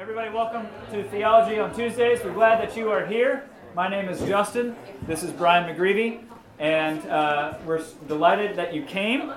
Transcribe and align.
Everybody, 0.00 0.30
welcome 0.30 0.66
to 0.92 1.04
Theology 1.10 1.58
on 1.58 1.74
Tuesdays. 1.74 2.24
We're 2.24 2.32
glad 2.32 2.58
that 2.58 2.74
you 2.74 2.90
are 2.90 3.04
here. 3.04 3.44
My 3.76 3.86
name 3.86 4.08
is 4.08 4.18
Justin. 4.20 4.74
This 5.06 5.22
is 5.22 5.30
Brian 5.30 5.68
McGreevy, 5.68 6.22
and 6.58 7.06
uh, 7.06 7.58
we're 7.66 7.84
delighted 8.08 8.56
that 8.56 8.72
you 8.72 8.82
came. 8.82 9.30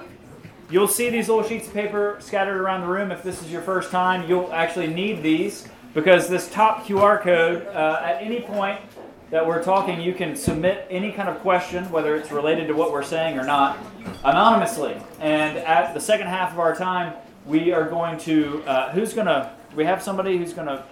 You'll 0.69 0.87
see 0.87 1.09
these 1.09 1.27
little 1.27 1.43
sheets 1.43 1.67
of 1.67 1.73
paper 1.73 2.15
scattered 2.21 2.61
around 2.61 2.79
the 2.79 2.87
room. 2.87 3.11
If 3.11 3.23
this 3.23 3.41
is 3.41 3.51
your 3.51 3.61
first 3.61 3.91
time, 3.91 4.25
you'll 4.25 4.53
actually 4.53 4.87
need 4.87 5.21
these 5.21 5.67
because 5.93 6.29
this 6.29 6.49
top 6.49 6.85
QR 6.85 7.19
code, 7.19 7.67
uh, 7.67 7.99
at 8.01 8.21
any 8.21 8.39
point 8.39 8.79
that 9.31 9.45
we're 9.45 9.61
talking, 9.61 9.99
you 9.99 10.13
can 10.13 10.33
submit 10.33 10.87
any 10.89 11.11
kind 11.11 11.27
of 11.27 11.39
question, 11.39 11.91
whether 11.91 12.15
it's 12.15 12.31
related 12.31 12.69
to 12.69 12.73
what 12.73 12.93
we're 12.93 13.03
saying 13.03 13.37
or 13.37 13.43
not, 13.43 13.77
anonymously. 14.23 14.95
And 15.19 15.57
at 15.57 15.93
the 15.93 15.99
second 15.99 16.27
half 16.27 16.53
of 16.53 16.59
our 16.59 16.73
time, 16.73 17.15
we 17.45 17.73
are 17.73 17.89
going 17.89 18.17
to, 18.19 18.63
uh, 18.65 18.93
who's 18.93 19.13
going 19.13 19.27
to, 19.27 19.51
we 19.75 19.85
have 19.85 20.01
somebody 20.01 20.37
who's 20.37 20.53
going 20.53 20.67
to, 20.67 20.83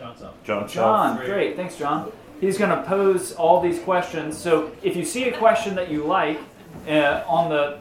John 0.43 0.67
John, 0.67 1.17
great, 1.25 1.55
thanks, 1.55 1.75
John. 1.77 2.11
He's 2.39 2.57
going 2.57 2.75
to 2.75 2.83
pose 2.83 3.33
all 3.33 3.61
these 3.61 3.79
questions. 3.79 4.37
So 4.37 4.71
if 4.81 4.95
you 4.95 5.05
see 5.05 5.25
a 5.25 5.37
question 5.37 5.75
that 5.75 5.91
you 5.91 6.03
like 6.03 6.39
uh, 6.87 7.23
on 7.27 7.49
the 7.49 7.79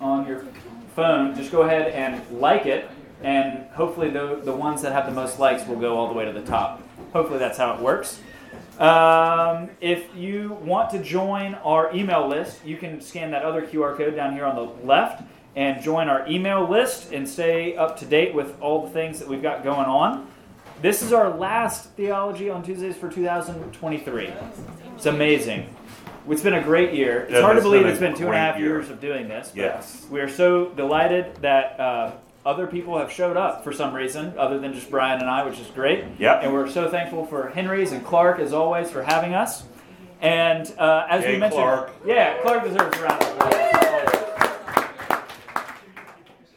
on 0.00 0.26
your 0.26 0.44
phone, 0.96 1.34
just 1.34 1.52
go 1.52 1.62
ahead 1.62 1.92
and 1.92 2.40
like 2.40 2.66
it, 2.66 2.88
and 3.22 3.66
hopefully 3.70 4.08
the 4.08 4.40
the 4.44 4.52
ones 4.54 4.80
that 4.82 4.92
have 4.92 5.06
the 5.06 5.12
most 5.12 5.38
likes 5.38 5.66
will 5.66 5.76
go 5.76 5.96
all 5.96 6.08
the 6.08 6.14
way 6.14 6.24
to 6.24 6.32
the 6.32 6.42
top. 6.42 6.82
Hopefully 7.12 7.38
that's 7.38 7.58
how 7.58 7.74
it 7.74 7.80
works. 7.80 8.20
Um, 8.78 9.70
if 9.80 10.14
you 10.14 10.56
want 10.62 10.90
to 10.90 11.02
join 11.02 11.54
our 11.56 11.92
email 11.94 12.28
list, 12.28 12.64
you 12.64 12.76
can 12.76 13.00
scan 13.00 13.32
that 13.32 13.42
other 13.42 13.62
QR 13.62 13.96
code 13.96 14.14
down 14.14 14.32
here 14.34 14.44
on 14.44 14.54
the 14.54 14.86
left 14.86 15.24
and 15.56 15.82
join 15.82 16.08
our 16.08 16.26
email 16.28 16.68
list 16.68 17.12
and 17.12 17.28
stay 17.28 17.76
up 17.76 17.98
to 17.98 18.06
date 18.06 18.32
with 18.32 18.58
all 18.60 18.86
the 18.86 18.90
things 18.90 19.18
that 19.18 19.26
we've 19.26 19.42
got 19.42 19.64
going 19.64 19.86
on. 19.86 20.30
This 20.80 21.02
is 21.02 21.12
our 21.12 21.28
last 21.36 21.90
Theology 21.90 22.50
on 22.50 22.62
Tuesdays 22.62 22.96
for 22.96 23.08
2023. 23.10 24.32
It's 24.94 25.06
amazing. 25.06 25.74
It's 26.28 26.42
been 26.42 26.54
a 26.54 26.62
great 26.62 26.92
year. 26.94 27.22
It's 27.22 27.32
It 27.34 27.42
hard 27.42 27.56
to 27.56 27.62
believe 27.62 27.84
it's 27.86 27.98
been 27.98 28.14
two 28.14 28.26
and 28.26 28.34
a 28.34 28.38
half 28.38 28.58
year. 28.58 28.68
years 28.68 28.90
of 28.90 29.00
doing 29.00 29.26
this. 29.28 29.50
Yes. 29.54 30.06
We 30.10 30.20
are 30.20 30.28
so 30.28 30.66
delighted 30.70 31.34
that 31.40 31.80
uh, 31.80 32.12
other 32.46 32.66
people 32.68 32.96
have 32.98 33.10
showed 33.10 33.36
up 33.36 33.64
for 33.64 33.72
some 33.72 33.92
reason, 33.94 34.34
other 34.38 34.58
than 34.60 34.72
just 34.72 34.88
Brian 34.90 35.20
and 35.20 35.28
I, 35.28 35.44
which 35.44 35.58
is 35.58 35.66
great. 35.68 36.04
Yep. 36.18 36.40
And 36.44 36.52
we're 36.52 36.68
so 36.70 36.88
thankful 36.90 37.26
for 37.26 37.48
Henry's 37.48 37.90
and 37.92 38.04
Clark, 38.04 38.38
as 38.38 38.52
always, 38.52 38.88
for 38.90 39.02
having 39.02 39.34
us. 39.34 39.64
And 40.20 40.72
uh, 40.78 41.06
as 41.08 41.24
we 41.24 41.38
mentioned, 41.38 41.62
Clark. 41.62 41.92
yeah, 42.04 42.38
Clark 42.42 42.64
deserves 42.64 42.98
a 42.98 43.02
round 43.02 43.22
of 43.22 43.28
applause. 43.36 43.54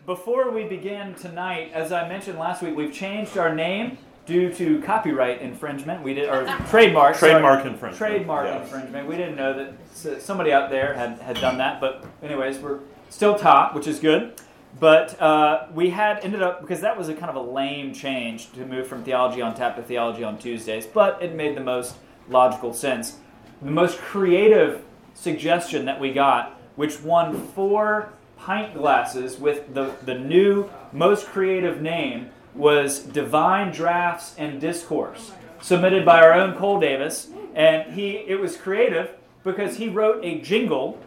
Before 0.06 0.52
we 0.52 0.66
begin 0.66 1.14
tonight, 1.16 1.72
as 1.74 1.92
I 1.92 2.08
mentioned 2.10 2.38
last 2.38 2.62
week, 2.62 2.76
we've 2.76 2.94
changed 2.94 3.38
our 3.38 3.54
name 3.56 3.98
due 4.26 4.54
to 4.54 4.82
copyright 4.82 5.42
infringement. 5.42 6.04
We 6.04 6.14
did 6.14 6.30
or 6.30 6.46
trademark 6.70 7.16
sorry. 7.16 7.32
Trademark 7.34 7.66
infringement, 7.66 7.98
Trademark 7.98 8.46
yes. 8.48 8.64
infringement. 8.64 9.08
We 9.08 9.18
didn't 9.18 9.36
know 9.36 9.54
that 9.94 10.22
somebody 10.22 10.52
out 10.52 10.70
there 10.70 10.94
had, 10.94 11.20
had 11.20 11.40
done 11.42 11.58
that, 11.58 11.82
but 11.82 12.06
anyways, 12.22 12.60
we're 12.60 12.80
still 13.10 13.38
top, 13.38 13.76
which 13.76 13.88
is 13.88 14.00
good. 14.00 14.40
But 14.80 15.22
uh, 15.22 15.68
we 15.74 15.90
had 15.90 16.20
ended 16.24 16.42
up 16.42 16.62
because 16.62 16.82
that 16.82 16.98
was 16.98 17.10
a 17.10 17.14
kind 17.14 17.30
of 17.30 17.36
a 17.36 17.42
lame 17.42 17.94
change 17.94 18.52
to 18.54 18.66
move 18.66 18.88
from 18.88 19.04
theology 19.04 19.42
on 19.42 19.54
tap 19.54 19.76
to 19.76 19.84
theology 19.84 20.24
on 20.24 20.38
Tuesdays, 20.38 20.86
but 20.86 21.22
it 21.22 21.36
made 21.36 21.58
the 21.58 21.62
most 21.62 21.96
logical 22.30 22.74
sense. 22.74 23.18
The 23.62 23.72
most 23.72 23.98
creative 23.98 24.84
suggestion 25.14 25.86
that 25.86 26.00
we 26.00 26.14
got, 26.14 26.60
which 26.78 27.02
won 27.02 27.48
four 27.50 28.14
pint 28.38 28.74
glasses 28.74 29.38
with 29.38 29.74
the, 29.74 29.94
the 30.06 30.16
new 30.16 30.70
most 30.94 31.28
creative 31.28 31.82
name, 31.82 32.30
was 32.56 33.00
Divine 33.00 33.72
Drafts 33.72 34.36
and 34.38 34.60
Discourse, 34.60 35.32
submitted 35.62 36.06
by 36.06 36.22
our 36.22 36.34
own 36.34 36.56
Cole 36.56 36.80
Davis. 36.80 37.30
And 37.56 37.94
he 37.94 38.18
it 38.18 38.40
was 38.40 38.56
creative 38.58 39.12
because 39.44 39.78
he 39.78 39.90
wrote 39.90 40.24
a 40.24 40.40
jingle, 40.42 41.00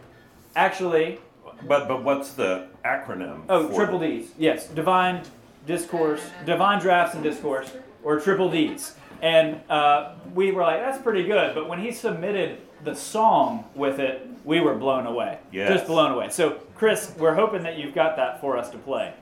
actually, 0.55 1.19
But 1.67 1.87
but 1.87 2.03
what's 2.03 2.33
the 2.33 2.67
acronym? 2.83 3.43
Oh, 3.49 3.73
triple 3.73 3.99
D's. 3.99 4.31
Yes, 4.37 4.67
divine 4.67 5.23
discourse, 5.65 6.21
divine 6.45 6.79
drafts 6.79 7.15
and 7.15 7.23
discourse, 7.23 7.71
or 8.03 8.19
triple 8.19 8.49
D's. 8.51 8.95
And 9.21 9.59
uh, 9.69 10.13
we 10.33 10.51
were 10.51 10.61
like, 10.61 10.81
that's 10.81 11.01
pretty 11.01 11.23
good. 11.23 11.55
But 11.55 11.67
when 11.67 11.79
he 11.79 11.91
submitted 11.91 12.59
the 12.83 12.95
song 12.95 13.63
with 13.73 13.99
it, 13.99 14.27
we 14.43 14.59
were 14.59 14.75
blown 14.75 15.07
away. 15.07 15.39
Yes. 15.51 15.71
Just 15.71 15.87
blown 15.87 16.11
away. 16.11 16.29
So, 16.29 16.59
Chris, 16.75 17.13
we're 17.17 17.33
hoping 17.33 17.63
that 17.63 17.77
you've 17.77 17.95
got 17.95 18.17
that 18.17 18.41
for 18.41 18.57
us 18.57 18.69
to 18.71 18.77
play. 18.77 19.13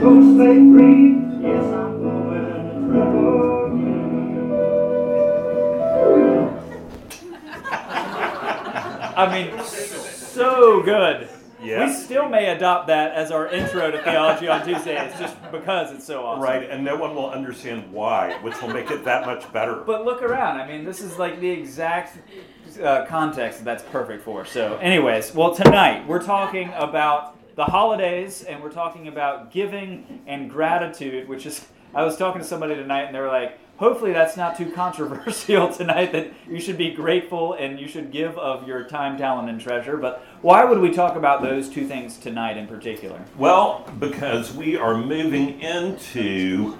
Don't 0.00 0.36
stay 0.36 0.54
free. 0.72 1.18
Yes, 1.42 1.64
I'm 1.64 2.02
going 2.02 2.34
to 2.54 2.92
trouble. 2.92 3.38
I 9.16 9.22
mean, 9.32 9.64
so 9.64 10.82
good. 10.82 11.28
Yeah. 11.60 11.86
We 11.86 11.92
still 11.92 12.28
may 12.28 12.50
adopt 12.50 12.86
that 12.86 13.14
as 13.14 13.32
our 13.32 13.48
intro 13.48 13.90
to 13.90 14.00
Theology 14.04 14.46
on 14.46 14.64
Tuesday. 14.64 14.96
It's 15.04 15.18
just 15.18 15.36
because 15.50 15.90
it's 15.92 16.04
so 16.04 16.24
awesome. 16.24 16.40
Right, 16.40 16.70
and 16.70 16.84
no 16.84 16.94
one 16.94 17.16
will 17.16 17.30
understand 17.30 17.92
why, 17.92 18.38
which 18.42 18.62
will 18.62 18.68
make 18.68 18.92
it 18.92 19.04
that 19.04 19.26
much 19.26 19.52
better. 19.52 19.74
But 19.74 20.04
look 20.04 20.22
around. 20.22 20.60
I 20.60 20.68
mean, 20.68 20.84
this 20.84 21.00
is 21.00 21.18
like 21.18 21.40
the 21.40 21.50
exact 21.50 22.16
uh, 22.80 23.06
context 23.06 23.58
that 23.58 23.64
that's 23.64 23.82
perfect 23.90 24.22
for. 24.22 24.44
So, 24.44 24.76
anyways, 24.76 25.34
well, 25.34 25.52
tonight 25.52 26.06
we're 26.06 26.22
talking 26.22 26.72
about 26.76 27.37
the 27.58 27.64
holidays 27.64 28.44
and 28.44 28.62
we're 28.62 28.70
talking 28.70 29.08
about 29.08 29.50
giving 29.50 30.22
and 30.28 30.48
gratitude, 30.48 31.28
which 31.28 31.44
is, 31.44 31.66
I 31.92 32.04
was 32.04 32.16
talking 32.16 32.40
to 32.40 32.46
somebody 32.46 32.76
tonight 32.76 33.06
and 33.06 33.14
they 33.16 33.18
were 33.18 33.26
like, 33.26 33.58
hopefully 33.78 34.12
that's 34.12 34.36
not 34.36 34.56
too 34.56 34.70
controversial 34.70 35.68
tonight 35.72 36.12
that 36.12 36.32
you 36.48 36.60
should 36.60 36.78
be 36.78 36.92
grateful 36.92 37.54
and 37.54 37.80
you 37.80 37.88
should 37.88 38.12
give 38.12 38.38
of 38.38 38.68
your 38.68 38.84
time, 38.84 39.18
talent, 39.18 39.50
and 39.50 39.60
treasure. 39.60 39.96
But 39.96 40.24
why 40.40 40.64
would 40.64 40.78
we 40.78 40.92
talk 40.92 41.16
about 41.16 41.42
those 41.42 41.68
two 41.68 41.84
things 41.88 42.16
tonight 42.16 42.56
in 42.56 42.68
particular? 42.68 43.24
Well, 43.36 43.84
because 43.98 44.54
we 44.54 44.76
are 44.76 44.96
moving 44.96 45.60
into, 45.60 46.78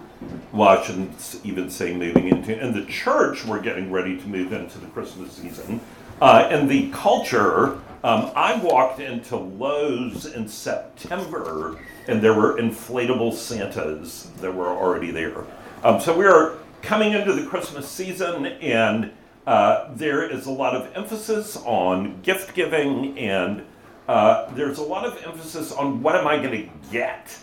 well, 0.53 0.69
I 0.69 0.83
shouldn't 0.83 1.41
even 1.45 1.71
say 1.71 1.95
moving 1.95 2.29
into, 2.29 2.59
and 2.59 2.75
the 2.75 2.85
church, 2.87 3.45
we're 3.45 3.61
getting 3.61 3.91
ready 3.91 4.19
to 4.19 4.29
move 4.29 4.53
into 4.53 4.79
the 4.79 4.87
Christmas 4.89 5.33
season. 5.33 5.81
Uh, 6.21 6.49
in 6.51 6.67
the 6.67 6.91
culture, 6.91 7.81
um, 8.03 8.31
I 8.35 8.61
walked 8.63 9.01
into 9.01 9.37
Lowe's 9.37 10.27
in 10.27 10.49
September 10.49 11.79
and 12.07 12.21
there 12.21 12.35
were 12.35 12.57
inflatable 12.57 13.33
Santas 13.33 14.31
that 14.41 14.53
were 14.53 14.69
already 14.69 15.11
there. 15.11 15.45
Um, 15.85 16.01
so 16.01 16.17
we 16.17 16.27
are 16.27 16.59
coming 16.83 17.13
into 17.13 17.33
the 17.33 17.47
Christmas 17.47 17.89
season 17.89 18.47
and 18.47 19.13
uh, 19.47 19.93
there 19.95 20.29
is 20.29 20.47
a 20.47 20.51
lot 20.51 20.75
of 20.75 20.95
emphasis 20.97 21.57
on 21.65 22.21
gift 22.23 22.55
giving 22.55 23.19
and 23.19 23.65
uh, 24.09 24.51
there's 24.55 24.79
a 24.79 24.83
lot 24.83 25.05
of 25.05 25.23
emphasis 25.25 25.71
on 25.73 26.03
what 26.03 26.17
am 26.17 26.27
I 26.27 26.39
going 26.39 26.51
to 26.51 26.71
get? 26.91 27.37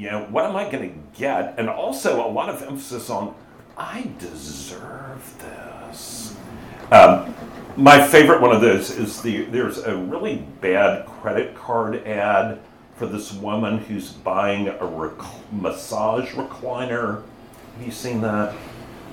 You 0.00 0.10
know, 0.10 0.22
what 0.30 0.46
am 0.46 0.56
I 0.56 0.64
going 0.64 0.90
to 0.90 1.18
get? 1.20 1.56
And 1.58 1.68
also 1.68 2.26
a 2.26 2.30
lot 2.30 2.48
of 2.48 2.62
emphasis 2.62 3.10
on 3.10 3.34
I 3.76 4.10
deserve 4.18 5.34
this. 5.38 6.34
Um, 6.90 7.34
my 7.76 8.06
favorite 8.06 8.40
one 8.40 8.56
of 8.56 8.62
those 8.62 8.96
is 8.96 9.20
the 9.20 9.44
there's 9.44 9.76
a 9.76 9.94
really 9.94 10.36
bad 10.62 11.04
credit 11.04 11.54
card 11.54 12.06
ad 12.06 12.60
for 12.96 13.04
this 13.04 13.34
woman 13.34 13.76
who's 13.76 14.10
buying 14.10 14.68
a 14.68 14.86
rec- 14.86 15.52
massage 15.52 16.30
recliner. 16.30 17.22
Have 17.76 17.84
you 17.84 17.92
seen 17.92 18.22
that? 18.22 18.54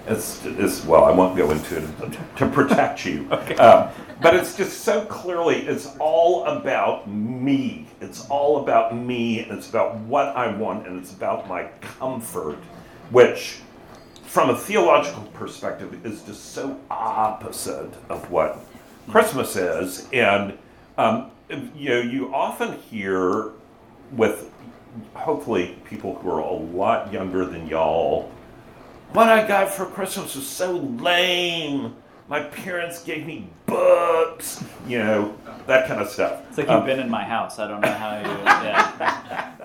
It's, 0.08 0.44
it's 0.46 0.86
well, 0.86 1.04
I 1.04 1.12
won't 1.12 1.36
go 1.36 1.52
into 1.52 1.78
it 1.78 2.18
to 2.38 2.48
protect 2.50 3.06
you. 3.06 3.30
Um, 3.60 3.90
but 4.22 4.36
it's 4.36 4.56
just 4.56 4.82
so 4.82 5.06
clearly, 5.06 5.68
it's 5.68 5.96
all 6.00 6.46
about 6.46 7.08
me. 7.08 7.88
It's 8.02 8.28
all 8.30 8.64
about 8.64 8.96
me, 8.96 9.42
and 9.42 9.52
it's 9.52 9.70
about 9.70 9.96
what 9.98 10.28
I 10.36 10.56
want, 10.56 10.88
and 10.88 11.00
it's 11.00 11.12
about 11.12 11.48
my 11.48 11.66
comfort, 11.82 12.58
which, 13.12 13.60
from 14.24 14.50
a 14.50 14.58
theological 14.58 15.24
perspective, 15.34 16.04
is 16.06 16.22
just 16.24 16.54
so 16.54 16.80
opposite 16.90 17.94
of 18.10 18.30
what 18.32 18.60
Christmas 19.08 19.56
is. 19.56 20.08
And 20.12 20.58
um, 20.98 21.32
you 21.76 21.90
know, 21.90 22.00
you 22.00 22.34
often 22.34 22.80
hear 22.80 23.52
with 24.12 24.52
hopefully 25.14 25.78
people 25.86 26.16
who 26.16 26.30
are 26.30 26.40
a 26.40 26.52
lot 26.52 27.14
younger 27.14 27.46
than 27.46 27.68
y'all 27.68 28.32
what 29.14 29.30
I 29.30 29.48
got 29.48 29.70
for 29.70 29.86
Christmas 29.86 30.36
was 30.36 30.48
so 30.48 30.74
lame. 30.74 31.96
My 32.28 32.42
parents 32.42 33.04
gave 33.04 33.26
me 33.26 33.48
books, 33.66 34.64
you 34.86 35.00
know, 35.00 35.36
that 35.66 35.88
kind 35.88 36.02
of 36.02 36.10
stuff. 36.10 36.42
It's 36.50 36.58
like 36.58 36.68
Um, 36.68 36.78
you've 36.78 36.86
been 36.86 37.00
in 37.00 37.10
my 37.10 37.24
house. 37.24 37.58
I 37.60 37.68
don't 37.68 37.82
know 37.82 37.92
how 37.92 38.18
you. 38.20 38.26
Yeah. 38.26 39.52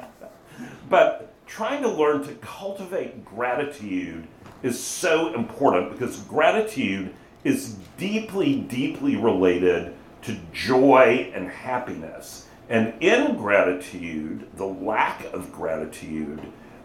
But 0.89 1.33
trying 1.47 1.81
to 1.83 1.89
learn 1.89 2.23
to 2.25 2.35
cultivate 2.35 3.25
gratitude 3.25 4.27
is 4.62 4.79
so 4.79 5.33
important 5.35 5.91
because 5.93 6.19
gratitude 6.21 7.15
is 7.44 7.77
deeply, 7.97 8.56
deeply 8.61 9.17
related 9.17 9.94
to 10.23 10.37
joy 10.53 11.33
and 11.35 11.49
happiness. 11.49 12.47
And 12.69 12.93
ingratitude, 13.03 14.47
the 14.56 14.67
lack 14.67 15.25
of 15.33 15.50
gratitude, 15.50 16.41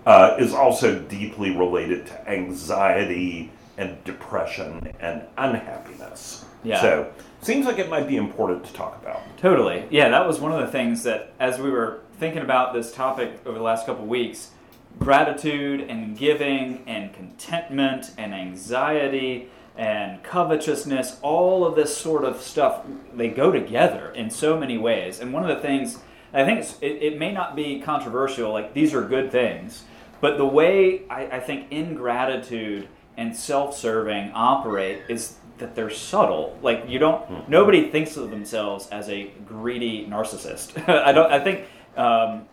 uh, 0.07 0.37
is 0.39 0.53
also 0.53 0.97
deeply 0.99 1.51
related 1.51 2.07
to 2.07 2.29
anxiety 2.29 3.51
and 3.77 4.01
depression 4.05 4.93
and 5.01 5.21
unhappiness. 5.37 6.45
Yeah. 6.63 6.79
So, 6.79 7.11
seems 7.41 7.65
like 7.65 7.77
it 7.77 7.89
might 7.89 8.07
be 8.07 8.15
important 8.15 8.63
to 8.63 8.73
talk 8.73 8.97
about. 9.01 9.21
Totally. 9.37 9.85
Yeah, 9.89 10.07
that 10.07 10.25
was 10.25 10.39
one 10.39 10.53
of 10.53 10.61
the 10.61 10.71
things 10.71 11.03
that, 11.03 11.33
as 11.41 11.59
we 11.59 11.69
were 11.69 11.99
thinking 12.19 12.41
about 12.41 12.73
this 12.73 12.93
topic 12.93 13.41
over 13.45 13.57
the 13.57 13.63
last 13.63 13.85
couple 13.85 14.03
of 14.03 14.09
weeks, 14.09 14.51
gratitude 14.97 15.81
and 15.81 16.17
giving 16.17 16.83
and 16.87 17.13
contentment 17.13 18.11
and 18.17 18.33
anxiety 18.33 19.49
and 19.75 20.23
covetousness, 20.23 21.17
all 21.21 21.65
of 21.65 21.75
this 21.75 21.95
sort 21.95 22.23
of 22.23 22.41
stuff, 22.41 22.85
they 23.13 23.27
go 23.27 23.51
together 23.51 24.13
in 24.15 24.29
so 24.29 24.57
many 24.57 24.77
ways. 24.77 25.19
And 25.19 25.33
one 25.33 25.43
of 25.43 25.53
the 25.53 25.61
things, 25.61 25.99
I 26.33 26.45
think 26.45 26.61
it's, 26.61 26.77
it, 26.79 27.03
it 27.03 27.19
may 27.19 27.33
not 27.33 27.57
be 27.57 27.81
controversial, 27.81 28.53
like 28.53 28.73
these 28.73 28.93
are 28.93 29.01
good 29.01 29.33
things, 29.33 29.83
but 30.21 30.37
the 30.37 30.45
way 30.45 31.03
I, 31.09 31.37
I 31.37 31.39
think 31.39 31.71
ingratitude 31.71 32.87
and 33.15 33.35
self 33.35 33.75
serving 33.75 34.31
operate 34.33 35.01
is 35.09 35.37
that 35.57 35.75
they're 35.75 35.89
subtle. 35.89 36.57
Like 36.61 36.85
you 36.87 36.99
don't, 36.99 37.49
nobody 37.49 37.89
thinks 37.89 38.15
of 38.17 38.29
themselves 38.29 38.87
as 38.89 39.09
a 39.09 39.31
greedy 39.45 40.05
narcissist. 40.05 40.87
I 41.07 41.11
don't. 41.11 41.31
I 41.31 41.39
think 41.39 41.65
um, 41.95 42.45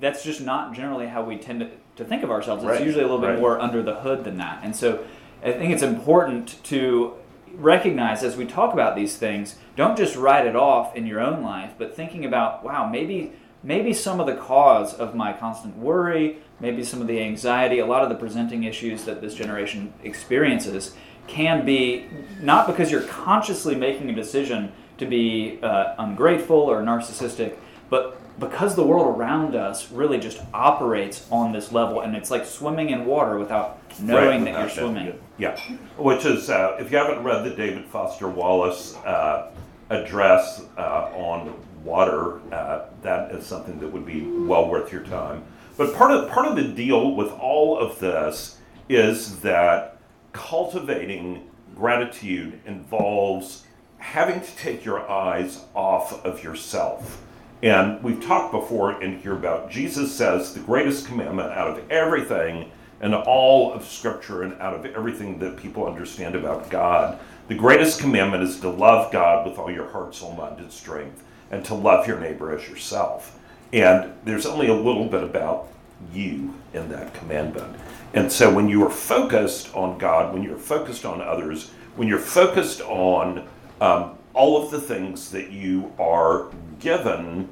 that's 0.00 0.22
just 0.22 0.40
not 0.40 0.72
generally 0.74 1.06
how 1.06 1.24
we 1.24 1.36
tend 1.36 1.60
to, 1.60 1.70
to 1.96 2.04
think 2.04 2.22
of 2.22 2.30
ourselves. 2.30 2.62
It's 2.62 2.70
Right, 2.70 2.84
usually 2.84 3.02
a 3.02 3.06
little 3.06 3.20
bit 3.20 3.30
right. 3.30 3.40
more 3.40 3.60
under 3.60 3.82
the 3.82 3.96
hood 3.96 4.24
than 4.24 4.36
that. 4.38 4.60
And 4.62 4.74
so 4.74 5.04
I 5.42 5.52
think 5.52 5.72
it's 5.72 5.82
important 5.82 6.62
to 6.64 7.14
recognize 7.54 8.22
as 8.24 8.36
we 8.36 8.46
talk 8.46 8.72
about 8.72 8.96
these 8.96 9.16
things, 9.16 9.56
don't 9.76 9.96
just 9.96 10.16
write 10.16 10.46
it 10.46 10.56
off 10.56 10.94
in 10.96 11.06
your 11.06 11.20
own 11.20 11.42
life, 11.42 11.72
but 11.78 11.94
thinking 11.94 12.24
about, 12.24 12.64
wow, 12.64 12.88
maybe 12.88 13.32
maybe 13.64 13.92
some 13.92 14.20
of 14.20 14.26
the 14.26 14.36
cause 14.36 14.94
of 14.94 15.14
my 15.16 15.32
constant 15.32 15.76
worry, 15.76 16.38
maybe 16.60 16.84
some 16.84 17.00
of 17.00 17.06
the 17.08 17.20
anxiety, 17.20 17.78
a 17.80 17.86
lot 17.86 18.02
of 18.02 18.08
the 18.10 18.14
presenting 18.14 18.62
issues 18.64 19.04
that 19.04 19.20
this 19.20 19.34
generation 19.34 19.92
experiences 20.04 20.94
can 21.26 21.64
be 21.64 22.06
not 22.40 22.66
because 22.66 22.92
you're 22.92 23.02
consciously 23.02 23.74
making 23.74 24.10
a 24.10 24.14
decision 24.14 24.70
to 24.98 25.06
be 25.06 25.58
uh, 25.62 25.94
ungrateful 25.98 26.56
or 26.56 26.82
narcissistic, 26.82 27.56
but 27.88 28.20
because 28.38 28.74
the 28.76 28.84
world 28.84 29.16
around 29.16 29.54
us 29.56 29.90
really 29.90 30.18
just 30.18 30.40
operates 30.52 31.26
on 31.30 31.52
this 31.52 31.72
level 31.72 32.00
and 32.00 32.14
it's 32.14 32.30
like 32.30 32.44
swimming 32.44 32.90
in 32.90 33.06
water 33.06 33.38
without 33.38 33.78
knowing 34.00 34.44
Right, 34.44 34.52
that 34.52 34.60
you're 34.60 34.68
swimming. 34.70 35.06
it. 35.06 35.22
Yeah, 35.38 35.58
which 35.96 36.24
is, 36.26 36.50
uh, 36.50 36.76
if 36.78 36.90
you 36.90 36.98
haven't 36.98 37.22
read 37.24 37.44
the 37.44 37.50
David 37.54 37.86
Foster 37.86 38.28
Wallace 38.28 38.96
uh, 38.98 39.50
address 39.90 40.62
uh, 40.76 41.10
on 41.14 41.54
water, 41.84 42.40
uh, 42.52 42.86
that 43.02 43.32
is 43.32 43.46
something 43.46 43.78
that 43.80 43.88
would 43.88 44.06
be 44.06 44.22
well 44.22 44.68
worth 44.68 44.92
your 44.92 45.02
time. 45.02 45.44
But 45.76 45.94
part 45.94 46.10
of 46.10 46.30
part 46.30 46.46
of 46.46 46.56
the 46.56 46.64
deal 46.64 47.14
with 47.14 47.30
all 47.32 47.78
of 47.78 47.98
this 47.98 48.58
is 48.88 49.40
that 49.40 49.98
cultivating 50.32 51.48
gratitude 51.74 52.60
involves 52.66 53.64
having 53.98 54.40
to 54.40 54.56
take 54.56 54.84
your 54.84 55.08
eyes 55.08 55.64
off 55.74 56.24
of 56.24 56.44
yourself. 56.44 57.22
And 57.62 58.02
we've 58.02 58.22
talked 58.22 58.52
before 58.52 59.02
in 59.02 59.18
here 59.20 59.32
about 59.32 59.70
Jesus 59.70 60.14
says 60.14 60.52
the 60.52 60.60
greatest 60.60 61.06
commandment 61.06 61.50
out 61.52 61.68
of 61.68 61.90
everything 61.90 62.70
and 63.00 63.14
all 63.14 63.72
of 63.72 63.84
Scripture 63.84 64.42
and 64.42 64.60
out 64.60 64.74
of 64.74 64.86
everything 64.86 65.38
that 65.38 65.56
people 65.56 65.86
understand 65.86 66.34
about 66.34 66.70
God, 66.70 67.18
the 67.48 67.54
greatest 67.54 68.00
commandment 68.00 68.42
is 68.42 68.60
to 68.60 68.68
love 68.68 69.12
God 69.12 69.46
with 69.46 69.58
all 69.58 69.70
your 69.70 69.88
heart, 69.88 70.14
soul, 70.14 70.32
mind, 70.34 70.58
and 70.60 70.72
strength, 70.72 71.22
and 71.54 71.64
to 71.66 71.74
love 71.74 72.06
your 72.06 72.18
neighbor 72.18 72.56
as 72.56 72.68
yourself. 72.68 73.38
And 73.72 74.12
there's 74.24 74.44
only 74.44 74.66
a 74.66 74.74
little 74.74 75.06
bit 75.06 75.22
about 75.22 75.68
you 76.12 76.52
in 76.74 76.88
that 76.88 77.14
commandment. 77.14 77.76
And 78.12 78.30
so 78.30 78.52
when 78.52 78.68
you 78.68 78.84
are 78.84 78.90
focused 78.90 79.72
on 79.74 79.96
God, 79.96 80.32
when 80.32 80.42
you're 80.42 80.58
focused 80.58 81.04
on 81.04 81.20
others, 81.20 81.70
when 81.94 82.08
you're 82.08 82.18
focused 82.18 82.80
on 82.82 83.48
um, 83.80 84.18
all 84.34 84.62
of 84.62 84.72
the 84.72 84.80
things 84.80 85.30
that 85.30 85.52
you 85.52 85.92
are 85.98 86.50
given 86.80 87.48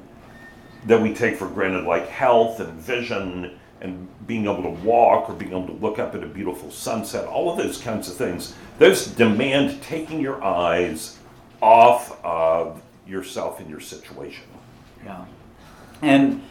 that 0.85 1.01
we 1.01 1.13
take 1.13 1.37
for 1.37 1.47
granted, 1.47 1.85
like 1.85 2.07
health 2.09 2.59
and 2.59 2.73
vision 2.73 3.57
and 3.79 4.07
being 4.27 4.43
able 4.43 4.63
to 4.63 4.85
walk 4.85 5.29
or 5.29 5.33
being 5.33 5.51
able 5.51 5.67
to 5.67 5.73
look 5.73 5.97
up 5.97 6.13
at 6.13 6.23
a 6.23 6.27
beautiful 6.27 6.69
sunset, 6.71 7.25
all 7.25 7.49
of 7.49 7.57
those 7.57 7.77
kinds 7.77 8.09
of 8.09 8.15
things, 8.15 8.53
those 8.79 9.07
demand 9.07 9.81
taking 9.81 10.19
your 10.19 10.43
eyes 10.43 11.19
off 11.61 12.21
of 12.25 12.81
yourself 13.07 13.59
and 13.59 13.69
your 13.69 13.79
situation. 13.79 14.45
Yeah. 15.03 15.25
And 16.01 16.41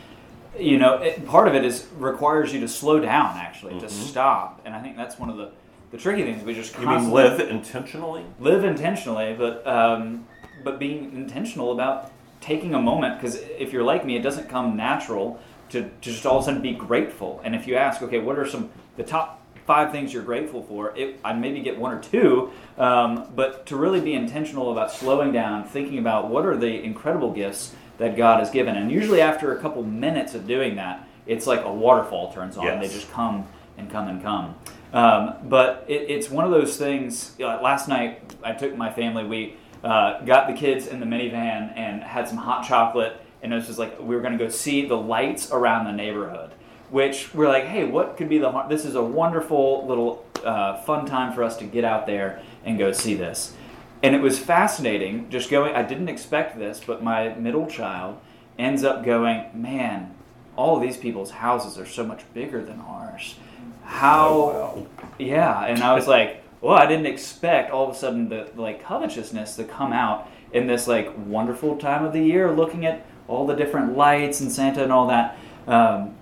you 0.59 0.79
know, 0.79 0.97
it, 0.97 1.27
part 1.27 1.49
of 1.49 1.55
it 1.55 1.65
is 1.65 1.87
requires 1.97 2.53
you 2.53 2.61
to 2.61 2.69
slow 2.69 3.01
down 3.01 3.37
actually, 3.39 3.79
to 3.81 3.89
stop. 3.89 4.61
And 4.65 4.75
I 4.75 4.81
think 4.81 4.97
that's 4.97 5.19
one 5.19 5.31
of 5.31 5.37
the 5.37 5.51
the 5.91 5.99
tricky 5.99 6.23
things. 6.23 6.43
We 6.43 6.55
just 6.55 6.79
You 6.79 6.87
mean 6.87 7.11
live 7.11 7.39
intentionally? 7.41 8.25
live 8.41 8.65
intentionally, 8.65 9.35
but 9.37 9.67
um, 9.67 10.27
but 10.65 10.79
being 10.79 11.13
intentional 11.15 11.73
about 11.73 12.11
taking 12.41 12.75
a 12.75 12.81
moment. 12.81 13.21
Because 13.21 13.37
if 13.37 13.73
you're 13.73 13.83
like 13.83 14.05
me, 14.05 14.17
it 14.17 14.23
doesn't 14.23 14.49
come 14.49 14.77
natural 14.77 15.41
to, 15.71 15.83
to 15.83 15.89
just 16.01 16.27
all 16.27 16.39
of 16.39 16.43
a 16.43 16.47
sudden 16.47 16.63
be 16.63 16.73
grateful. 16.73 17.41
And 17.45 17.55
if 17.55 17.67
you 17.67 17.77
ask, 17.77 18.03
okay, 18.03 18.19
what 18.19 18.39
are 18.39 18.47
some 18.47 18.71
the 18.97 19.05
top 19.05 19.42
five 19.67 19.93
things 19.93 20.13
you're 20.13 20.23
grateful 20.23 20.63
for? 20.63 20.97
It, 20.97 21.21
I 21.25 21.33
maybe 21.33 21.61
get 21.61 21.79
one 21.79 21.93
or 21.93 22.01
two, 22.01 22.51
um, 22.79 23.29
but 23.35 23.67
to 23.67 23.77
really 23.77 24.01
be 24.01 24.15
intentional 24.15 24.73
about 24.73 24.93
slowing 24.93 25.33
down, 25.33 25.65
thinking 25.65 25.99
about 25.99 26.29
what 26.29 26.45
are 26.47 26.57
the 26.57 26.83
incredible 26.83 27.33
gifts 27.33 27.75
that 27.99 28.17
God 28.17 28.41
has 28.41 28.51
given. 28.51 28.77
And 28.77 28.91
usually 28.91 29.21
after 29.21 29.57
a 29.57 29.61
couple 29.61 29.83
minutes 29.83 30.35
of 30.35 30.47
doing 30.47 30.77
that, 30.77 31.07
it's 31.27 31.47
like 31.47 31.65
a 31.65 31.73
waterfall 31.73 32.33
turns 32.33 32.57
on. 32.57 32.81
They 32.81 32.89
just 32.89 33.11
come 33.13 33.47
and 33.79 33.91
come 33.91 34.09
and 34.09 34.23
come. 34.23 34.57
Um, 34.93 35.35
but 35.45 35.85
it, 35.89 36.11
it's 36.11 36.29
one 36.29 36.45
of 36.45 36.51
those 36.51 36.77
things. 36.77 37.35
Uh, 37.41 37.61
last 37.63 37.89
night, 37.89 38.35
I 38.43 38.53
took 38.53 38.77
my 38.77 38.93
family. 38.93 39.25
We 39.25 39.57
uh, 39.83 40.21
got 40.23 40.49
the 40.49 40.55
kids 40.55 40.87
in 40.87 41.01
the 41.01 41.07
minivan 41.07 41.73
and 41.77 42.03
had 42.03 42.29
some 42.29 42.37
hot 42.37 42.67
chocolate, 42.67 43.21
and 43.43 43.53
it 43.53 43.57
was 43.57 43.67
just 43.67 43.79
like 43.79 43.99
we 44.01 44.15
were 44.15 44.21
going 44.21 44.37
to 44.37 44.45
go 44.45 44.51
see 44.51 44.87
the 44.87 44.97
lights 44.97 45.51
around 45.51 45.87
the 45.87 45.93
neighborhood. 45.93 46.53
Which 46.93 47.35
we're 47.35 47.49
like, 47.49 47.65
hey, 47.65 47.85
what 47.85 48.17
could 48.17 48.29
be 48.29 48.37
the 48.37 48.53
har- 48.53 48.69
This 48.69 48.85
is 48.85 48.95
a 48.95 49.03
wonderful 49.03 49.87
little 49.89 50.27
uh, 50.45 50.77
fun 50.83 51.07
time 51.07 51.33
for 51.33 51.43
us 51.43 51.57
to 51.57 51.65
get 51.65 51.85
out 51.85 52.07
there 52.07 52.43
and 52.65 52.79
go 52.79 52.93
see 52.93 53.15
this. 53.15 53.57
And 54.03 54.15
it 54.15 54.21
was 54.21 54.39
fascinating 54.39 55.31
just 55.31 55.49
going. 55.49 55.75
I 55.75 55.83
didn't 55.83 56.11
expect 56.11 56.59
this, 56.59 56.83
but 56.87 57.03
my 57.03 57.35
middle 57.35 57.67
child 57.67 58.19
ends 58.59 58.85
up 58.85 59.05
going, 59.05 59.47
man, 59.55 60.15
all 60.55 60.77
of 60.77 60.83
these 60.83 60.99
people's 60.99 61.31
houses 61.31 61.79
are 61.79 61.87
so 61.87 62.05
much 62.05 62.23
bigger 62.35 62.63
than 62.63 62.81
ours. 62.81 63.37
How 63.85 64.29
Oh, 64.29 64.87
yeah, 65.19 65.65
and 65.65 65.83
I 65.83 65.95
was 65.95 66.07
like, 66.07 66.43
well, 66.61 66.77
I 66.77 66.87
didn't 66.87 67.07
expect 67.07 67.71
all 67.71 67.89
of 67.89 67.95
a 67.97 67.99
sudden 67.99 68.29
the 68.29 68.51
like 68.55 68.85
covetousness 68.85 69.57
to 69.57 69.65
come 69.65 69.93
out 69.93 70.29
in 70.53 70.67
this 70.67 70.87
like 70.87 71.11
wonderful 71.27 71.77
time 71.79 72.05
of 72.05 72.13
the 72.13 72.23
year, 72.23 72.53
looking 72.53 72.85
at 72.85 73.07
all 73.29 73.47
the 73.47 73.55
different 73.55 73.97
lights 73.97 74.41
and 74.41 74.53
Santa 74.53 74.83
and 74.83 74.93
all 74.93 75.07
that. 75.09 75.39
Um, 75.67 76.15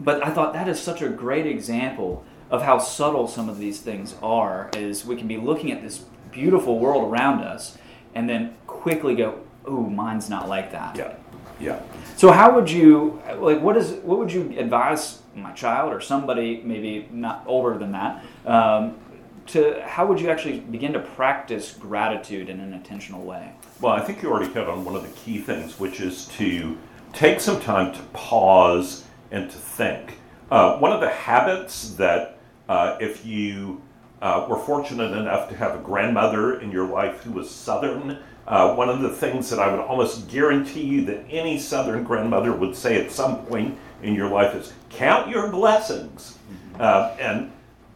but 0.00 0.24
I 0.24 0.30
thought 0.30 0.52
that 0.52 0.68
is 0.68 0.80
such 0.80 1.02
a 1.02 1.08
great 1.08 1.46
example 1.46 2.24
of 2.50 2.62
how 2.62 2.78
subtle 2.78 3.26
some 3.26 3.48
of 3.48 3.58
these 3.58 3.80
things 3.80 4.14
are. 4.22 4.70
Is 4.76 5.04
we 5.04 5.16
can 5.16 5.28
be 5.28 5.36
looking 5.36 5.72
at 5.72 5.82
this 5.82 6.04
beautiful 6.30 6.78
world 6.78 7.10
around 7.10 7.42
us, 7.42 7.78
and 8.14 8.28
then 8.28 8.54
quickly 8.66 9.14
go, 9.14 9.40
"Ooh, 9.68 9.88
mine's 9.88 10.28
not 10.28 10.48
like 10.48 10.72
that." 10.72 10.96
Yeah, 10.96 11.14
yeah. 11.60 11.80
So 12.16 12.30
how 12.30 12.54
would 12.54 12.70
you 12.70 13.20
like 13.38 13.60
what 13.60 13.76
is 13.76 13.92
what 14.02 14.18
would 14.18 14.32
you 14.32 14.54
advise 14.58 15.22
my 15.34 15.52
child 15.52 15.92
or 15.92 16.00
somebody 16.00 16.62
maybe 16.64 17.08
not 17.10 17.44
older 17.46 17.78
than 17.78 17.92
that 17.92 18.24
um, 18.46 18.98
to 19.46 19.82
how 19.86 20.06
would 20.06 20.20
you 20.20 20.30
actually 20.30 20.60
begin 20.60 20.92
to 20.92 21.00
practice 21.00 21.72
gratitude 21.72 22.48
in 22.48 22.60
an 22.60 22.72
intentional 22.72 23.22
way? 23.22 23.52
Well, 23.80 23.92
I 23.92 24.00
think 24.00 24.22
you 24.22 24.30
already 24.30 24.52
hit 24.52 24.66
on 24.68 24.84
one 24.84 24.96
of 24.96 25.02
the 25.02 25.10
key 25.20 25.38
things, 25.38 25.78
which 25.78 26.00
is 26.00 26.26
to 26.38 26.76
take 27.12 27.40
some 27.40 27.60
time 27.60 27.92
to 27.94 28.02
pause 28.12 29.04
and 29.30 29.50
to 29.50 29.56
think. 29.56 30.18
Uh, 30.50 30.78
one 30.78 30.92
of 30.92 31.00
the 31.00 31.10
habits 31.10 31.94
that, 31.96 32.38
uh, 32.68 32.96
if 33.00 33.26
you 33.26 33.82
uh, 34.22 34.46
were 34.48 34.58
fortunate 34.58 35.16
enough 35.16 35.48
to 35.48 35.56
have 35.56 35.74
a 35.74 35.82
grandmother 35.82 36.60
in 36.60 36.70
your 36.70 36.86
life 36.86 37.22
who 37.22 37.32
was 37.32 37.50
Southern, 37.50 38.18
uh, 38.46 38.74
one 38.74 38.88
of 38.88 39.00
the 39.00 39.10
things 39.10 39.50
that 39.50 39.58
I 39.58 39.68
would 39.68 39.80
almost 39.80 40.28
guarantee 40.28 40.84
you 40.84 41.04
that 41.06 41.24
any 41.28 41.58
Southern 41.58 42.04
grandmother 42.04 42.52
would 42.52 42.76
say 42.76 43.04
at 43.04 43.10
some 43.10 43.44
point 43.46 43.76
in 44.02 44.14
your 44.14 44.28
life 44.28 44.54
is 44.54 44.72
count 44.90 45.28
your 45.28 45.50
blessings. 45.50 46.38
Uh, 46.78 47.16
and 47.18 47.50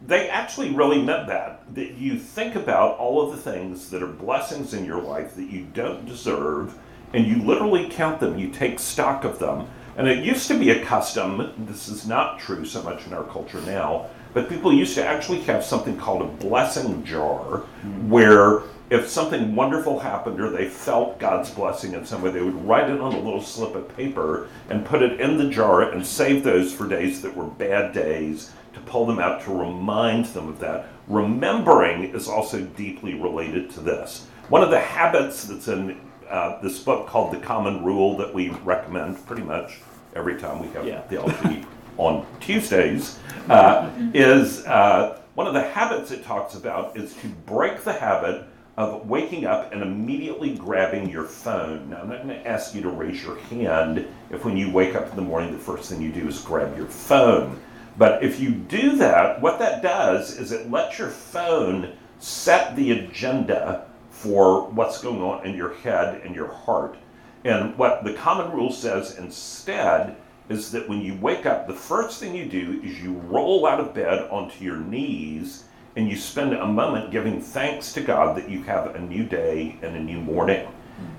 they 0.05 0.29
actually 0.29 0.71
really 0.71 1.01
meant 1.01 1.27
that. 1.27 1.73
That 1.75 1.93
you 1.93 2.17
think 2.17 2.55
about 2.55 2.97
all 2.97 3.21
of 3.21 3.31
the 3.31 3.51
things 3.51 3.89
that 3.91 4.03
are 4.03 4.07
blessings 4.07 4.73
in 4.73 4.83
your 4.83 5.01
life 5.01 5.35
that 5.35 5.49
you 5.49 5.67
don't 5.73 6.05
deserve, 6.05 6.77
and 7.13 7.25
you 7.25 7.43
literally 7.43 7.87
count 7.89 8.19
them. 8.19 8.37
You 8.37 8.49
take 8.49 8.79
stock 8.79 9.23
of 9.23 9.39
them. 9.39 9.69
And 9.97 10.07
it 10.07 10.23
used 10.23 10.47
to 10.47 10.57
be 10.57 10.71
a 10.71 10.85
custom, 10.85 11.53
this 11.67 11.89
is 11.89 12.07
not 12.07 12.39
true 12.39 12.65
so 12.65 12.81
much 12.83 13.05
in 13.05 13.13
our 13.13 13.23
culture 13.25 13.61
now, 13.61 14.09
but 14.33 14.49
people 14.49 14.73
used 14.73 14.95
to 14.95 15.05
actually 15.05 15.41
have 15.41 15.63
something 15.63 15.97
called 15.97 16.21
a 16.21 16.45
blessing 16.45 17.03
jar 17.03 17.59
mm-hmm. 17.59 18.09
where 18.09 18.63
if 18.89 19.07
something 19.07 19.55
wonderful 19.55 19.99
happened 19.99 20.39
or 20.39 20.49
they 20.49 20.67
felt 20.67 21.17
God's 21.17 21.49
blessing 21.49 21.93
in 21.93 22.05
some 22.05 22.21
way, 22.21 22.31
they 22.31 22.41
would 22.41 22.65
write 22.65 22.89
it 22.89 22.99
on 22.99 23.13
a 23.13 23.19
little 23.19 23.41
slip 23.41 23.73
of 23.73 23.95
paper 23.95 24.49
and 24.69 24.85
put 24.85 25.01
it 25.01 25.21
in 25.21 25.37
the 25.37 25.49
jar 25.49 25.91
and 25.91 26.05
save 26.05 26.43
those 26.43 26.73
for 26.73 26.87
days 26.87 27.21
that 27.21 27.35
were 27.35 27.45
bad 27.45 27.93
days 27.93 28.51
to 28.73 28.79
pull 28.81 29.05
them 29.05 29.19
out 29.19 29.41
to 29.43 29.53
remind 29.53 30.25
them 30.27 30.49
of 30.49 30.59
that. 30.59 30.87
Remembering 31.07 32.03
is 32.03 32.27
also 32.27 32.61
deeply 32.61 33.13
related 33.13 33.69
to 33.71 33.79
this. 33.79 34.27
One 34.49 34.63
of 34.63 34.71
the 34.71 34.79
habits 34.79 35.45
that's 35.45 35.69
in 35.69 35.97
uh, 36.31 36.61
this 36.61 36.79
book 36.79 37.07
called 37.07 37.33
The 37.33 37.39
Common 37.39 37.83
Rule 37.83 38.17
that 38.17 38.33
we 38.33 38.49
recommend 38.63 39.25
pretty 39.27 39.43
much 39.43 39.79
every 40.15 40.39
time 40.39 40.59
we 40.59 40.67
have 40.69 40.85
Yeah. 40.87 41.01
theology 41.01 41.65
on 41.97 42.25
Tuesdays 42.39 43.19
uh, 43.49 43.89
is 44.13 44.65
uh, 44.65 45.19
one 45.35 45.47
of 45.47 45.53
the 45.53 45.61
habits 45.61 46.11
it 46.11 46.23
talks 46.23 46.55
about 46.55 46.97
is 46.97 47.13
to 47.15 47.27
break 47.27 47.83
the 47.83 47.93
habit 47.93 48.45
of 48.77 49.07
waking 49.09 49.45
up 49.45 49.71
and 49.73 49.81
immediately 49.81 50.55
grabbing 50.55 51.09
your 51.09 51.25
phone. 51.25 51.89
Now, 51.89 51.97
I'm 52.01 52.09
not 52.09 52.23
going 52.23 52.29
to 52.29 52.47
ask 52.47 52.73
you 52.73 52.81
to 52.81 52.89
raise 52.89 53.21
your 53.21 53.37
hand 53.39 54.07
if 54.29 54.45
when 54.45 54.55
you 54.57 54.71
wake 54.71 54.95
up 54.95 55.09
in 55.09 55.15
the 55.17 55.21
morning, 55.21 55.51
the 55.51 55.59
first 55.59 55.89
thing 55.89 56.01
you 56.01 56.11
do 56.11 56.27
is 56.27 56.39
grab 56.39 56.75
your 56.77 56.87
phone. 56.87 57.59
But 57.97 58.23
if 58.23 58.39
you 58.39 58.51
do 58.51 58.95
that, 58.95 59.41
what 59.41 59.59
that 59.59 59.83
does 59.83 60.37
is 60.37 60.53
it 60.53 60.71
lets 60.71 60.97
your 60.97 61.09
phone 61.09 61.91
set 62.19 62.75
the 62.77 62.91
agenda 62.91 63.85
for 64.21 64.69
what's 64.69 65.01
going 65.01 65.21
on 65.21 65.45
in 65.45 65.55
your 65.55 65.73
head 65.75 66.21
and 66.23 66.35
your 66.35 66.51
heart. 66.51 66.95
And 67.43 67.75
what 67.75 68.03
the 68.03 68.13
common 68.13 68.51
rule 68.51 68.71
says 68.71 69.17
instead 69.17 70.15
is 70.47 70.71
that 70.71 70.87
when 70.87 71.01
you 71.01 71.15
wake 71.15 71.47
up, 71.47 71.65
the 71.65 71.73
first 71.73 72.19
thing 72.19 72.35
you 72.35 72.45
do 72.45 72.79
is 72.83 73.01
you 73.01 73.13
roll 73.13 73.65
out 73.65 73.79
of 73.79 73.95
bed 73.95 74.29
onto 74.29 74.63
your 74.63 74.77
knees 74.77 75.63
and 75.95 76.07
you 76.07 76.15
spend 76.15 76.53
a 76.53 76.67
moment 76.67 77.11
giving 77.11 77.41
thanks 77.41 77.93
to 77.93 78.01
God 78.01 78.37
that 78.37 78.47
you 78.47 78.61
have 78.63 78.95
a 78.95 78.99
new 78.99 79.23
day 79.23 79.77
and 79.81 79.95
a 79.95 79.99
new 79.99 80.19
morning. 80.19 80.67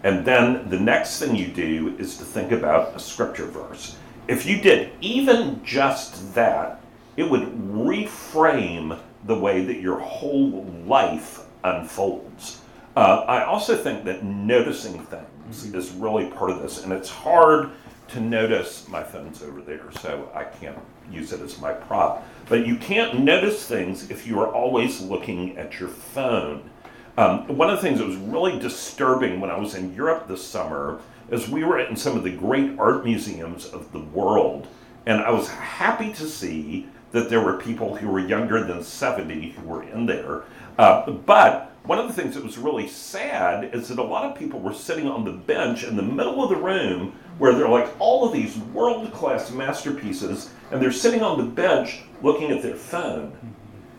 And 0.05 0.25
then 0.25 0.71
the 0.71 0.79
next 0.79 1.19
thing 1.19 1.35
you 1.35 1.49
do 1.49 1.97
is 1.99 2.17
to 2.19 2.25
think 2.25 2.53
about 2.53 2.95
a 2.95 3.01
scripture 3.01 3.47
verse. 3.47 3.97
If 4.29 4.47
you 4.47 4.61
did 4.61 4.93
even 5.01 5.65
just 5.65 6.35
that, 6.35 6.81
it 7.17 7.29
would 7.29 7.43
reframe 7.43 8.99
the 9.25 9.39
way 9.39 9.65
that 9.65 9.81
your 9.81 9.99
whole 9.99 10.65
life 10.87 11.41
unfolds. 11.65 12.62
Uh, 12.95 13.25
I 13.27 13.45
also 13.45 13.75
think 13.77 14.05
that 14.05 14.23
noticing 14.23 15.05
things 15.07 15.65
is 15.65 15.91
really 15.93 16.27
part 16.27 16.51
of 16.51 16.61
this, 16.61 16.85
and 16.85 16.93
it's 16.93 17.09
hard 17.09 17.71
to 18.09 18.21
notice. 18.21 18.87
My 18.87 19.03
phone's 19.03 19.43
over 19.43 19.63
there, 19.63 19.91
so 20.01 20.31
I 20.35 20.45
can't 20.45 20.79
use 21.11 21.33
it 21.33 21.41
as 21.41 21.59
my 21.59 21.73
prop. 21.73 22.27
But 22.49 22.67
you 22.67 22.77
can't 22.77 23.21
notice 23.21 23.67
things 23.67 24.11
if 24.11 24.27
you 24.27 24.41
are 24.41 24.53
always 24.53 25.01
looking 25.01 25.57
at 25.57 25.81
your 25.81 25.89
phone. 25.89 26.69
Um, 27.17 27.47
one 27.57 27.71
of 27.71 27.77
the 27.77 27.83
things 27.83 27.99
that 27.99 28.07
was 28.07 28.17
really 28.17 28.59
disturbing 28.59 29.41
when 29.41 29.51
I 29.51 29.59
was 29.59 29.75
in 29.75 29.95
Europe 29.95 30.29
this 30.29 30.45
summer 30.47 31.01
is 31.31 31.49
we 31.49 31.65
were 31.65 31.79
in 31.79 31.97
some 31.97 32.17
of 32.17 32.25
the 32.25 32.31
great 32.31 32.79
art 32.79 33.05
museums 33.05 33.67
of 33.67 33.91
the 33.93 34.01
world, 34.01 34.67
and 35.07 35.23
I 35.23 35.31
was 35.31 35.49
happy 35.49 36.13
to 36.13 36.29
see 36.29 36.89
that 37.13 37.31
there 37.31 37.41
were 37.41 37.59
people 37.59 37.97
who 37.97 38.09
were 38.09 38.19
younger 38.19 38.65
than 38.65 38.83
70 38.83 39.51
who 39.51 39.69
were 39.69 39.83
in 39.83 40.07
there. 40.07 40.45
Uh, 40.79 41.11
but 41.11 41.72
one 41.85 41.99
of 41.99 42.07
the 42.07 42.13
things 42.13 42.35
that 42.35 42.45
was 42.45 42.59
really 42.59 42.87
sad 42.87 43.75
is 43.75 43.89
that 43.89 43.99
a 43.99 44.03
lot 44.03 44.31
of 44.31 44.39
people 44.39 44.61
were 44.61 44.73
sitting 44.73 45.09
on 45.09 45.25
the 45.25 45.33
bench 45.33 45.83
in 45.83 45.97
the 45.97 46.03
middle 46.03 46.43
of 46.43 46.51
the 46.51 46.57
room 46.57 47.13
where 47.39 47.55
there 47.55 47.67
are 47.67 47.71
like 47.71 47.93
all 47.99 48.25
of 48.25 48.33
these 48.33 48.57
world 48.57 49.13
class 49.13 49.51
masterpieces, 49.51 50.51
and 50.71 50.81
they're 50.81 50.93
sitting 50.93 51.23
on 51.23 51.39
the 51.39 51.45
bench 51.45 52.03
looking 52.23 52.53
at 52.53 52.63
their 52.63 52.77
phone. 52.77 53.37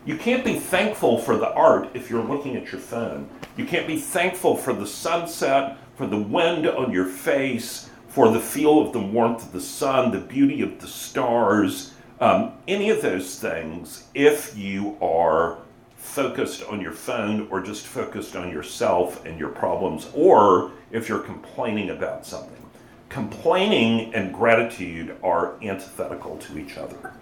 You 0.06 0.18
can't 0.18 0.46
be 0.46 0.60
thankful 0.60 1.18
for 1.18 1.36
the 1.36 1.52
art 1.54 1.90
if 1.94 2.10
you're 2.10 2.24
looking 2.24 2.56
at 2.56 2.72
your 2.72 2.80
phone. 2.80 3.30
You 3.58 3.66
can't 3.66 3.88
be 3.88 4.00
thankful 4.00 4.56
for 4.56 4.74
the 4.74 4.88
sunset, 4.88 5.78
for 5.96 6.08
the 6.08 6.18
wind 6.18 6.68
on 6.68 6.92
your 6.92 7.06
face, 7.06 7.90
for 8.08 8.32
the 8.32 8.40
feel 8.40 8.80
of 8.80 8.94
the 8.94 9.00
warmth 9.00 9.44
of 9.44 9.52
the 9.52 9.62
sun, 9.62 10.12
the 10.12 10.20
beauty 10.20 10.62
of 10.62 10.80
the 10.80 10.88
stars, 10.88 11.94
um, 12.20 12.54
any 12.68 12.90
of 12.90 13.02
those 13.02 13.40
things 13.40 14.08
if 14.13 14.58
you 14.58 14.98
are 15.02 15.58
focused 16.03 16.63
on 16.65 16.81
your 16.81 16.91
phone 16.91 17.48
or 17.50 17.62
just 17.62 17.88
focused 17.88 18.36
on 18.36 18.51
yourself 18.51 19.25
and 19.25 19.39
your 19.39 19.50
problems, 19.50 20.10
or 20.13 20.72
if 20.91 21.07
you're 21.10 21.19
complaining 21.19 21.89
about 21.89 22.25
something. 22.25 22.62
Complaining 23.10 24.13
and 24.13 24.33
gratitude 24.33 25.15
are 25.24 25.55
antithetical 25.63 26.38
to 26.38 26.60
each 26.60 26.77
other. 26.77 27.13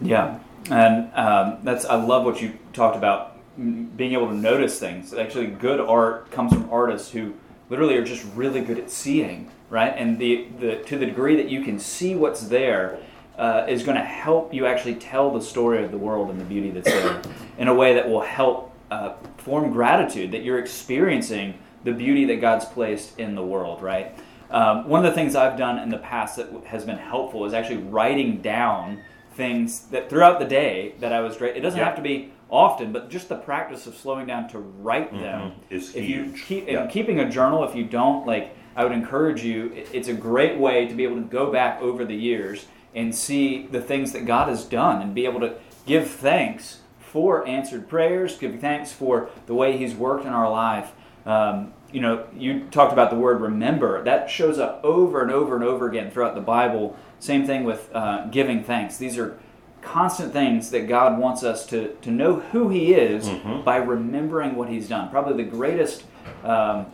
Yeah, 0.00 0.38
and 0.70 1.10
um, 1.14 1.58
that's 1.64 1.84
I 1.86 1.96
love 1.96 2.24
what 2.24 2.40
you 2.40 2.58
talked 2.72 2.96
about 2.96 3.36
being 3.56 4.12
able 4.12 4.28
to 4.28 4.34
notice 4.34 4.78
things. 4.78 5.12
Actually, 5.14 5.46
good 5.46 5.80
art 5.80 6.30
comes 6.30 6.52
from 6.52 6.68
artists 6.70 7.10
who 7.10 7.34
literally 7.70 7.96
are 7.96 8.04
just 8.04 8.24
really 8.36 8.60
good 8.60 8.78
at 8.78 8.90
seeing, 8.90 9.50
right? 9.70 9.94
And 9.96 10.18
the, 10.18 10.46
the 10.60 10.76
to 10.84 10.98
the 10.98 11.06
degree 11.06 11.34
that 11.36 11.48
you 11.48 11.64
can 11.64 11.78
see 11.78 12.14
what's 12.14 12.42
there 12.42 12.98
uh, 13.38 13.64
is 13.68 13.82
going 13.84 13.96
to 13.96 14.04
help 14.04 14.52
you 14.52 14.66
actually 14.66 14.96
tell 14.96 15.30
the 15.32 15.40
story 15.40 15.84
of 15.84 15.90
the 15.90 15.98
world 15.98 16.28
and 16.30 16.40
the 16.40 16.44
beauty 16.44 16.70
that's 16.70 16.90
there 16.90 17.22
in 17.58 17.68
a 17.68 17.74
way 17.74 17.94
that 17.94 18.08
will 18.08 18.20
help 18.20 18.72
uh, 18.90 19.14
form 19.36 19.70
gratitude 19.70 20.32
that 20.32 20.42
you're 20.42 20.58
experiencing 20.58 21.54
the 21.84 21.92
beauty 21.92 22.24
that 22.24 22.40
God's 22.40 22.64
placed 22.64 23.18
in 23.18 23.34
the 23.34 23.44
world, 23.44 23.82
right? 23.82 24.14
Um, 24.50 24.88
one 24.88 25.04
of 25.04 25.10
the 25.10 25.14
things 25.14 25.36
I've 25.36 25.56
done 25.58 25.78
in 25.78 25.88
the 25.90 25.98
past 25.98 26.36
that 26.36 26.48
has 26.64 26.84
been 26.84 26.98
helpful 26.98 27.44
is 27.44 27.52
actually 27.54 27.76
writing 27.82 28.40
down 28.40 29.00
things 29.34 29.80
that 29.88 30.10
throughout 30.10 30.40
the 30.40 30.44
day 30.46 30.94
that 31.00 31.12
I 31.12 31.20
was 31.20 31.36
great. 31.36 31.56
It 31.56 31.60
doesn't 31.60 31.78
Yeah. 31.78 31.84
have 31.86 31.96
to 31.96 32.02
be 32.02 32.32
often, 32.50 32.92
but 32.92 33.08
just 33.10 33.28
the 33.28 33.36
practice 33.36 33.86
of 33.86 33.94
slowing 33.94 34.26
down 34.26 34.48
to 34.48 34.58
write 34.58 35.12
them 35.12 35.52
is 35.70 35.94
if 35.94 36.08
you 36.08 36.24
huge. 36.24 36.44
keep 36.46 36.66
Yeah. 36.68 36.80
and 36.80 36.90
keeping 36.90 37.20
a 37.20 37.30
journal. 37.30 37.62
If 37.62 37.76
you 37.76 37.84
don't, 37.84 38.26
like, 38.26 38.56
I 38.74 38.82
would 38.84 38.92
encourage 38.92 39.44
you. 39.44 39.70
it- 39.76 39.88
It's 39.92 40.08
a 40.08 40.14
great 40.14 40.58
way 40.58 40.86
to 40.88 40.94
be 40.94 41.04
able 41.04 41.16
to 41.16 41.22
go 41.22 41.52
back 41.52 41.80
over 41.82 42.04
the 42.04 42.14
years 42.16 42.66
and 42.94 43.14
see 43.14 43.66
the 43.66 43.80
things 43.80 44.12
that 44.12 44.24
God 44.26 44.48
has 44.48 44.64
done 44.64 45.02
and 45.02 45.14
be 45.14 45.24
able 45.24 45.40
to 45.40 45.54
give 45.86 46.08
thanks 46.08 46.80
for 46.98 47.46
answered 47.46 47.88
prayers, 47.88 48.36
give 48.38 48.60
thanks 48.60 48.92
for 48.92 49.30
the 49.46 49.54
way 49.54 49.76
He's 49.76 49.94
worked 49.94 50.24
in 50.26 50.32
our 50.32 50.50
life. 50.50 50.92
Um, 51.26 51.72
you 51.92 52.00
know, 52.00 52.26
you 52.36 52.64
talked 52.70 52.92
about 52.92 53.10
the 53.10 53.16
word 53.16 53.40
remember. 53.40 54.02
That 54.04 54.28
shows 54.30 54.58
up 54.58 54.80
over 54.84 55.22
and 55.22 55.30
over 55.30 55.54
and 55.54 55.64
over 55.64 55.88
again 55.88 56.10
throughout 56.10 56.34
the 56.34 56.40
Bible. 56.42 56.96
Same 57.18 57.46
thing 57.46 57.64
with 57.64 57.88
uh, 57.94 58.26
giving 58.26 58.62
thanks. 58.62 58.98
These 58.98 59.16
are 59.18 59.38
constant 59.80 60.32
things 60.32 60.70
that 60.70 60.86
God 60.88 61.18
wants 61.18 61.42
us 61.42 61.64
to, 61.66 61.94
to 62.02 62.10
know 62.10 62.40
who 62.40 62.68
He 62.68 62.92
is 62.92 63.28
Mhm. 63.28 63.64
by 63.64 63.76
remembering 63.76 64.54
what 64.56 64.68
He's 64.68 64.88
done. 64.88 65.08
Probably 65.08 65.42
the 65.42 65.50
greatest 65.50 66.04
um, 66.44 66.86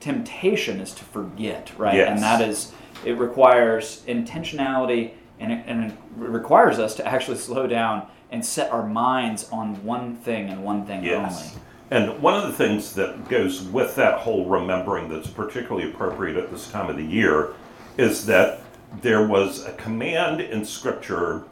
temptation 0.00 0.80
is 0.80 0.92
to 0.94 1.04
forget, 1.04 1.72
right? 1.78 1.94
Yes. 1.96 2.08
And 2.08 2.22
that 2.22 2.40
is, 2.46 2.72
it 3.06 3.16
requires 3.18 4.02
intentionality 4.08 5.12
and 5.38 5.52
it, 5.52 5.64
and 5.66 5.84
it 5.92 5.98
requires 6.16 6.78
us 6.78 6.94
to 6.96 7.06
actually 7.06 7.36
slow 7.36 7.66
down 7.66 8.06
and 8.32 8.44
set 8.44 8.70
our 8.72 8.86
minds 8.86 9.48
on 9.50 9.82
one 9.84 10.16
thing 10.16 10.48
and 10.48 10.64
one 10.64 10.84
thing 10.84 11.04
Yes. 11.04 11.54
only. 11.54 11.62
And 11.88 12.20
one 12.20 12.34
of 12.34 12.42
the 12.42 12.52
things 12.52 12.94
that 12.94 13.28
goes 13.28 13.62
with 13.62 13.94
that 13.94 14.18
whole 14.18 14.46
remembering 14.46 15.08
that's 15.08 15.28
particularly 15.28 15.88
appropriate 15.88 16.36
at 16.36 16.50
this 16.50 16.68
time 16.68 16.90
of 16.90 16.96
the 16.96 17.04
year 17.04 17.50
is 17.96 18.26
that 18.26 18.60
there 19.02 19.24
was 19.26 19.64
a 19.64 19.72
command 19.74 20.40
in 20.40 20.64
Scripture 20.64 21.44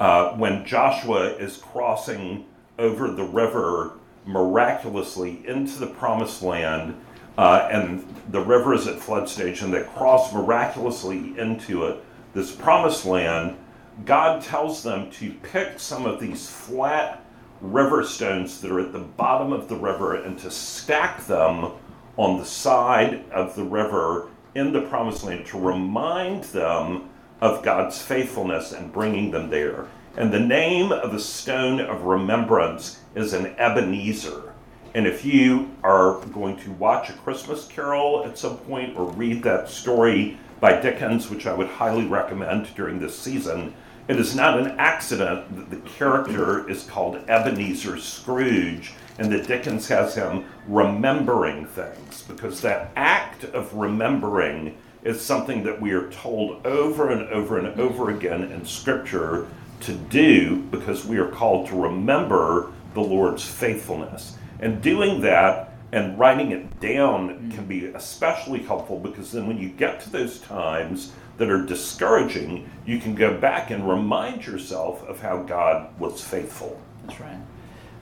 uh, 0.00 0.30
when 0.36 0.64
Joshua 0.64 1.26
is 1.34 1.58
crossing 1.58 2.46
over 2.78 3.10
the 3.10 3.24
river 3.24 3.92
miraculously 4.24 5.42
into 5.46 5.78
the 5.78 5.86
promised 5.86 6.42
land, 6.42 6.94
uh, 7.38 7.68
and 7.70 8.06
the 8.30 8.40
river 8.40 8.74
is 8.74 8.86
at 8.86 8.98
flood 8.98 9.28
stage, 9.28 9.62
and 9.62 9.72
they 9.72 9.82
cross 9.82 10.32
miraculously 10.32 11.38
into 11.38 11.84
it, 11.84 12.02
this 12.34 12.54
promised 12.54 13.04
land. 13.04 13.56
God 14.04 14.42
tells 14.42 14.82
them 14.82 15.10
to 15.12 15.32
pick 15.42 15.78
some 15.78 16.06
of 16.06 16.20
these 16.20 16.48
flat 16.48 17.24
river 17.60 18.04
stones 18.04 18.60
that 18.60 18.70
are 18.70 18.80
at 18.80 18.92
the 18.92 18.98
bottom 18.98 19.52
of 19.52 19.68
the 19.68 19.76
river 19.76 20.16
and 20.16 20.38
to 20.40 20.50
stack 20.50 21.24
them 21.26 21.72
on 22.16 22.38
the 22.38 22.44
side 22.44 23.24
of 23.30 23.54
the 23.54 23.64
river 23.64 24.28
in 24.54 24.72
the 24.72 24.82
promised 24.82 25.24
land 25.24 25.46
to 25.46 25.58
remind 25.58 26.44
them 26.44 27.08
of 27.40 27.62
God's 27.62 28.00
faithfulness 28.00 28.72
and 28.72 28.92
bringing 28.92 29.30
them 29.30 29.50
there. 29.50 29.86
And 30.16 30.32
the 30.32 30.40
name 30.40 30.92
of 30.92 31.12
the 31.12 31.20
stone 31.20 31.80
of 31.80 32.02
remembrance 32.02 33.00
is 33.14 33.32
an 33.32 33.54
Ebenezer. 33.58 34.51
And 34.94 35.06
if 35.06 35.24
you 35.24 35.70
are 35.82 36.20
going 36.26 36.56
to 36.58 36.72
watch 36.72 37.08
A 37.08 37.14
Christmas 37.14 37.66
Carol 37.66 38.24
at 38.26 38.36
some 38.36 38.58
point 38.58 38.96
or 38.96 39.10
read 39.12 39.42
that 39.42 39.68
story 39.68 40.38
by 40.60 40.80
Dickens, 40.80 41.30
which 41.30 41.46
I 41.46 41.54
would 41.54 41.68
highly 41.68 42.06
recommend 42.06 42.74
during 42.74 42.98
this 42.98 43.18
season, 43.18 43.74
it 44.08 44.16
is 44.16 44.34
not 44.34 44.58
an 44.58 44.72
accident 44.78 45.56
that 45.56 45.70
the 45.70 45.88
character 45.88 46.68
is 46.68 46.84
called 46.84 47.16
Ebenezer 47.28 47.98
Scrooge 47.98 48.92
and 49.18 49.32
that 49.32 49.46
Dickens 49.46 49.88
has 49.88 50.14
him 50.14 50.44
remembering 50.66 51.66
things 51.66 52.22
because 52.22 52.60
that 52.60 52.90
act 52.96 53.44
of 53.44 53.72
remembering 53.74 54.76
is 55.04 55.20
something 55.20 55.62
that 55.64 55.80
we 55.80 55.92
are 55.92 56.10
told 56.10 56.66
over 56.66 57.10
and 57.10 57.28
over 57.30 57.58
and 57.58 57.80
over 57.80 58.10
again 58.10 58.44
in 58.44 58.64
Scripture 58.64 59.46
to 59.80 59.94
do 59.94 60.56
because 60.70 61.04
we 61.04 61.18
are 61.18 61.28
called 61.28 61.68
to 61.68 61.80
remember 61.80 62.72
the 62.94 63.00
Lord's 63.00 63.44
faithfulness. 63.44 64.36
And 64.62 64.80
doing 64.80 65.20
that 65.22 65.74
and 65.90 66.18
writing 66.18 66.52
it 66.52 66.80
down 66.80 67.50
can 67.50 67.66
be 67.66 67.86
especially 67.86 68.60
helpful 68.60 68.98
because 68.98 69.32
then 69.32 69.46
when 69.46 69.58
you 69.58 69.68
get 69.68 70.00
to 70.02 70.10
those 70.10 70.38
times 70.38 71.12
that 71.36 71.50
are 71.50 71.66
discouraging, 71.66 72.70
you 72.86 72.98
can 72.98 73.14
go 73.14 73.36
back 73.36 73.70
and 73.70 73.88
remind 73.88 74.46
yourself 74.46 75.06
of 75.08 75.20
how 75.20 75.42
God 75.42 75.98
was 75.98 76.22
faithful. 76.22 76.80
That's 77.04 77.20
right. 77.20 77.38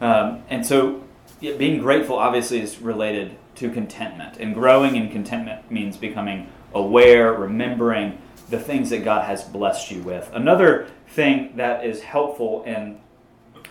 Um, 0.00 0.42
and 0.50 0.64
so, 0.64 1.02
yeah, 1.40 1.56
being 1.56 1.80
grateful 1.80 2.16
obviously 2.16 2.60
is 2.60 2.78
related 2.80 3.36
to 3.56 3.70
contentment, 3.70 4.36
and 4.38 4.54
growing 4.54 4.96
in 4.96 5.10
contentment 5.10 5.70
means 5.70 5.96
becoming 5.96 6.48
aware, 6.72 7.32
remembering 7.32 8.18
the 8.50 8.58
things 8.58 8.90
that 8.90 9.04
God 9.04 9.24
has 9.24 9.44
blessed 9.44 9.90
you 9.90 10.02
with. 10.02 10.30
Another 10.32 10.88
thing 11.08 11.56
that 11.56 11.84
is 11.84 12.02
helpful 12.02 12.62
in 12.64 13.00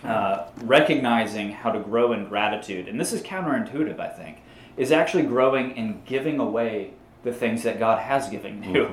uh, 0.04 0.44
recognizing 0.64 1.52
how 1.52 1.70
to 1.70 1.78
grow 1.80 2.12
in 2.12 2.26
gratitude, 2.28 2.88
and 2.88 2.98
this 3.00 3.12
is 3.12 3.22
counterintuitive, 3.22 3.98
I 4.00 4.08
think, 4.08 4.38
is 4.76 4.92
actually 4.92 5.24
growing 5.24 5.76
in 5.76 6.00
giving 6.06 6.38
away 6.40 6.92
the 7.22 7.32
things 7.32 7.62
that 7.64 7.78
God 7.78 7.98
has 7.98 8.28
given 8.28 8.62
you. 8.62 8.84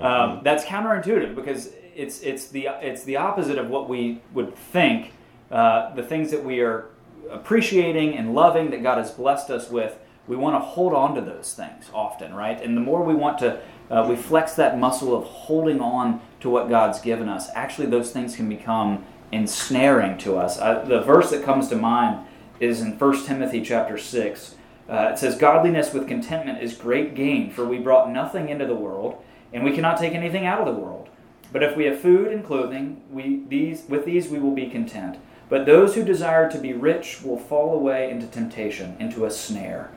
Mhm, 0.00 0.02
Um, 0.04 0.40
that's 0.42 0.64
counterintuitive 0.64 1.34
because 1.34 1.72
it's 1.96 2.20
it's 2.22 2.48
the 2.48 2.68
it's 2.80 3.04
the 3.04 3.16
opposite 3.16 3.58
of 3.58 3.68
what 3.70 3.88
we 3.88 4.20
would 4.34 4.54
think. 4.54 5.12
Uh, 5.50 5.94
the 5.94 6.02
things 6.02 6.30
that 6.30 6.44
we 6.44 6.60
are 6.60 6.86
appreciating 7.30 8.16
and 8.16 8.34
loving 8.34 8.70
that 8.70 8.82
God 8.82 8.98
has 8.98 9.10
blessed 9.10 9.50
us 9.50 9.70
with, 9.70 9.98
we 10.26 10.36
want 10.36 10.54
to 10.56 10.60
hold 10.60 10.92
on 10.92 11.14
to 11.14 11.20
those 11.20 11.54
things 11.54 11.90
often, 11.94 12.34
right? 12.34 12.60
And 12.62 12.76
the 12.76 12.80
more 12.80 13.02
we 13.02 13.14
want 13.14 13.38
to, 13.38 13.58
uh, 13.90 14.06
we 14.08 14.16
flex 14.16 14.54
that 14.54 14.78
muscle 14.78 15.16
of 15.16 15.24
holding 15.24 15.80
on 15.80 16.20
to 16.40 16.50
what 16.50 16.68
God's 16.68 17.00
given 17.00 17.28
us. 17.28 17.48
Actually, 17.54 17.86
those 17.88 18.10
things 18.12 18.36
can 18.36 18.48
become 18.48 19.04
ensnaring 19.32 20.18
to 20.18 20.36
us. 20.36 20.58
Uh, 20.58 20.84
the 20.84 21.00
verse 21.00 21.30
that 21.30 21.44
comes 21.44 21.68
to 21.68 21.76
mind 21.76 22.26
is 22.60 22.80
in 22.80 22.98
1 22.98 23.24
Timothy 23.24 23.62
chapter 23.62 23.98
6. 23.98 24.54
Uh, 24.88 25.10
it 25.12 25.18
says, 25.18 25.36
Godliness 25.36 25.92
with 25.92 26.08
contentment 26.08 26.62
is 26.62 26.74
great 26.74 27.14
gain, 27.14 27.50
for 27.50 27.64
we 27.64 27.78
brought 27.78 28.10
nothing 28.10 28.48
into 28.48 28.66
the 28.66 28.74
world, 28.74 29.22
and 29.52 29.62
we 29.62 29.72
cannot 29.72 29.98
take 29.98 30.14
anything 30.14 30.46
out 30.46 30.60
of 30.60 30.66
the 30.66 30.80
world. 30.80 31.08
But 31.52 31.62
if 31.62 31.76
we 31.76 31.84
have 31.84 32.00
food 32.00 32.28
and 32.28 32.44
clothing, 32.44 33.02
we, 33.10 33.42
these, 33.48 33.84
with 33.88 34.04
these 34.04 34.28
we 34.28 34.38
will 34.38 34.54
be 34.54 34.68
content. 34.68 35.18
But 35.48 35.66
those 35.66 35.94
who 35.94 36.04
desire 36.04 36.50
to 36.50 36.58
be 36.58 36.72
rich 36.72 37.22
will 37.22 37.38
fall 37.38 37.74
away 37.74 38.10
into 38.10 38.26
temptation, 38.26 38.96
into 38.98 39.24
a 39.24 39.30
snare. 39.30 39.90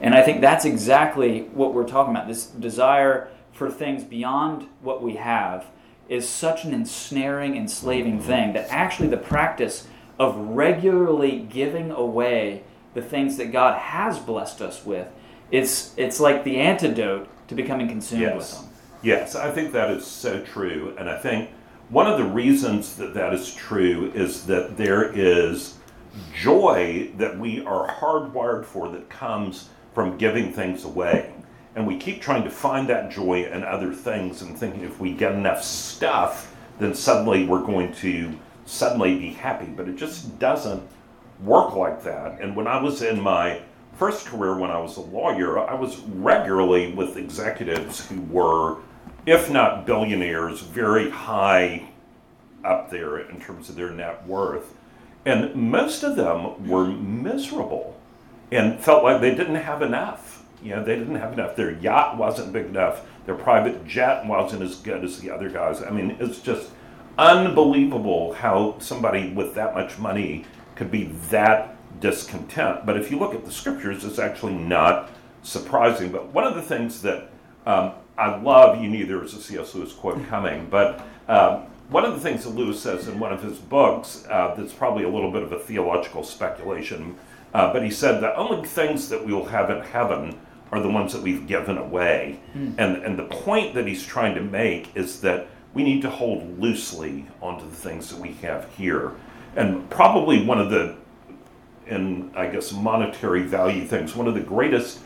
And 0.00 0.14
I 0.14 0.22
think 0.22 0.40
that's 0.40 0.64
exactly 0.64 1.42
what 1.52 1.74
we're 1.74 1.86
talking 1.86 2.14
about. 2.14 2.28
This 2.28 2.46
desire 2.46 3.28
for 3.52 3.70
things 3.70 4.04
beyond 4.04 4.68
what 4.82 5.02
we 5.02 5.16
have 5.16 5.66
is 6.10 6.28
such 6.28 6.64
an 6.64 6.74
ensnaring, 6.74 7.56
enslaving 7.56 8.20
thing 8.20 8.52
that 8.52 8.66
actually 8.68 9.08
the 9.08 9.16
practice 9.16 9.86
of 10.18 10.36
regularly 10.36 11.46
giving 11.48 11.90
away 11.92 12.62
the 12.92 13.00
things 13.00 13.36
that 13.36 13.52
God 13.52 13.78
has 13.78 14.18
blessed 14.18 14.60
us 14.60 14.84
with, 14.84 15.06
it's, 15.52 15.94
it's 15.96 16.18
like 16.18 16.42
the 16.44 16.56
antidote 16.56 17.28
to 17.48 17.54
becoming 17.54 17.88
consumed 17.88 18.36
with 18.36 18.50
them. 18.50 18.64
Yes, 19.02 19.36
I 19.36 19.50
think 19.52 19.72
that 19.72 19.90
is 19.90 20.04
so 20.04 20.44
true. 20.44 20.94
And 20.98 21.08
I 21.08 21.16
think 21.16 21.48
one 21.88 22.06
of 22.06 22.18
the 22.18 22.24
reasons 22.24 22.96
that 22.96 23.14
that 23.14 23.32
is 23.32 23.54
true 23.54 24.10
is 24.12 24.46
that 24.46 24.76
there 24.76 25.12
is 25.12 25.78
joy 26.34 27.10
that 27.18 27.38
we 27.38 27.64
are 27.64 27.88
hardwired 27.88 28.64
for 28.64 28.88
that 28.88 29.08
comes 29.08 29.68
from 29.94 30.18
giving 30.18 30.52
things 30.52 30.84
away. 30.84 31.32
And 31.76 31.86
we 31.86 31.96
keep 31.96 32.20
trying 32.20 32.44
to 32.44 32.50
find 32.50 32.88
that 32.88 33.10
joy 33.10 33.44
in 33.44 33.62
other 33.62 33.92
things 33.92 34.42
and 34.42 34.56
thinking 34.56 34.82
if 34.82 34.98
we 34.98 35.12
get 35.12 35.32
enough 35.32 35.62
stuff, 35.62 36.54
then 36.78 36.94
suddenly 36.94 37.44
we're 37.44 37.64
going 37.64 37.92
to 37.94 38.38
suddenly 38.66 39.18
be 39.18 39.30
happy. 39.30 39.66
But 39.66 39.88
it 39.88 39.96
just 39.96 40.38
doesn't 40.38 40.82
work 41.42 41.74
like 41.74 42.02
that. 42.04 42.40
And 42.40 42.56
when 42.56 42.66
I 42.66 42.82
was 42.82 43.02
in 43.02 43.20
my 43.20 43.60
first 43.96 44.26
career, 44.26 44.56
when 44.56 44.70
I 44.70 44.78
was 44.78 44.96
a 44.96 45.02
lawyer, 45.02 45.58
I 45.58 45.74
was 45.74 45.98
regularly 45.98 46.92
with 46.92 47.16
executives 47.16 48.06
who 48.08 48.20
were, 48.22 48.78
if 49.26 49.50
not 49.50 49.86
billionaires, 49.86 50.60
very 50.60 51.10
high 51.10 51.88
up 52.64 52.90
there 52.90 53.18
in 53.18 53.40
terms 53.40 53.68
of 53.68 53.76
their 53.76 53.90
net 53.90 54.26
worth. 54.26 54.74
And 55.24 55.54
most 55.54 56.02
of 56.02 56.16
them 56.16 56.68
were 56.68 56.86
miserable 56.86 57.98
and 58.50 58.80
felt 58.80 59.04
like 59.04 59.20
they 59.20 59.34
didn't 59.34 59.56
have 59.56 59.82
enough. 59.82 60.39
You 60.62 60.76
know, 60.76 60.84
they 60.84 60.96
didn't 60.96 61.16
have 61.16 61.32
enough. 61.32 61.56
Their 61.56 61.72
yacht 61.72 62.16
wasn't 62.16 62.52
big 62.52 62.66
enough. 62.66 63.02
Their 63.26 63.34
private 63.34 63.86
jet 63.86 64.26
wasn't 64.26 64.62
as 64.62 64.76
good 64.76 65.04
as 65.04 65.20
the 65.20 65.30
other 65.30 65.48
guys. 65.48 65.82
I 65.82 65.90
mean, 65.90 66.16
it's 66.20 66.40
just 66.40 66.70
unbelievable 67.18 68.34
how 68.34 68.78
somebody 68.78 69.32
with 69.32 69.54
that 69.54 69.74
much 69.74 69.98
money 69.98 70.44
could 70.74 70.90
be 70.90 71.04
that 71.30 71.76
discontent. 72.00 72.86
But 72.86 72.96
if 72.96 73.10
you 73.10 73.18
look 73.18 73.34
at 73.34 73.44
the 73.44 73.52
scriptures, 73.52 74.04
it's 74.04 74.18
actually 74.18 74.54
not 74.54 75.10
surprising. 75.42 76.12
But 76.12 76.28
one 76.28 76.44
of 76.44 76.54
the 76.54 76.62
things 76.62 77.02
that 77.02 77.30
um, 77.66 77.92
I 78.16 78.36
love, 78.38 78.80
you 78.80 78.88
knew 78.88 79.06
there 79.06 79.18
was 79.18 79.34
a 79.34 79.40
C.S. 79.40 79.74
Lewis 79.74 79.92
quote 79.92 80.24
coming, 80.28 80.68
but 80.70 81.06
um, 81.28 81.66
one 81.90 82.04
of 82.04 82.14
the 82.14 82.20
things 82.20 82.44
that 82.44 82.50
Lewis 82.50 82.80
says 82.80 83.08
in 83.08 83.18
one 83.18 83.32
of 83.32 83.42
his 83.42 83.58
books 83.58 84.24
uh, 84.30 84.54
that's 84.56 84.72
probably 84.72 85.04
a 85.04 85.08
little 85.08 85.30
bit 85.30 85.42
of 85.42 85.52
a 85.52 85.58
theological 85.58 86.22
speculation, 86.22 87.16
uh, 87.52 87.72
but 87.72 87.82
he 87.82 87.90
said 87.90 88.20
the 88.20 88.34
only 88.36 88.66
things 88.66 89.08
that 89.08 89.24
we 89.24 89.32
will 89.32 89.46
have 89.46 89.70
in 89.70 89.80
heaven 89.80 90.38
are 90.72 90.80
the 90.80 90.88
ones 90.88 91.12
that 91.12 91.22
we've 91.22 91.46
given 91.46 91.78
away. 91.78 92.38
And, 92.78 92.96
and 92.98 93.18
the 93.18 93.24
point 93.24 93.74
that 93.74 93.86
he's 93.86 94.04
trying 94.04 94.34
to 94.36 94.40
make 94.40 94.94
is 94.96 95.20
that 95.22 95.48
we 95.74 95.82
need 95.82 96.02
to 96.02 96.10
hold 96.10 96.58
loosely 96.58 97.26
onto 97.40 97.68
the 97.68 97.76
things 97.76 98.10
that 98.10 98.20
we 98.20 98.32
have 98.42 98.68
here. 98.74 99.12
And 99.56 99.88
probably 99.90 100.44
one 100.44 100.60
of 100.60 100.70
the, 100.70 100.96
in 101.86 102.30
I 102.34 102.48
guess, 102.48 102.72
monetary 102.72 103.42
value 103.42 103.84
things, 103.84 104.14
one 104.14 104.28
of 104.28 104.34
the 104.34 104.40
greatest 104.40 105.00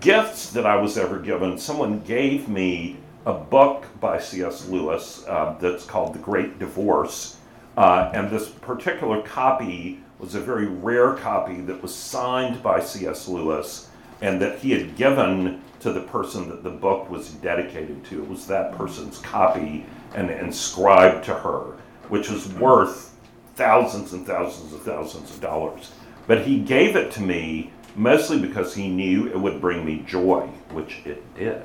gifts 0.00 0.50
that 0.50 0.66
I 0.66 0.76
was 0.76 0.98
ever 0.98 1.18
given, 1.18 1.58
someone 1.58 2.00
gave 2.00 2.48
me 2.48 2.98
a 3.26 3.32
book 3.32 3.86
by 4.00 4.18
C.S. 4.18 4.68
Lewis 4.68 5.24
uh, 5.26 5.56
that's 5.60 5.84
called 5.84 6.14
The 6.14 6.18
Great 6.18 6.58
Divorce. 6.58 7.36
Uh, 7.76 8.10
and 8.12 8.30
this 8.30 8.48
particular 8.48 9.22
copy 9.22 10.00
was 10.18 10.34
a 10.34 10.40
very 10.40 10.66
rare 10.66 11.14
copy 11.14 11.60
that 11.62 11.80
was 11.80 11.94
signed 11.94 12.62
by 12.62 12.80
C.S. 12.80 13.28
Lewis 13.28 13.87
and 14.20 14.40
that 14.40 14.58
he 14.58 14.72
had 14.72 14.96
given 14.96 15.62
to 15.80 15.92
the 15.92 16.00
person 16.00 16.48
that 16.48 16.62
the 16.62 16.70
book 16.70 17.08
was 17.08 17.30
dedicated 17.30 18.04
to. 18.06 18.22
It 18.22 18.28
was 18.28 18.46
that 18.48 18.72
person's 18.72 19.18
copy 19.18 19.86
and 20.14 20.30
inscribed 20.30 21.24
to 21.26 21.34
her, 21.34 21.76
which 22.08 22.28
was 22.28 22.52
worth 22.54 23.14
thousands 23.54 24.12
and 24.12 24.26
thousands 24.26 24.72
and 24.72 24.82
thousands 24.82 25.30
of 25.30 25.40
dollars. 25.40 25.92
But 26.26 26.46
he 26.46 26.58
gave 26.58 26.96
it 26.96 27.12
to 27.12 27.22
me 27.22 27.72
mostly 27.96 28.38
because 28.38 28.74
he 28.74 28.88
knew 28.88 29.28
it 29.28 29.38
would 29.38 29.60
bring 29.60 29.84
me 29.84 30.04
joy, 30.06 30.46
which 30.70 31.00
it 31.04 31.22
did. 31.34 31.62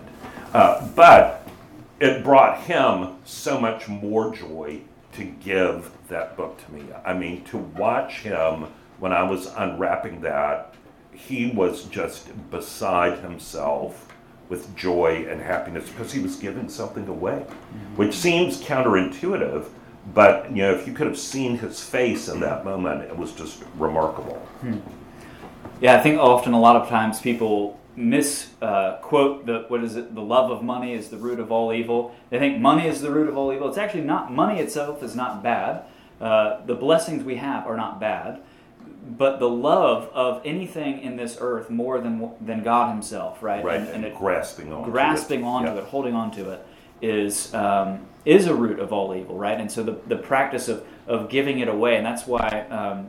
Uh, 0.54 0.88
but 0.96 1.48
it 2.00 2.24
brought 2.24 2.62
him 2.62 3.16
so 3.26 3.60
much 3.60 3.88
more 3.88 4.34
joy 4.34 4.82
to 5.14 5.24
give 5.24 5.92
that 6.10 6.36
book 6.36 6.64
to 6.66 6.74
me. 6.74 6.84
I 7.06 7.14
mean, 7.14 7.44
to 7.46 7.58
watch 7.58 8.20
him 8.20 8.66
when 9.00 9.14
I 9.14 9.24
was 9.24 9.48
unwrapping 9.48 10.22
that, 10.22 10.74
he 11.16 11.52
was 11.52 11.86
just 11.86 12.30
beside 12.52 13.20
himself 13.20 14.14
with 14.50 14.76
joy 14.76 15.26
and 15.30 15.42
happiness 15.42 15.90
because 15.90 16.12
he 16.12 16.20
was 16.20 16.36
giving 16.36 16.70
something 16.70 17.08
away, 17.08 17.46
which 17.96 18.14
seems 18.14 18.62
counterintuitive. 18.62 19.66
But 20.14 20.50
you 20.50 20.64
know, 20.64 20.74
if 20.74 20.86
you 20.86 20.94
could 20.94 21.08
have 21.08 21.18
seen 21.18 21.58
his 21.58 21.82
face 21.82 22.28
in 22.28 22.40
that 22.42 22.66
moment, 22.66 23.04
it 23.04 23.18
was 23.18 23.32
just 23.32 23.64
remarkable. 23.78 24.46
Yeah, 25.80 25.96
I 25.96 26.02
think 26.02 26.20
often 26.20 26.54
a 26.54 26.60
lot 26.60 26.76
of 26.76 26.90
times 26.90 27.22
people 27.22 27.80
misquote 27.96 28.62
uh, 28.62 29.46
the 29.46 29.66
what 29.68 29.84
is 29.84 29.96
it? 29.96 30.14
The 30.14 30.22
love 30.22 30.52
of 30.52 30.64
money 30.64 30.94
is 30.94 31.10
the 31.10 31.18
root 31.18 31.40
of 31.40 31.52
all 31.52 31.74
evil. 31.74 32.14
They 32.30 32.40
think 32.40 32.60
money 32.60 32.88
is 32.88 33.02
the 33.02 33.12
root 33.12 33.30
of 33.30 33.38
all 33.38 33.54
evil. 33.54 33.70
It's 33.70 33.78
actually 33.78 34.04
not. 34.04 34.32
Money 34.32 34.60
itself 34.60 35.04
is 35.04 35.16
not 35.16 35.44
bad. 35.44 35.84
Uh, 36.20 36.66
the 36.66 36.76
blessings 36.76 37.24
we 37.24 37.36
have 37.36 37.68
are 37.68 37.76
not 37.76 38.00
bad, 38.00 38.42
but 39.06 39.40
the 39.40 39.50
love 39.50 40.10
of 40.14 40.42
anything 40.46 41.02
in 41.02 41.18
this 41.18 41.38
earth 41.40 41.70
more 41.70 42.00
than 42.00 42.32
than 42.42 42.64
God 42.64 42.92
Himself, 42.94 43.44
right? 43.44 43.64
Right, 43.64 43.80
And, 43.80 43.88
and, 43.88 43.96
and 43.98 44.06
it, 44.06 44.16
grasping 44.16 44.72
on 44.72 44.90
grasping 44.90 45.44
onto 45.44 45.72
Yeah. 45.72 45.80
it, 45.80 45.84
holding 45.86 46.14
onto 46.16 46.50
it, 46.50 46.66
is 47.02 47.54
um, 47.54 48.06
is 48.26 48.48
a 48.48 48.56
root 48.56 48.80
of 48.80 48.94
all 48.94 49.14
evil, 49.16 49.38
right? 49.38 49.60
And 49.60 49.70
so 49.72 49.84
the, 49.84 49.98
the 50.08 50.16
practice 50.16 50.70
of, 50.70 50.86
of 51.08 51.30
giving 51.30 51.60
it 51.60 51.68
away, 51.68 51.98
and 51.98 52.06
that's 52.06 52.26
why 52.26 52.66
um, 52.70 53.08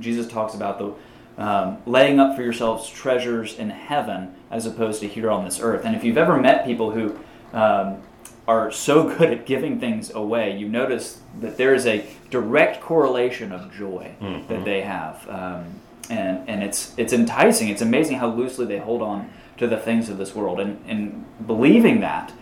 Jesus 0.00 0.26
talks 0.26 0.54
about 0.54 0.78
the 0.78 1.42
um, 1.42 1.78
laying 1.86 2.18
up 2.20 2.36
for 2.36 2.42
yourselves 2.42 2.88
treasures 2.88 3.58
in 3.58 3.70
heaven 3.70 4.34
as 4.50 4.66
opposed 4.66 5.00
to 5.00 5.08
here 5.08 5.30
on 5.30 5.44
this 5.44 5.60
earth. 5.60 5.84
And 5.84 5.94
if 5.94 6.02
you've 6.04 6.18
ever 6.18 6.38
met 6.38 6.66
people 6.66 6.90
who 6.90 7.16
um, 7.56 8.02
are 8.50 8.70
so 8.70 9.16
good 9.16 9.30
at 9.30 9.46
giving 9.46 9.78
things 9.80 10.10
away, 10.10 10.56
you 10.56 10.68
notice 10.68 11.20
that 11.40 11.56
there 11.56 11.74
is 11.74 11.86
a 11.86 12.04
direct 12.30 12.80
correlation 12.80 13.52
of 13.52 13.72
joy 13.72 14.14
that 14.48 14.64
they 14.64 14.82
have. 14.82 15.28
Um, 15.28 15.64
and, 16.08 16.48
and 16.48 16.62
it's, 16.62 16.92
it's 16.96 17.12
enticing. 17.12 17.68
It's 17.68 17.82
amazing 17.82 18.18
how 18.18 18.28
loosely 18.28 18.66
they 18.66 18.78
hold 18.78 19.02
on 19.02 19.30
to 19.58 19.68
the 19.68 19.76
things 19.76 20.08
of 20.08 20.18
this 20.18 20.34
world. 20.34 20.58
And, 20.58 20.82
and 20.86 21.24
believing 21.46 22.00
that 22.00 22.32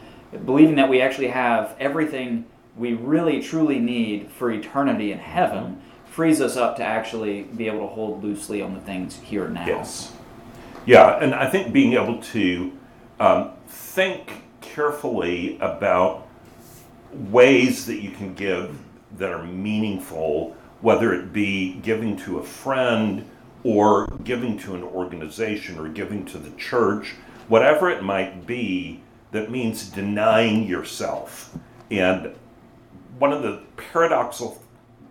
believing 0.45 0.77
that 0.77 0.89
we 0.89 1.01
actually 1.01 1.29
have 1.29 1.75
everything 1.81 2.45
we 2.77 2.93
really 2.95 3.43
truly 3.43 3.79
need 3.79 4.31
for 4.31 4.51
eternity 4.51 5.11
in 5.11 5.19
heaven 5.19 5.81
frees 6.07 6.41
us 6.41 6.57
up 6.57 6.77
to 6.77 6.83
actually 6.83 7.43
be 7.43 7.67
able 7.67 7.81
to 7.81 7.87
hold 7.87 8.23
loosely 8.23 8.61
on 8.61 8.75
the 8.75 8.81
things 8.81 9.17
here 9.17 9.49
now. 9.49 9.67
Yes. 9.67 10.13
Yeah, 10.87 11.19
and 11.19 11.35
I 11.35 11.49
think 11.49 11.73
being 11.73 11.95
able 11.95 12.21
to 12.23 12.73
um, 13.21 13.51
think 13.67 14.43
carefully 14.61 15.59
about 15.61 16.27
ways 17.13 17.87
that 17.87 18.01
you 18.01 18.11
can 18.11 18.35
give 18.35 18.79
that 19.17 19.31
are 19.31 19.45
meaningful, 19.45 20.57
whether 20.81 21.13
it 21.13 21.33
be 21.33 21.75
giving 21.75 22.17
to 22.17 22.39
a 22.39 22.43
friend 22.43 23.29
or 23.65 24.07
giving 24.25 24.59
to 24.59 24.75
an 24.75 24.83
organization 24.83 25.79
or 25.79 25.89
giving 25.89 26.25
to 26.27 26.39
the 26.39 26.51
church, 26.57 27.15
whatever 27.49 27.91
it 27.91 28.03
might 28.03 28.47
be, 28.47 29.01
that 29.33 29.51
means 29.51 29.89
denying 29.89 30.65
yourself. 30.65 31.57
And 31.91 32.35
one 33.19 33.33
of 33.33 33.43
the 33.43 33.63
paradoxical 33.77 34.63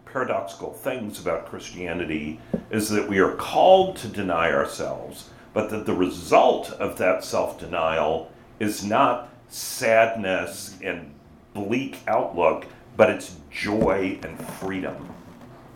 paradoxical 0.06 0.72
things 0.74 1.20
about 1.20 1.46
Christianity 1.46 2.40
is 2.72 2.90
that 2.90 3.08
we 3.08 3.20
are 3.20 3.36
called 3.36 3.98
to 3.98 4.08
deny 4.08 4.52
ourselves, 4.52 5.30
but 5.54 5.70
that 5.70 5.86
the 5.86 5.94
result 5.94 6.72
of 6.72 6.98
that 6.98 7.24
self 7.24 7.60
denial 7.60 8.32
is 8.60 8.84
not 8.84 9.30
sadness 9.50 10.78
and 10.84 11.14
bleak 11.54 12.00
outlook, 12.08 12.66
but 12.96 13.10
it's 13.10 13.36
joy 13.50 14.20
and 14.24 14.40
freedom. 14.56 15.14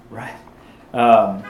Right. 0.09 0.35
Um, 0.93 1.43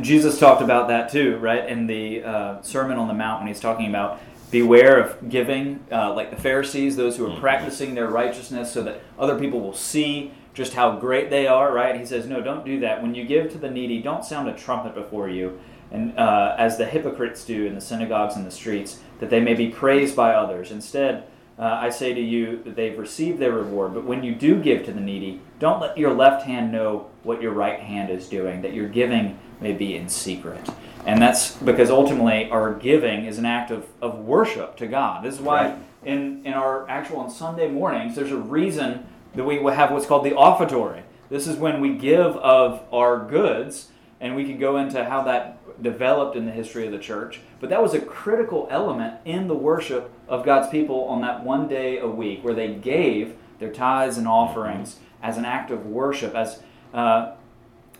Jesus 0.00 0.38
talked 0.38 0.62
about 0.62 0.88
that 0.88 1.10
too, 1.10 1.36
right? 1.38 1.68
In 1.68 1.86
the 1.86 2.22
uh, 2.22 2.62
Sermon 2.62 2.98
on 2.98 3.08
the 3.08 3.14
Mount, 3.14 3.40
when 3.40 3.48
he's 3.48 3.60
talking 3.60 3.88
about 3.88 4.20
beware 4.50 4.98
of 4.98 5.28
giving, 5.28 5.84
uh, 5.92 6.14
like 6.14 6.30
the 6.30 6.40
Pharisees, 6.40 6.96
those 6.96 7.16
who 7.16 7.30
are 7.30 7.38
practicing 7.38 7.94
their 7.94 8.08
righteousness 8.08 8.72
so 8.72 8.82
that 8.82 9.00
other 9.18 9.38
people 9.38 9.60
will 9.60 9.74
see 9.74 10.32
just 10.54 10.74
how 10.74 10.96
great 10.96 11.30
they 11.30 11.46
are, 11.46 11.72
right? 11.72 11.98
He 11.98 12.04
says, 12.04 12.26
no, 12.26 12.40
don't 12.40 12.64
do 12.64 12.80
that. 12.80 13.02
When 13.02 13.14
you 13.14 13.24
give 13.24 13.52
to 13.52 13.58
the 13.58 13.70
needy, 13.70 14.02
don't 14.02 14.24
sound 14.24 14.48
a 14.48 14.54
trumpet 14.54 14.94
before 14.94 15.28
you, 15.28 15.60
and 15.90 16.18
uh, 16.18 16.56
as 16.58 16.78
the 16.78 16.86
hypocrites 16.86 17.44
do 17.44 17.66
in 17.66 17.74
the 17.74 17.80
synagogues 17.80 18.36
and 18.36 18.46
the 18.46 18.50
streets, 18.50 19.00
that 19.20 19.30
they 19.30 19.40
may 19.40 19.54
be 19.54 19.68
praised 19.68 20.16
by 20.16 20.34
others. 20.34 20.70
Instead, 20.70 21.24
uh, 21.58 21.62
I 21.64 21.90
say 21.90 22.14
to 22.14 22.20
you 22.20 22.62
that 22.64 22.76
they've 22.76 22.96
received 22.98 23.38
their 23.38 23.52
reward. 23.52 23.94
But 23.94 24.04
when 24.04 24.22
you 24.22 24.34
do 24.34 24.62
give 24.62 24.84
to 24.86 24.92
the 24.92 25.00
needy, 25.00 25.40
don't 25.58 25.80
let 25.80 25.98
your 25.98 26.14
left 26.14 26.44
hand 26.44 26.70
know 26.70 27.10
what 27.24 27.42
your 27.42 27.52
right 27.52 27.80
hand 27.80 28.10
is 28.10 28.28
doing, 28.28 28.62
that 28.62 28.74
your 28.74 28.88
giving 28.88 29.38
may 29.60 29.72
be 29.72 29.96
in 29.96 30.08
secret. 30.08 30.68
And 31.04 31.20
that's 31.20 31.56
because 31.56 31.90
ultimately 31.90 32.50
our 32.50 32.74
giving 32.74 33.24
is 33.24 33.38
an 33.38 33.46
act 33.46 33.70
of, 33.70 33.86
of 34.00 34.20
worship 34.20 34.76
to 34.76 34.86
God. 34.86 35.24
This 35.24 35.34
is 35.34 35.40
why 35.40 35.70
Right. 35.70 35.78
in, 36.04 36.46
in 36.46 36.52
our 36.52 36.88
actual 36.88 37.18
on 37.18 37.30
Sunday 37.30 37.68
mornings, 37.68 38.14
there's 38.14 38.30
a 38.30 38.36
reason 38.36 39.06
that 39.34 39.44
we 39.44 39.56
have 39.72 39.90
what's 39.90 40.06
called 40.06 40.24
the 40.24 40.32
offertory. 40.34 41.02
This 41.28 41.46
is 41.46 41.56
when 41.56 41.80
we 41.80 41.94
give 41.94 42.36
of 42.36 42.82
our 42.92 43.18
goods, 43.26 43.88
and 44.20 44.34
we 44.36 44.44
can 44.44 44.58
go 44.58 44.76
into 44.76 45.04
how 45.04 45.22
that 45.24 45.57
developed 45.80 46.36
in 46.36 46.46
the 46.46 46.52
history 46.52 46.86
of 46.86 46.92
the 46.92 46.98
church. 46.98 47.40
But 47.60 47.70
that 47.70 47.82
was 47.82 47.94
a 47.94 48.00
critical 48.00 48.66
element 48.70 49.14
in 49.24 49.46
the 49.48 49.54
worship 49.54 50.10
of 50.28 50.44
God's 50.44 50.68
people 50.68 51.04
on 51.04 51.20
that 51.22 51.44
one 51.44 51.68
day 51.68 51.98
a 51.98 52.08
week, 52.08 52.44
where 52.44 52.54
they 52.54 52.74
gave 52.74 53.34
their 53.58 53.70
tithes 53.72 54.18
and 54.18 54.26
offerings 54.28 54.98
as 55.22 55.36
an 55.36 55.44
act 55.44 55.70
of 55.70 55.86
worship, 55.86 56.34
as 56.34 56.62
uh, 56.94 57.32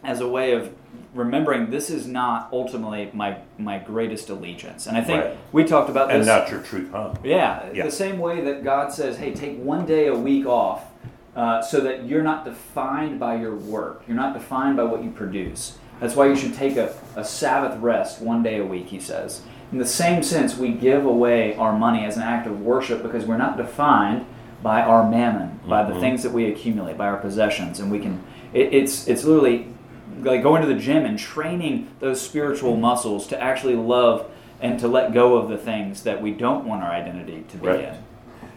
as 0.04 0.20
a 0.20 0.28
way 0.28 0.52
of 0.52 0.72
remembering 1.12 1.70
this 1.70 1.90
is 1.90 2.06
not 2.06 2.48
ultimately 2.52 3.10
my 3.12 3.36
my 3.58 3.78
greatest 3.78 4.30
allegiance. 4.30 4.86
And 4.86 4.96
I 4.96 5.00
think 5.02 5.24
Right. 5.24 5.36
we 5.52 5.64
talked 5.64 5.90
about 5.90 6.08
this. 6.08 6.16
And 6.16 6.26
not 6.26 6.50
your 6.50 6.60
truth 6.60 6.90
home. 6.92 7.16
Yeah, 7.24 7.64
Yeah. 7.72 7.84
the 7.84 7.90
same 7.90 8.18
way 8.18 8.40
that 8.42 8.62
God 8.64 8.92
says, 8.92 9.18
"Hey, 9.18 9.32
take 9.32 9.58
one 9.62 9.84
day 9.86 10.06
a 10.06 10.14
week 10.14 10.46
off, 10.46 10.84
uh, 11.36 11.60
so 11.62 11.80
that 11.80 12.04
you're 12.04 12.22
not 12.22 12.44
defined 12.44 13.18
by 13.18 13.36
your 13.36 13.54
work. 13.54 14.02
You're 14.06 14.16
not 14.16 14.34
defined 14.34 14.76
by 14.76 14.84
what 14.84 15.02
you 15.04 15.10
produce. 15.10 15.78
That's 16.00 16.14
why 16.14 16.26
you 16.28 16.36
should 16.36 16.54
take 16.54 16.76
a, 16.76 16.94
a 17.16 17.24
Sabbath 17.24 17.78
rest 17.80 18.20
one 18.20 18.42
day 18.42 18.58
a 18.58 18.64
week." 18.64 18.86
He 18.88 19.00
says. 19.00 19.42
In 19.70 19.76
the 19.78 19.86
same 19.86 20.22
sense, 20.22 20.56
we 20.56 20.70
give 20.70 21.04
away 21.04 21.54
our 21.56 21.74
money 21.78 22.02
as 22.06 22.16
an 22.16 22.22
act 22.22 22.46
of 22.46 22.62
worship 22.62 23.02
because 23.02 23.26
we're 23.26 23.36
not 23.36 23.58
defined 23.58 24.24
by 24.62 24.80
our 24.80 25.08
mammon, 25.08 25.60
by 25.68 25.82
the 25.84 25.92
Mhm. 25.92 26.00
things 26.00 26.22
that 26.22 26.32
we 26.32 26.46
accumulate, 26.46 26.96
by 26.96 27.06
our 27.06 27.18
possessions, 27.18 27.78
and 27.78 27.90
we 27.92 27.98
can. 27.98 28.20
It, 28.54 28.72
it's 28.72 29.06
it's 29.06 29.24
literally 29.24 29.66
like 30.22 30.42
going 30.42 30.62
to 30.62 30.68
the 30.68 30.74
gym 30.74 31.04
and 31.04 31.18
training 31.18 31.88
those 32.00 32.18
spiritual 32.20 32.76
muscles 32.78 33.26
to 33.26 33.40
actually 33.42 33.76
love 33.76 34.24
and 34.62 34.80
to 34.80 34.88
let 34.88 35.12
go 35.12 35.36
of 35.36 35.48
the 35.50 35.58
things 35.58 36.02
that 36.04 36.20
we 36.22 36.30
don't 36.32 36.64
want 36.64 36.82
our 36.82 36.90
identity 36.90 37.44
to 37.48 37.56
be 37.58 37.66
Right. 37.68 37.80
in. 37.80 37.94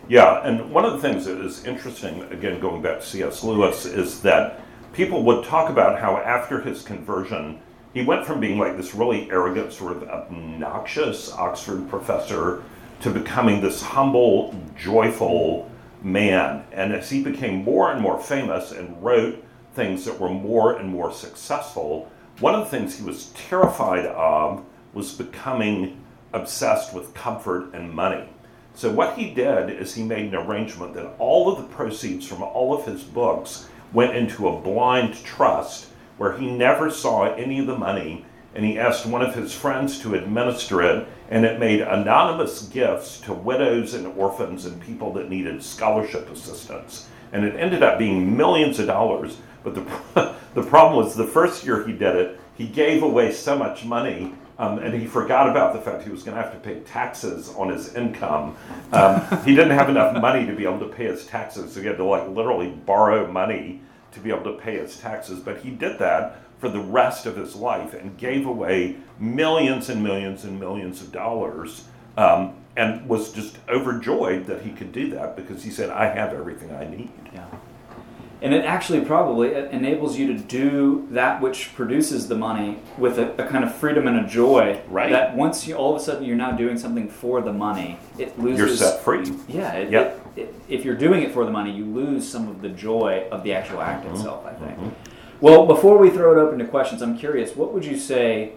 Yeah, 0.07 0.41
and 0.43 0.71
one 0.71 0.85
of 0.85 0.93
the 0.93 0.97
things 0.99 1.25
that 1.25 1.37
is 1.39 1.65
interesting, 1.65 2.23
again, 2.31 2.59
going 2.59 2.81
back 2.81 3.01
to 3.01 3.05
C.S. 3.05 3.43
Lewis, 3.43 3.85
is 3.85 4.21
that 4.21 4.59
people 4.93 5.23
would 5.23 5.45
talk 5.45 5.69
about 5.69 5.99
how 5.99 6.17
after 6.17 6.61
his 6.61 6.81
conversion, 6.81 7.59
he 7.93 8.03
went 8.03 8.25
from 8.25 8.39
being 8.39 8.57
like 8.57 8.77
this 8.77 8.95
really 8.95 9.29
arrogant, 9.31 9.73
sort 9.73 9.97
of 9.97 10.03
obnoxious 10.03 11.31
Oxford 11.31 11.89
professor 11.89 12.63
to 13.01 13.09
becoming 13.09 13.61
this 13.61 13.81
humble, 13.81 14.55
joyful 14.77 15.69
man. 16.01 16.63
And 16.71 16.93
as 16.93 17.09
he 17.09 17.23
became 17.23 17.63
more 17.63 17.91
and 17.91 18.01
more 18.01 18.19
famous 18.19 18.71
and 18.71 19.01
wrote 19.03 19.43
things 19.73 20.05
that 20.05 20.19
were 20.19 20.29
more 20.29 20.77
and 20.77 20.89
more 20.89 21.11
successful, 21.11 22.11
one 22.39 22.55
of 22.55 22.61
the 22.61 22.77
things 22.77 22.97
he 22.97 23.03
was 23.03 23.27
terrified 23.27 24.05
of 24.05 24.63
was 24.93 25.13
becoming 25.13 26.01
obsessed 26.33 26.93
with 26.93 27.13
comfort 27.13 27.73
and 27.73 27.93
money. 27.93 28.27
So 28.73 28.91
what 28.91 29.17
he 29.17 29.33
did 29.33 29.69
is 29.69 29.93
he 29.93 30.03
made 30.03 30.33
an 30.33 30.35
arrangement 30.35 30.93
that 30.93 31.13
all 31.19 31.51
of 31.51 31.57
the 31.57 31.75
proceeds 31.75 32.25
from 32.25 32.41
all 32.41 32.73
of 32.73 32.85
his 32.85 33.03
books 33.03 33.67
went 33.93 34.15
into 34.15 34.47
a 34.47 34.59
blind 34.59 35.15
trust 35.23 35.87
where 36.17 36.37
he 36.37 36.49
never 36.49 36.89
saw 36.89 37.33
any 37.35 37.59
of 37.59 37.67
the 37.67 37.77
money 37.77 38.25
and 38.53 38.65
he 38.65 38.77
asked 38.77 39.05
one 39.05 39.21
of 39.21 39.33
his 39.33 39.53
friends 39.53 39.99
to 39.99 40.15
administer 40.15 40.81
it 40.81 41.07
and 41.29 41.45
it 41.45 41.59
made 41.59 41.81
anonymous 41.81 42.63
gifts 42.63 43.19
to 43.21 43.33
widows 43.33 43.93
and 43.93 44.05
orphans 44.17 44.65
and 44.65 44.81
people 44.81 45.13
that 45.13 45.29
needed 45.29 45.63
scholarship 45.63 46.29
assistance. 46.29 47.07
And 47.31 47.45
it 47.45 47.55
ended 47.55 47.81
up 47.81 47.97
being 47.97 48.35
millions 48.35 48.79
of 48.79 48.87
dollars 48.87 49.37
but 49.63 49.75
the, 49.75 50.35
the 50.53 50.63
problem 50.63 51.03
was 51.03 51.15
the 51.15 51.27
first 51.27 51.65
year 51.65 51.85
he 51.85 51.93
did 51.93 52.15
it 52.15 52.39
he 52.55 52.67
gave 52.67 53.03
away 53.03 53.31
so 53.31 53.57
much 53.57 53.85
money 53.85 54.33
um, 54.61 54.77
and 54.77 54.93
he 54.93 55.07
forgot 55.07 55.49
about 55.49 55.73
the 55.73 55.81
fact 55.81 56.03
he 56.03 56.11
was 56.11 56.21
going 56.21 56.37
to 56.37 56.43
have 56.43 56.53
to 56.53 56.59
pay 56.59 56.81
taxes 56.81 57.49
on 57.55 57.69
his 57.69 57.95
income. 57.95 58.55
Um, 58.93 59.19
he 59.43 59.55
didn't 59.55 59.71
have 59.71 59.89
enough 59.89 60.21
money 60.21 60.45
to 60.45 60.53
be 60.53 60.65
able 60.65 60.79
to 60.79 60.87
pay 60.87 61.05
his 61.05 61.25
taxes, 61.25 61.73
so 61.73 61.81
he 61.81 61.87
had 61.87 61.97
to 61.97 62.03
like 62.03 62.29
literally 62.29 62.69
borrow 62.69 63.29
money 63.29 63.81
to 64.11 64.19
be 64.19 64.29
able 64.29 64.43
to 64.43 64.61
pay 64.61 64.77
his 64.77 64.97
taxes. 64.97 65.39
But 65.39 65.61
he 65.61 65.71
did 65.71 65.97
that 65.97 66.41
for 66.59 66.69
the 66.69 66.79
rest 66.79 67.25
of 67.25 67.35
his 67.35 67.55
life 67.55 67.95
and 67.95 68.15
gave 68.19 68.45
away 68.45 68.97
millions 69.19 69.89
and 69.89 70.03
millions 70.03 70.43
and 70.43 70.59
millions 70.59 71.01
of 71.01 71.11
dollars. 71.11 71.85
Um, 72.15 72.55
and 72.77 73.09
was 73.09 73.33
just 73.33 73.57
overjoyed 73.67 74.45
that 74.45 74.61
he 74.61 74.71
could 74.71 74.91
do 74.93 75.09
that 75.09 75.35
because 75.35 75.63
he 75.63 75.71
said, 75.71 75.89
"I 75.89 76.05
have 76.05 76.33
everything 76.33 76.71
I 76.71 76.85
need." 76.87 77.11
Yeah. 77.33 77.45
And 78.41 78.55
it 78.55 78.65
actually 78.65 79.01
probably 79.01 79.53
enables 79.53 80.17
you 80.17 80.25
to 80.27 80.39
do 80.39 81.07
that 81.11 81.41
which 81.41 81.75
produces 81.75 82.27
the 82.27 82.33
money 82.35 82.79
with 82.97 83.19
a, 83.19 83.33
a 83.43 83.47
kind 83.47 83.63
of 83.63 83.73
freedom 83.75 84.07
and 84.07 84.17
a 84.25 84.27
joy. 84.27 84.81
Right. 84.87 85.11
That 85.11 85.35
once 85.35 85.67
you 85.67 85.75
all 85.75 85.95
of 85.95 86.01
a 86.01 86.03
sudden 86.03 86.23
you're 86.25 86.35
now 86.35 86.51
doing 86.51 86.75
something 86.79 87.07
for 87.07 87.41
the 87.41 87.53
money, 87.53 87.99
it 88.17 88.39
loses. 88.39 88.57
You're 88.59 88.75
set 88.89 89.01
free. 89.01 89.31
Yeah. 89.47 89.73
It, 89.73 89.91
Yep. 89.91 90.27
it, 90.37 90.41
it, 90.41 90.55
if 90.67 90.83
you're 90.85 90.95
doing 90.97 91.21
it 91.21 91.31
for 91.33 91.45
the 91.45 91.51
money, 91.51 91.71
you 91.71 91.85
lose 91.85 92.27
some 92.27 92.47
of 92.47 92.61
the 92.63 92.69
joy 92.69 93.27
of 93.31 93.43
the 93.43 93.53
actual 93.53 93.79
act 93.81 94.05
Mm-hmm. 94.05 94.15
itself. 94.15 94.45
I 94.47 94.53
think. 94.53 94.95
Well, 95.39 95.67
before 95.67 95.97
we 95.99 96.09
throw 96.09 96.31
it 96.37 96.41
open 96.41 96.57
to 96.59 96.65
questions, 96.65 97.01
I'm 97.03 97.17
curious. 97.17 97.55
What 97.55 97.73
would 97.73 97.85
you 97.85 97.97
say? 97.97 98.53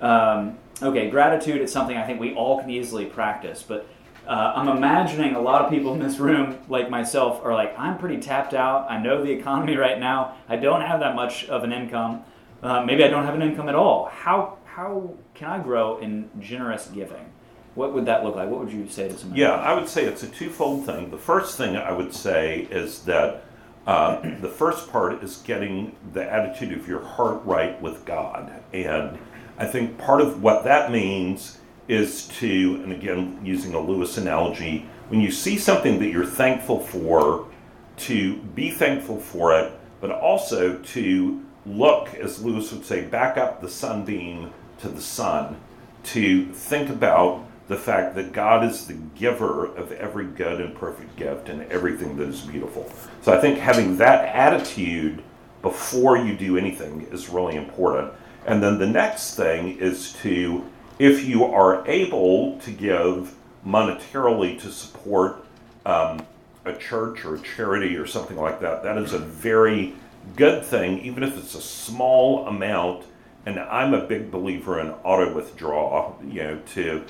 Um, 0.00 0.58
okay, 0.82 1.08
gratitude 1.10 1.60
is 1.60 1.70
something 1.70 1.96
I 1.96 2.04
think 2.06 2.18
we 2.20 2.34
all 2.34 2.60
can 2.60 2.70
easily 2.70 3.04
practice, 3.04 3.62
but 3.66 3.86
uh, 4.26 4.52
I'm 4.54 4.68
imagining 4.68 5.34
a 5.34 5.40
lot 5.40 5.62
of 5.62 5.70
people 5.70 5.92
in 5.92 5.98
this 5.98 6.18
room, 6.18 6.58
like 6.68 6.90
myself, 6.90 7.44
are 7.44 7.54
like, 7.54 7.76
I'm 7.78 7.98
pretty 7.98 8.18
tapped 8.18 8.54
out. 8.54 8.90
I 8.90 9.02
know 9.02 9.24
the 9.24 9.30
economy 9.30 9.76
right 9.76 9.98
now. 9.98 10.36
I 10.48 10.56
don't 10.56 10.82
have 10.82 11.00
that 11.00 11.14
much 11.14 11.46
of 11.46 11.64
an 11.64 11.72
income. 11.72 12.22
Uh, 12.62 12.84
maybe 12.84 13.02
I 13.04 13.08
don't 13.08 13.24
have 13.24 13.34
an 13.34 13.42
income 13.42 13.68
at 13.68 13.74
all. 13.74 14.06
How 14.06 14.58
how 14.64 15.14
can 15.34 15.48
I 15.48 15.58
grow 15.58 15.98
in 15.98 16.30
generous 16.38 16.86
giving? 16.86 17.32
What 17.74 17.92
would 17.94 18.06
that 18.06 18.24
look 18.24 18.36
like? 18.36 18.48
What 18.48 18.60
would 18.60 18.72
you 18.72 18.88
say 18.88 19.08
to 19.08 19.16
somebody? 19.16 19.40
Yeah, 19.40 19.52
I 19.52 19.74
would 19.74 19.88
say 19.88 20.04
it's 20.04 20.22
a 20.22 20.28
twofold 20.28 20.86
thing. 20.86 21.10
The 21.10 21.18
first 21.18 21.56
thing 21.56 21.76
I 21.76 21.92
would 21.92 22.12
say 22.12 22.68
is 22.70 23.02
that 23.04 23.44
uh, 23.86 24.20
the 24.40 24.48
first 24.48 24.90
part 24.90 25.22
is 25.22 25.38
getting 25.38 25.96
the 26.12 26.30
attitude 26.30 26.76
of 26.76 26.86
your 26.86 27.02
heart 27.02 27.40
right 27.44 27.80
with 27.80 28.04
God. 28.04 28.52
And 28.72 29.18
I 29.58 29.66
think 29.66 29.98
part 29.98 30.20
of 30.20 30.42
what 30.42 30.64
that 30.64 30.90
means 30.90 31.58
is 31.90 32.28
to, 32.28 32.80
and 32.84 32.92
again, 32.92 33.40
using 33.42 33.74
a 33.74 33.80
Lewis 33.80 34.16
analogy, 34.16 34.86
when 35.08 35.20
you 35.20 35.30
see 35.30 35.58
something 35.58 35.98
that 35.98 36.10
you're 36.10 36.24
thankful 36.24 36.78
for, 36.78 37.48
to 37.96 38.36
be 38.54 38.70
thankful 38.70 39.18
for 39.18 39.58
it, 39.58 39.72
but 40.00 40.10
also 40.10 40.78
to 40.78 41.44
look, 41.66 42.14
as 42.14 42.42
Lewis 42.42 42.72
would 42.72 42.84
say, 42.84 43.02
back 43.02 43.36
up 43.36 43.60
the 43.60 43.68
sunbeam 43.68 44.52
to 44.80 44.88
the 44.88 45.00
sun, 45.00 45.60
to 46.04 46.46
think 46.52 46.88
about 46.88 47.44
the 47.68 47.76
fact 47.76 48.14
that 48.14 48.32
God 48.32 48.64
is 48.64 48.86
the 48.86 48.94
giver 49.16 49.66
of 49.76 49.92
every 49.92 50.26
good 50.26 50.60
and 50.60 50.74
perfect 50.74 51.14
gift 51.16 51.48
and 51.48 51.62
everything 51.70 52.16
that 52.16 52.28
is 52.28 52.40
beautiful. 52.40 52.90
So 53.22 53.36
I 53.36 53.40
think 53.40 53.58
having 53.58 53.96
that 53.98 54.34
attitude 54.34 55.22
before 55.62 56.16
you 56.16 56.34
do 56.34 56.56
anything 56.56 57.06
is 57.12 57.28
really 57.28 57.56
important. 57.56 58.12
And 58.46 58.62
then 58.62 58.78
the 58.78 58.86
next 58.86 59.34
thing 59.34 59.76
is 59.78 60.14
to, 60.22 60.64
if 61.00 61.24
you 61.24 61.46
are 61.46 61.82
able 61.88 62.58
to 62.58 62.70
give 62.70 63.34
monetarily 63.66 64.60
to 64.60 64.70
support 64.70 65.42
um, 65.86 66.24
a 66.66 66.74
church 66.74 67.24
or 67.24 67.36
a 67.36 67.40
charity 67.40 67.96
or 67.96 68.06
something 68.06 68.36
like 68.36 68.60
that, 68.60 68.82
that 68.82 68.98
is 68.98 69.14
a 69.14 69.18
very 69.18 69.94
good 70.36 70.62
thing, 70.62 70.98
even 70.98 71.22
if 71.22 71.38
it's 71.38 71.54
a 71.54 71.60
small 71.62 72.46
amount. 72.46 73.04
And 73.46 73.58
I'm 73.58 73.94
a 73.94 74.06
big 74.06 74.30
believer 74.30 74.78
in 74.78 74.90
auto 75.02 75.32
withdrawal, 75.32 76.20
you 76.22 76.42
know, 76.42 76.60
to 76.74 77.02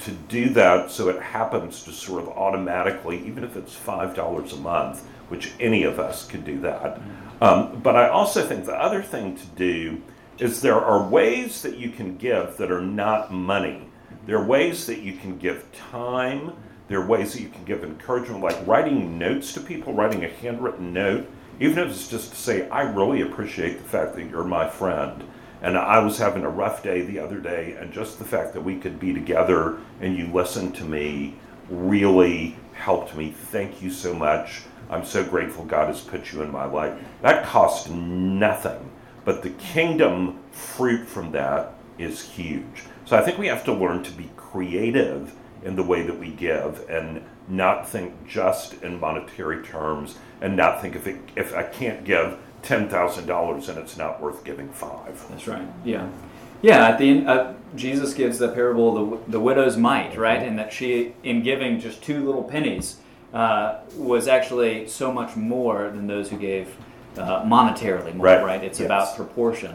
to 0.00 0.12
do 0.28 0.50
that 0.50 0.92
so 0.92 1.08
it 1.08 1.20
happens 1.20 1.82
to 1.82 1.90
sort 1.90 2.22
of 2.22 2.28
automatically, 2.28 3.26
even 3.26 3.42
if 3.42 3.56
it's 3.56 3.74
five 3.74 4.14
dollars 4.14 4.52
a 4.52 4.56
month, 4.58 5.06
which 5.30 5.52
any 5.58 5.84
of 5.84 5.98
us 5.98 6.26
could 6.26 6.44
do 6.44 6.60
that. 6.60 7.00
Um, 7.40 7.80
but 7.80 7.96
I 7.96 8.10
also 8.10 8.46
think 8.46 8.66
the 8.66 8.74
other 8.76 9.02
thing 9.02 9.36
to 9.36 9.46
do 9.56 10.02
is 10.38 10.60
there 10.60 10.80
are 10.80 11.02
ways 11.02 11.62
that 11.62 11.76
you 11.76 11.90
can 11.90 12.16
give 12.16 12.56
that 12.56 12.70
are 12.70 12.82
not 12.82 13.32
money. 13.32 13.88
There 14.26 14.38
are 14.38 14.44
ways 14.44 14.86
that 14.86 15.00
you 15.00 15.14
can 15.14 15.38
give 15.38 15.70
time. 15.72 16.52
There 16.88 17.00
are 17.00 17.06
ways 17.06 17.32
that 17.32 17.42
you 17.42 17.48
can 17.48 17.64
give 17.64 17.82
encouragement, 17.82 18.42
like 18.42 18.66
writing 18.66 19.18
notes 19.18 19.52
to 19.54 19.60
people, 19.60 19.92
writing 19.92 20.24
a 20.24 20.28
handwritten 20.28 20.92
note, 20.92 21.28
even 21.60 21.78
if 21.78 21.90
it's 21.90 22.08
just 22.08 22.30
to 22.30 22.36
say, 22.36 22.68
I 22.68 22.82
really 22.82 23.20
appreciate 23.20 23.78
the 23.78 23.88
fact 23.88 24.14
that 24.14 24.30
you're 24.30 24.44
my 24.44 24.68
friend. 24.68 25.24
And 25.60 25.76
I 25.76 25.98
was 25.98 26.18
having 26.18 26.44
a 26.44 26.48
rough 26.48 26.84
day 26.84 27.02
the 27.02 27.18
other 27.18 27.40
day, 27.40 27.76
and 27.78 27.92
just 27.92 28.18
the 28.18 28.24
fact 28.24 28.54
that 28.54 28.60
we 28.60 28.78
could 28.78 29.00
be 29.00 29.12
together 29.12 29.78
and 30.00 30.16
you 30.16 30.28
listened 30.28 30.76
to 30.76 30.84
me 30.84 31.34
really 31.68 32.56
helped 32.74 33.16
me. 33.16 33.32
Thank 33.32 33.82
you 33.82 33.90
so 33.90 34.14
much. 34.14 34.62
I'm 34.88 35.04
so 35.04 35.24
grateful 35.24 35.64
God 35.64 35.88
has 35.88 36.00
put 36.00 36.32
you 36.32 36.42
in 36.42 36.52
my 36.52 36.64
life. 36.64 36.98
That 37.22 37.44
cost 37.44 37.90
nothing, 37.90 38.90
but 39.28 39.42
the 39.42 39.50
kingdom 39.50 40.38
fruit 40.52 41.06
from 41.06 41.32
that 41.32 41.74
is 41.98 42.22
huge. 42.22 42.84
So 43.04 43.14
I 43.14 43.20
think 43.20 43.36
we 43.36 43.46
have 43.48 43.62
to 43.66 43.74
learn 43.74 44.02
to 44.04 44.10
be 44.12 44.30
creative 44.38 45.34
in 45.62 45.76
the 45.76 45.82
way 45.82 46.02
that 46.02 46.18
we 46.18 46.30
give 46.30 46.88
and 46.88 47.22
not 47.46 47.86
think 47.86 48.26
just 48.26 48.82
in 48.82 48.98
monetary 48.98 49.62
terms 49.62 50.16
and 50.40 50.56
not 50.56 50.80
think 50.80 50.96
if, 50.96 51.06
it, 51.06 51.20
if 51.36 51.54
I 51.54 51.64
can't 51.64 52.04
give 52.04 52.38
$10,000 52.62 53.68
and 53.68 53.78
it's 53.78 53.98
not 53.98 54.22
worth 54.22 54.44
giving 54.44 54.70
five. 54.70 55.22
That's 55.28 55.46
right. 55.46 55.68
Yeah. 55.84 56.08
Yeah, 56.62 56.88
at 56.88 56.96
the 56.96 57.10
end, 57.10 57.28
uh, 57.28 57.52
Jesus 57.76 58.14
gives 58.14 58.38
the 58.38 58.48
parable 58.48 59.12
of 59.12 59.26
the, 59.26 59.32
the 59.32 59.40
widow's 59.40 59.76
mite, 59.76 60.16
right? 60.16 60.42
And 60.42 60.58
that 60.58 60.72
she, 60.72 61.12
in 61.22 61.42
giving 61.42 61.80
just 61.80 62.02
two 62.02 62.24
little 62.24 62.44
pennies, 62.44 62.96
uh, 63.34 63.80
was 63.94 64.26
actually 64.26 64.88
so 64.88 65.12
much 65.12 65.36
more 65.36 65.90
than 65.90 66.06
those 66.06 66.30
who 66.30 66.38
gave 66.38 66.74
uh, 67.18 67.44
monetarily 67.44 68.14
more, 68.14 68.26
Right. 68.26 68.44
right? 68.44 68.64
It's 68.64 68.80
Yes. 68.80 68.86
about 68.86 69.16
proportion. 69.16 69.72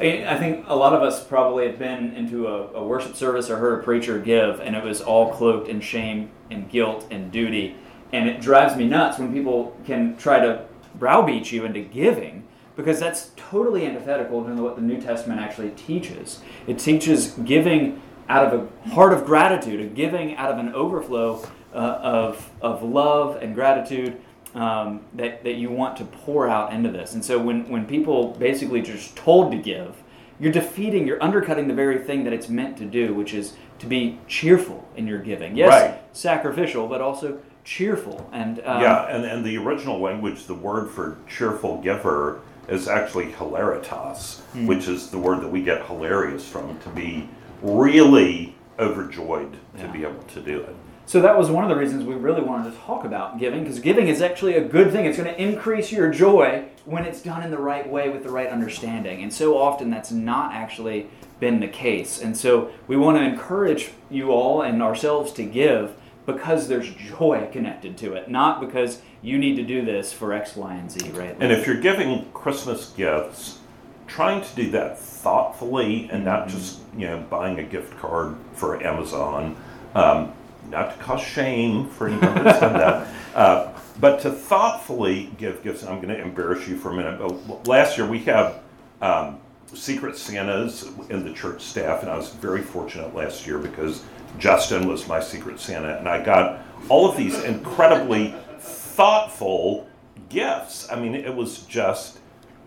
I 0.00 0.24
I 0.28 0.36
think 0.36 0.64
a 0.68 0.74
lot 0.74 0.92
of 0.92 1.02
us 1.02 1.22
probably 1.24 1.66
have 1.66 1.78
been 1.78 2.14
into 2.16 2.48
a, 2.48 2.68
a 2.74 2.84
worship 2.84 3.14
service 3.14 3.48
or 3.50 3.56
heard 3.56 3.80
a 3.80 3.82
preacher 3.82 4.18
give, 4.18 4.60
and 4.60 4.74
it 4.74 4.82
was 4.82 5.00
all 5.00 5.30
cloaked 5.32 5.68
in 5.68 5.80
shame 5.80 6.30
and 6.50 6.68
guilt 6.68 7.06
and 7.10 7.30
duty. 7.30 7.76
And 8.12 8.28
it 8.28 8.40
drives 8.40 8.76
me 8.76 8.86
nuts 8.86 9.18
when 9.18 9.32
people 9.32 9.76
can 9.86 10.16
try 10.16 10.38
to 10.40 10.62
browbeat 10.96 11.50
you 11.52 11.64
into 11.64 11.80
giving 11.80 12.44
because 12.76 12.98
that's 13.00 13.30
totally 13.36 13.86
antithetical 13.86 14.44
to 14.44 14.52
what 14.62 14.76
the 14.76 14.82
New 14.82 15.00
Testament 15.00 15.40
actually 15.40 15.70
teaches. 15.70 16.40
It 16.66 16.78
teaches 16.80 17.32
giving 17.44 18.00
out 18.28 18.52
of 18.52 18.68
a 18.84 18.90
heart 18.90 19.12
of 19.12 19.24
gratitude, 19.24 19.80
a 19.80 19.84
giving 19.84 20.34
out 20.36 20.50
of 20.50 20.58
an 20.58 20.72
overflow 20.74 21.40
uh, 21.72 21.76
of, 21.76 22.50
of 22.60 22.82
love 22.82 23.36
and 23.42 23.54
gratitude 23.54 24.16
um, 24.54 25.00
that, 25.14 25.42
that 25.44 25.54
you 25.54 25.70
want 25.70 25.96
to 25.98 26.04
pour 26.04 26.48
out 26.48 26.72
into 26.72 26.90
this. 26.90 27.14
And 27.14 27.24
so 27.24 27.38
when, 27.38 27.68
when 27.68 27.86
people 27.86 28.32
basically 28.38 28.82
just 28.82 29.16
told 29.16 29.50
to 29.52 29.58
give, 29.58 29.96
you're 30.40 30.52
defeating, 30.52 31.06
you're 31.06 31.22
undercutting 31.22 31.68
the 31.68 31.74
very 31.74 31.98
thing 31.98 32.24
that 32.24 32.32
it's 32.32 32.48
meant 32.48 32.76
to 32.78 32.84
do, 32.84 33.14
which 33.14 33.34
is 33.34 33.54
to 33.78 33.86
be 33.86 34.18
cheerful 34.28 34.86
in 34.96 35.06
your 35.06 35.18
giving. 35.18 35.56
Yes, 35.56 35.70
Right. 35.70 36.00
sacrificial, 36.12 36.86
but 36.88 37.00
also 37.00 37.38
cheerful. 37.64 38.28
And 38.32 38.58
um, 38.64 38.80
yeah, 38.82 39.06
and, 39.06 39.24
and 39.24 39.44
the 39.44 39.56
original 39.58 40.00
language, 40.00 40.46
the 40.46 40.54
word 40.54 40.90
for 40.90 41.16
cheerful 41.28 41.80
giver 41.82 42.40
is 42.68 42.88
actually 42.88 43.32
hilaritas, 43.32 44.40
which 44.66 44.88
is 44.88 45.10
the 45.10 45.18
word 45.18 45.40
that 45.40 45.48
we 45.48 45.62
get 45.62 45.84
hilarious 45.86 46.46
from, 46.48 46.78
to 46.80 46.88
be 46.90 47.28
really 47.62 48.54
overjoyed 48.78 49.52
to 49.78 49.84
Yeah. 49.84 49.92
be 49.92 50.02
able 50.04 50.22
to 50.22 50.40
do 50.40 50.60
it. 50.60 50.74
So 51.06 51.20
that 51.20 51.36
was 51.36 51.50
one 51.50 51.64
of 51.64 51.70
the 51.70 51.76
reasons 51.76 52.04
we 52.04 52.14
really 52.14 52.40
wanted 52.40 52.72
to 52.72 52.78
talk 52.78 53.04
about 53.04 53.38
giving, 53.38 53.62
because 53.62 53.78
giving 53.78 54.08
is 54.08 54.22
actually 54.22 54.54
a 54.54 54.64
good 54.64 54.90
thing. 54.90 55.04
It's 55.04 55.18
going 55.18 55.32
to 55.32 55.40
increase 55.40 55.92
your 55.92 56.10
joy 56.10 56.64
when 56.86 57.04
it's 57.04 57.22
done 57.22 57.42
in 57.42 57.50
the 57.50 57.58
right 57.58 57.88
way 57.88 58.08
with 58.08 58.22
the 58.22 58.30
right 58.30 58.48
understanding. 58.48 59.22
And 59.22 59.32
so 59.32 59.58
often 59.58 59.90
that's 59.90 60.10
not 60.10 60.54
actually 60.54 61.08
been 61.40 61.60
the 61.60 61.68
case. 61.68 62.20
And 62.20 62.36
so 62.36 62.70
we 62.88 62.96
want 62.96 63.18
to 63.18 63.22
encourage 63.22 63.90
you 64.10 64.30
all 64.30 64.62
and 64.62 64.82
ourselves 64.82 65.32
to 65.32 65.44
give 65.44 65.94
because 66.26 66.68
there's 66.68 66.88
joy 66.94 67.48
connected 67.52 67.98
to 67.98 68.14
it, 68.14 68.30
not 68.30 68.60
because 68.60 69.02
you 69.20 69.38
need 69.38 69.56
to 69.56 69.62
do 69.62 69.84
this 69.84 70.12
for 70.12 70.32
X, 70.32 70.56
Y, 70.56 70.74
and 70.74 70.90
Z, 70.90 71.10
right? 71.10 71.36
And 71.38 71.52
if 71.52 71.66
you're 71.66 71.80
giving 71.80 72.30
Christmas 72.32 72.90
gifts, 72.90 73.58
trying 74.06 74.42
to 74.42 74.54
do 74.54 74.70
that 74.70 74.98
thoughtfully 74.98 76.08
and 76.10 76.24
not 76.24 76.48
just 76.48 76.80
you 76.96 77.06
know 77.06 77.24
buying 77.28 77.58
a 77.58 77.62
gift 77.62 77.96
card 77.98 78.36
for 78.54 78.82
Amazon, 78.82 79.56
um, 79.94 80.32
not 80.70 80.96
to 80.96 81.02
cause 81.02 81.20
shame 81.20 81.88
for 81.88 82.08
anyone 82.08 82.44
that's 82.44 82.60
done 82.60 82.72
that, 82.74 83.14
uh, 83.34 83.72
but 84.00 84.20
to 84.20 84.30
thoughtfully 84.30 85.30
give 85.38 85.62
gifts. 85.62 85.82
And 85.82 85.90
I'm 85.90 86.00
going 86.00 86.14
to 86.14 86.20
embarrass 86.20 86.66
you 86.68 86.76
for 86.76 86.90
a 86.90 86.94
minute. 86.94 87.18
But 87.18 87.66
last 87.66 87.96
year 87.96 88.06
we 88.06 88.20
have 88.20 88.60
um, 89.00 89.38
secret 89.72 90.16
Santas 90.16 90.90
in 91.10 91.24
the 91.24 91.32
church 91.32 91.62
staff, 91.62 92.02
and 92.02 92.10
I 92.10 92.16
was 92.16 92.30
very 92.30 92.62
fortunate 92.62 93.14
last 93.14 93.46
year 93.46 93.58
because 93.58 94.02
Justin 94.38 94.88
was 94.88 95.06
my 95.06 95.20
secret 95.20 95.60
Santa, 95.60 95.98
and 95.98 96.08
I 96.08 96.24
got 96.24 96.60
all 96.88 97.08
of 97.08 97.16
these 97.16 97.42
incredibly 97.44 98.34
thoughtful 98.58 99.88
gifts. 100.28 100.90
I 100.90 100.98
mean, 100.98 101.14
it 101.14 101.34
was 101.34 101.60
just 101.60 102.18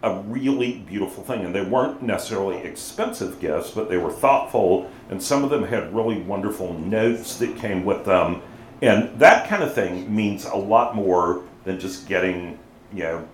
a 0.03 0.19
really 0.21 0.79
beautiful 0.79 1.23
thing. 1.23 1.45
And 1.45 1.53
they 1.53 1.61
weren't 1.61 2.01
necessarily 2.01 2.57
expensive 2.57 3.39
gifts, 3.39 3.71
but 3.71 3.89
they 3.89 3.97
were 3.97 4.11
thoughtful. 4.11 4.89
And 5.09 5.21
some 5.21 5.43
of 5.43 5.49
them 5.49 5.63
had 5.63 5.93
really 5.95 6.21
wonderful 6.21 6.73
notes 6.73 7.37
that 7.37 7.57
came 7.57 7.85
with 7.85 8.05
them. 8.05 8.41
And 8.81 9.17
that 9.19 9.47
kind 9.49 9.63
of 9.63 9.73
thing 9.73 10.13
means 10.13 10.45
a 10.45 10.55
lot 10.55 10.95
more 10.95 11.43
than 11.63 11.79
just 11.79 12.07
getting, 12.07 12.59
you 12.93 13.03
know, 13.03 13.27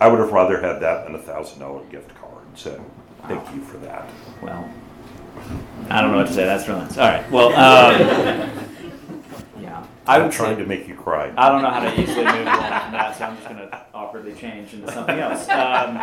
I 0.00 0.08
would 0.08 0.20
have 0.20 0.32
rather 0.32 0.60
had 0.60 0.80
that 0.80 1.04
than 1.04 1.14
a 1.14 1.18
thousand 1.18 1.60
dollar 1.60 1.84
gift 1.84 2.14
card. 2.20 2.44
So 2.54 2.84
thank 3.26 3.54
you 3.54 3.60
for 3.62 3.78
that. 3.78 4.08
Well, 4.42 4.68
I 5.88 6.00
don't 6.00 6.12
know 6.12 6.18
what 6.18 6.26
to 6.28 6.32
say. 6.32 6.44
That's 6.44 6.68
really 6.68 6.80
nice. 6.80 6.98
All 6.98 7.08
right. 7.08 7.30
Well, 7.30 7.48
um, 7.48 8.00
yeah. 8.00 8.64
I 10.08 10.16
I'm 10.16 10.22
would 10.24 10.32
trying 10.32 10.56
say, 10.56 10.62
to 10.62 10.68
make 10.68 10.88
you 10.88 10.94
cry. 10.94 11.32
I 11.36 11.48
don't 11.50 11.62
know 11.62 11.70
how 11.70 11.80
to 11.80 11.92
easily 12.00 12.24
move 12.24 12.46
on 12.46 12.80
from 12.82 12.92
that, 12.92 13.16
so 13.16 13.24
I'm 13.26 13.36
just 13.36 13.48
going 13.48 13.60
to 13.68 13.82
awkwardly 13.94 14.34
change 14.34 14.74
into 14.74 14.90
something 14.92 15.18
else. 15.18 15.48
Um, 15.48 16.00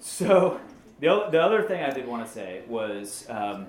so, 0.00 0.60
the, 1.00 1.26
the 1.30 1.40
other 1.42 1.62
thing 1.62 1.82
I 1.82 1.90
did 1.90 2.06
want 2.06 2.26
to 2.26 2.32
say 2.32 2.62
was, 2.68 3.26
um, 3.28 3.66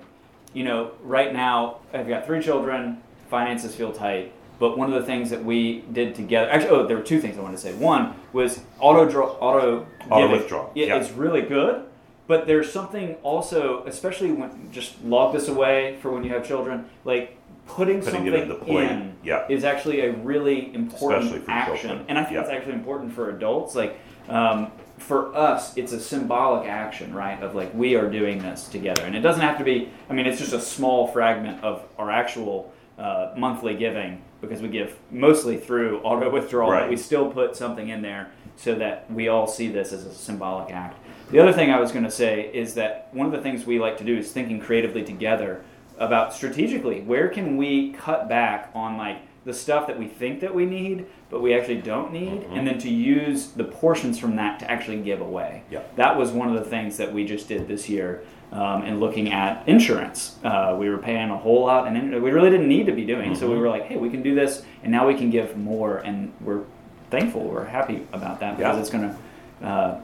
you 0.52 0.64
know, 0.64 0.92
right 1.02 1.32
now 1.32 1.78
I've 1.92 2.08
got 2.08 2.26
three 2.26 2.42
children, 2.42 3.02
finances 3.28 3.74
feel 3.74 3.92
tight, 3.92 4.32
but 4.58 4.76
one 4.76 4.92
of 4.92 5.00
the 5.00 5.06
things 5.06 5.30
that 5.30 5.44
we 5.44 5.80
did 5.92 6.14
together, 6.14 6.50
actually, 6.50 6.70
oh, 6.70 6.86
there 6.86 6.96
were 6.96 7.02
two 7.02 7.20
things 7.20 7.38
I 7.38 7.40
wanted 7.40 7.56
to 7.56 7.62
say. 7.62 7.74
One 7.74 8.14
was 8.32 8.60
auto 8.78 9.08
draw, 9.08 9.28
auto 9.40 9.86
Auto 10.10 10.20
giving. 10.22 10.30
withdrawal, 10.38 10.72
Yeah, 10.74 10.86
yeah. 10.86 10.96
it's 10.98 11.10
really 11.12 11.42
good, 11.42 11.84
but 12.26 12.46
there's 12.46 12.70
something 12.72 13.14
also, 13.22 13.84
especially 13.86 14.32
when 14.32 14.70
just 14.72 15.02
log 15.04 15.32
this 15.32 15.48
away 15.48 15.98
for 16.02 16.10
when 16.10 16.24
you 16.24 16.30
have 16.30 16.46
children, 16.46 16.86
like 17.04 17.36
putting, 17.66 18.00
Putting 18.00 18.02
something 18.02 18.34
in 18.34 18.48
the 18.48 18.54
plate, 18.54 18.90
in 18.90 19.16
yeah. 19.22 19.46
is 19.48 19.64
actually 19.64 20.00
a 20.00 20.12
really 20.12 20.74
important 20.74 21.48
action, 21.48 21.88
children, 21.88 22.06
and 22.08 22.18
I 22.18 22.24
think 22.24 22.34
yeah. 22.34 22.42
it's 22.42 22.50
actually 22.50 22.74
important 22.74 23.12
for 23.12 23.30
adults. 23.30 23.74
Like 23.74 23.98
um, 24.28 24.72
for 24.98 25.34
us, 25.34 25.76
it's 25.76 25.92
a 25.92 26.00
symbolic 26.00 26.68
action, 26.68 27.14
right? 27.14 27.42
Of 27.42 27.54
like 27.54 27.72
we 27.74 27.94
are 27.96 28.10
doing 28.10 28.38
this 28.38 28.68
together, 28.68 29.02
and 29.02 29.14
it 29.16 29.20
doesn't 29.20 29.42
have 29.42 29.58
to 29.58 29.64
be. 29.64 29.90
I 30.08 30.12
mean, 30.12 30.26
it's 30.26 30.38
just 30.38 30.52
a 30.52 30.60
small 30.60 31.08
fragment 31.08 31.62
of 31.62 31.84
our 31.98 32.10
actual 32.10 32.72
uh, 32.98 33.32
monthly 33.36 33.74
giving 33.74 34.22
because 34.40 34.60
we 34.60 34.68
give 34.68 34.96
mostly 35.10 35.56
through 35.56 36.00
auto 36.00 36.30
withdrawal. 36.30 36.70
Right. 36.70 36.80
But 36.80 36.90
we 36.90 36.96
still 36.96 37.30
put 37.30 37.56
something 37.56 37.88
in 37.88 38.02
there 38.02 38.30
so 38.56 38.74
that 38.74 39.10
we 39.10 39.28
all 39.28 39.46
see 39.46 39.68
this 39.68 39.92
as 39.92 40.04
a 40.04 40.14
symbolic 40.14 40.70
act. 40.70 40.98
The 41.30 41.38
other 41.38 41.52
thing 41.52 41.70
I 41.70 41.78
was 41.80 41.92
going 41.92 42.04
to 42.04 42.10
say 42.10 42.50
is 42.52 42.74
that 42.74 43.08
one 43.12 43.26
of 43.26 43.32
the 43.32 43.40
things 43.40 43.64
we 43.64 43.78
like 43.78 43.96
to 43.98 44.04
do 44.04 44.18
is 44.18 44.32
thinking 44.32 44.60
creatively 44.60 45.04
together 45.04 45.64
about 46.00 46.32
strategically 46.34 47.00
where 47.02 47.28
can 47.28 47.56
we 47.56 47.92
cut 47.92 48.28
back 48.28 48.70
on 48.74 48.96
like 48.96 49.18
the 49.44 49.54
stuff 49.54 49.86
that 49.86 49.98
we 49.98 50.06
think 50.06 50.40
that 50.40 50.54
we 50.54 50.66
need, 50.66 51.06
but 51.30 51.40
we 51.40 51.54
actually 51.54 51.80
don't 51.80 52.12
need, 52.12 52.42
Mhm. 52.42 52.58
and 52.58 52.66
then 52.66 52.78
to 52.78 52.90
use 52.90 53.52
the 53.52 53.64
portions 53.64 54.18
from 54.18 54.36
that 54.36 54.58
to 54.60 54.70
actually 54.70 54.98
give 54.98 55.20
away. 55.22 55.62
Yeah. 55.70 55.80
That 55.96 56.18
was 56.18 56.30
one 56.30 56.48
of 56.48 56.54
the 56.54 56.68
things 56.68 56.98
that 56.98 57.12
we 57.14 57.24
just 57.24 57.48
did 57.48 57.66
this 57.68 57.88
year. 57.88 58.22
Um, 58.52 58.82
and 58.82 58.98
looking 59.00 59.32
at 59.32 59.62
insurance, 59.66 60.36
uh, 60.44 60.76
we 60.78 60.90
were 60.90 60.98
paying 60.98 61.30
a 61.30 61.36
whole 61.36 61.64
lot, 61.64 61.86
and 61.86 61.96
in- 61.96 62.20
we 62.22 62.30
really 62.32 62.50
didn't 62.50 62.68
need 62.68 62.84
to 62.86 62.92
be 62.92 63.04
doing. 63.06 63.34
So 63.36 63.46
we 63.48 63.54
Mhm. 63.54 63.60
were 63.60 63.68
like, 63.68 63.84
"Hey, 63.84 63.96
we 63.96 64.10
can 64.10 64.22
do 64.22 64.34
this, 64.34 64.62
and 64.82 64.90
now 64.90 65.06
we 65.06 65.14
can 65.14 65.30
give 65.30 65.56
more." 65.56 65.98
And 66.04 66.32
we're 66.44 66.62
thankful, 67.10 67.42
we're 67.42 67.64
happy 67.66 68.02
about 68.12 68.40
that 68.40 68.56
because 68.58 68.74
Yeah. 68.76 68.80
it's 68.80 68.90
going 68.90 69.08
to 69.08 69.66
uh, 69.66 69.94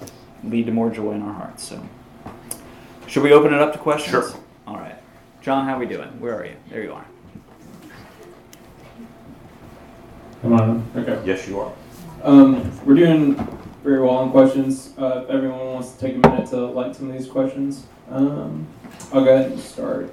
lead 0.44 0.66
to 0.66 0.72
more 0.72 0.90
joy 0.90 1.12
in 1.12 1.22
our 1.22 1.32
hearts. 1.32 1.64
So, 1.64 1.78
should 3.06 3.22
we 3.22 3.32
open 3.32 3.52
it 3.52 3.60
up 3.60 3.72
to 3.72 3.78
questions? 3.78 4.10
Sure. 4.30 4.40
All 5.46 5.54
right, 5.54 5.64
John, 5.64 5.68
how 5.68 5.76
are 5.76 5.78
we 5.78 5.86
doing? 5.86 6.08
Where 6.20 6.34
are 6.34 6.44
you? 6.44 6.56
There 6.70 6.82
you 6.82 6.92
are. 6.92 7.06
Come 10.42 10.52
on. 10.54 10.90
Okay. 10.96 11.22
Yes, 11.24 11.46
you 11.46 11.60
are. 11.60 11.72
Um, 12.22 12.72
we're 12.84 12.94
doing 12.96 13.34
very 13.84 14.00
well 14.00 14.16
on 14.16 14.32
questions. 14.32 14.92
Uh, 14.98 15.22
if 15.22 15.30
everyone 15.30 15.74
wants 15.74 15.92
to 15.92 15.98
take 16.00 16.16
a 16.16 16.18
minute 16.18 16.48
to 16.50 16.66
like 16.66 16.94
some 16.94 17.10
of 17.10 17.16
these 17.16 17.28
questions, 17.28 17.86
um, 18.10 18.66
I'll 19.12 19.24
go 19.24 19.34
ahead 19.34 19.52
and 19.52 19.60
start. 19.60 20.12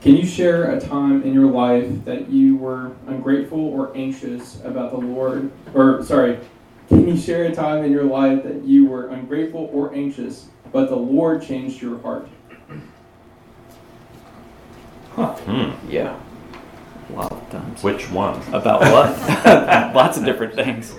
Can 0.00 0.16
you 0.16 0.26
share 0.26 0.72
a 0.72 0.80
time 0.80 1.22
in 1.22 1.32
your 1.32 1.50
life 1.50 2.04
that 2.04 2.28
you 2.28 2.56
were 2.56 2.92
ungrateful 3.06 3.60
or 3.60 3.96
anxious 3.96 4.60
about 4.64 4.90
the 4.90 4.98
Lord? 4.98 5.50
Or, 5.74 6.02
sorry, 6.04 6.38
can 6.88 7.06
you 7.06 7.16
share 7.16 7.44
a 7.44 7.54
time 7.54 7.84
in 7.84 7.92
your 7.92 8.04
life 8.04 8.42
that 8.42 8.64
you 8.64 8.86
were 8.86 9.08
ungrateful 9.10 9.70
or 9.72 9.94
anxious, 9.94 10.48
but 10.72 10.88
the 10.88 10.96
Lord 10.96 11.42
changed 11.42 11.80
your 11.80 12.00
heart? 12.00 12.28
Hmm. 15.26 15.90
Yeah. 15.90 16.18
A 17.08 17.12
lot 17.12 17.32
of 17.32 17.50
times. 17.50 17.82
Which 17.82 18.10
one? 18.10 18.40
About 18.54 18.80
what? 18.82 19.18
Lots 19.94 20.18
of 20.18 20.24
different 20.24 20.54
things. 20.54 20.94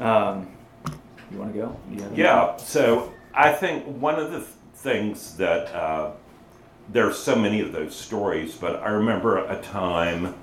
Um, 0.00 0.48
you 1.30 1.38
want 1.38 1.52
to 1.52 1.58
go? 1.58 1.76
You 1.90 2.02
have 2.02 2.18
Yeah, 2.18 2.56
so 2.56 3.12
I 3.34 3.52
think 3.52 3.84
one 3.84 4.18
of 4.18 4.32
the 4.32 4.40
things 4.40 5.36
that 5.36 5.74
uh, 5.74 6.12
are 6.94 7.12
so 7.12 7.36
many 7.36 7.60
of 7.60 7.72
those 7.72 7.94
stories, 7.94 8.54
but 8.54 8.82
I 8.82 8.90
remember 8.90 9.38
a 9.38 9.60
time 9.60 10.34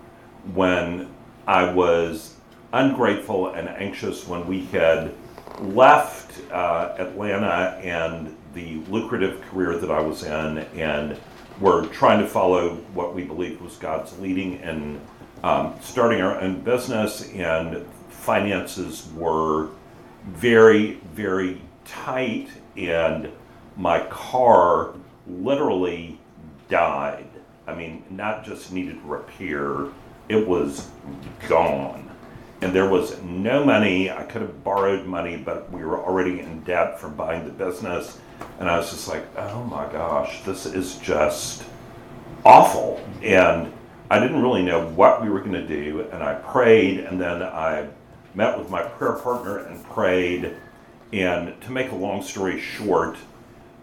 when 0.53 1.09
I 1.47 1.71
was 1.71 2.35
ungrateful 2.73 3.53
and 3.53 3.69
anxious 3.69 4.27
when 4.27 4.45
we 4.45 4.65
had 4.65 5.13
left 5.59 6.39
uh, 6.51 6.95
Atlanta 6.97 7.79
and 7.81 8.35
the 8.53 8.77
lucrative 8.89 9.41
career 9.43 9.77
that 9.77 9.89
I 9.89 9.99
was 10.01 10.23
in, 10.23 10.59
and 10.75 11.19
were 11.59 11.85
trying 11.87 12.19
to 12.19 12.27
follow 12.27 12.75
what 12.93 13.13
we 13.13 13.23
believed 13.23 13.61
was 13.61 13.75
God's 13.77 14.17
leading 14.19 14.57
and 14.59 14.99
um, 15.43 15.75
starting 15.81 16.21
our 16.21 16.39
own 16.39 16.61
business, 16.61 17.29
and 17.31 17.85
finances 18.09 19.07
were 19.15 19.69
very, 20.25 20.93
very 21.13 21.61
tight, 21.85 22.47
and 22.75 23.31
my 23.77 23.99
car 24.07 24.93
literally 25.27 26.19
died. 26.67 27.27
I 27.67 27.75
mean, 27.75 28.03
not 28.09 28.43
just 28.43 28.71
needed 28.71 28.97
repair, 29.03 29.87
it 30.29 30.47
was 30.47 30.89
gone. 31.47 32.09
And 32.61 32.73
there 32.73 32.89
was 32.89 33.21
no 33.21 33.63
money. 33.63 34.09
I 34.09 34.23
could 34.23 34.41
have 34.41 34.63
borrowed 34.63 35.05
money, 35.05 35.37
but 35.37 35.71
we 35.71 35.83
were 35.83 35.99
already 35.99 36.39
in 36.39 36.61
debt 36.61 36.99
from 36.99 37.15
buying 37.15 37.45
the 37.45 37.51
business. 37.51 38.19
And 38.59 38.69
I 38.69 38.77
was 38.77 38.89
just 38.89 39.07
like, 39.07 39.25
oh 39.37 39.63
my 39.63 39.91
gosh, 39.91 40.41
this 40.43 40.65
is 40.65 40.97
just 40.97 41.63
awful. 42.45 43.05
And 43.21 43.71
I 44.09 44.19
didn't 44.19 44.41
really 44.41 44.63
know 44.63 44.87
what 44.89 45.21
we 45.21 45.29
were 45.29 45.39
going 45.39 45.53
to 45.53 45.67
do. 45.67 46.07
And 46.11 46.23
I 46.23 46.35
prayed, 46.35 46.99
and 46.99 47.19
then 47.19 47.43
I 47.43 47.87
met 48.33 48.57
with 48.57 48.69
my 48.69 48.83
prayer 48.83 49.13
partner 49.13 49.59
and 49.59 49.83
prayed. 49.85 50.55
And 51.11 51.59
to 51.61 51.71
make 51.71 51.91
a 51.91 51.95
long 51.95 52.21
story 52.21 52.59
short, 52.59 53.17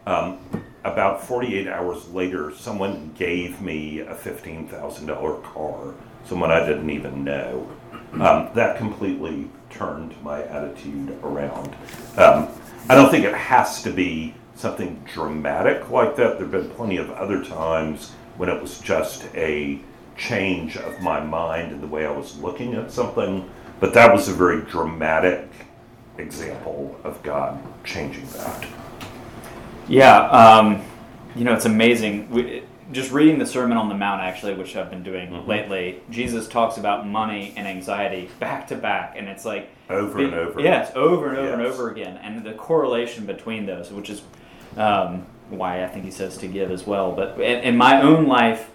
um, 0.07 0.39
about 0.85 1.25
48 1.25 1.69
hours 1.69 2.09
later, 2.09 2.53
someone 2.55 3.13
gave 3.17 3.61
me 3.61 4.01
a 4.01 4.15
$15,000 4.15 5.43
car, 5.43 5.95
someone 6.25 6.51
I 6.51 6.67
didn't 6.67 6.91
even 6.91 7.25
know. 7.25 7.69
Um, 8.15 8.51
that 8.55 8.77
completely 8.77 9.49
turned 9.71 10.15
my 10.23 10.43
attitude 10.45 11.17
around. 11.23 11.75
Um, 12.17 12.49
I 12.89 12.95
don't 12.95 13.11
think 13.11 13.25
it 13.25 13.35
has 13.35 13.83
to 13.85 13.91
be 13.91 14.35
something 14.55 15.03
dramatic 15.13 15.91
like 15.91 16.17
that. 16.17 16.39
There 16.39 16.47
have 16.47 16.51
been 16.51 16.71
plenty 16.71 16.97
of 16.97 17.11
other 17.11 17.45
times 17.45 18.13
when 18.37 18.49
it 18.49 18.61
was 18.61 18.81
just 18.81 19.25
a 19.35 19.79
change 20.17 20.77
of 20.77 21.01
my 21.01 21.21
mind 21.21 21.73
and 21.73 21.83
the 21.83 21.87
way 21.87 22.07
I 22.07 22.11
was 22.11 22.39
looking 22.39 22.75
at 22.75 22.91
something, 22.91 23.49
but 23.81 23.95
that 23.95 24.13
was 24.13 24.29
a 24.29 24.33
very 24.33 24.63
dramatic 24.63 25.49
example 26.19 26.99
of 27.05 27.23
God 27.23 27.61
changing 27.85 28.27
that. 28.37 28.67
Yeah, 29.89 30.21
um, 30.31 30.83
you 31.35 31.45
know, 31.45 31.55
it's 31.55 31.65
amazing. 31.65 32.31
We, 32.31 32.63
just 32.93 33.11
reading 33.11 33.39
the 33.39 33.47
Sermon 33.47 33.79
on 33.79 33.89
the 33.89 33.95
Mount, 33.95 34.21
actually, 34.21 34.55
which 34.55 34.77
I've 34.77 34.91
been 34.91 35.03
doing 35.03 35.31
Mhm. 35.31 35.47
lately, 35.47 36.01
Jesus 36.11 36.47
talks 36.47 36.77
about 36.77 37.07
money 37.07 37.55
and 37.57 37.67
anxiety 37.67 38.29
back 38.39 38.67
to 38.69 38.77
back, 38.77 39.15
and 39.17 39.29
it's 39.29 39.45
like 39.47 39.71
Over 39.89 40.19
and 40.19 40.35
over. 40.35 40.61
Yes, 40.61 40.93
over 40.95 41.31
and 41.31 41.39
over 41.39 41.53
and 41.55 41.63
over 41.63 41.91
again, 41.91 42.19
and 42.23 42.45
the 42.45 42.53
correlation 42.53 43.25
between 43.25 43.67
those, 43.67 43.91
which 43.93 44.11
is 44.11 44.23
um, 44.77 45.27
why 45.51 45.85
I 45.85 45.89
think 45.89 46.05
he 46.05 46.11
says 46.11 46.37
to 46.39 46.47
give 46.47 46.71
as 46.71 46.87
well. 46.87 47.13
But 47.13 47.41
in, 47.41 47.63
in 47.63 47.77
my 47.77 48.01
own 48.01 48.27
life, 48.27 48.71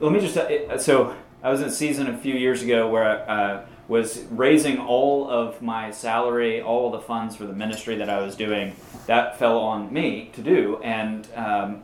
let 0.00 0.12
me 0.12 0.20
just 0.20 0.36
uh, 0.36 0.78
so 0.78 1.14
I 1.42 1.50
was 1.50 1.60
in 1.60 1.68
a 1.68 1.72
season 1.72 2.08
a 2.08 2.16
few 2.16 2.34
years 2.34 2.62
ago 2.62 2.88
where 2.88 3.04
I 3.04 3.14
uh, 3.14 3.66
was 3.88 4.24
raising 4.30 4.78
all 4.78 5.30
of 5.30 5.62
my 5.62 5.90
salary, 5.90 6.60
all 6.60 6.90
the 6.90 7.00
funds 7.00 7.36
for 7.36 7.46
the 7.46 7.54
ministry 7.54 7.96
that 7.96 8.10
I 8.10 8.20
was 8.20 8.36
doing. 8.36 8.76
That 9.06 9.38
fell 9.38 9.58
on 9.58 9.92
me 9.92 10.30
to 10.34 10.42
do, 10.42 10.78
and 10.82 11.26
um, 11.34 11.82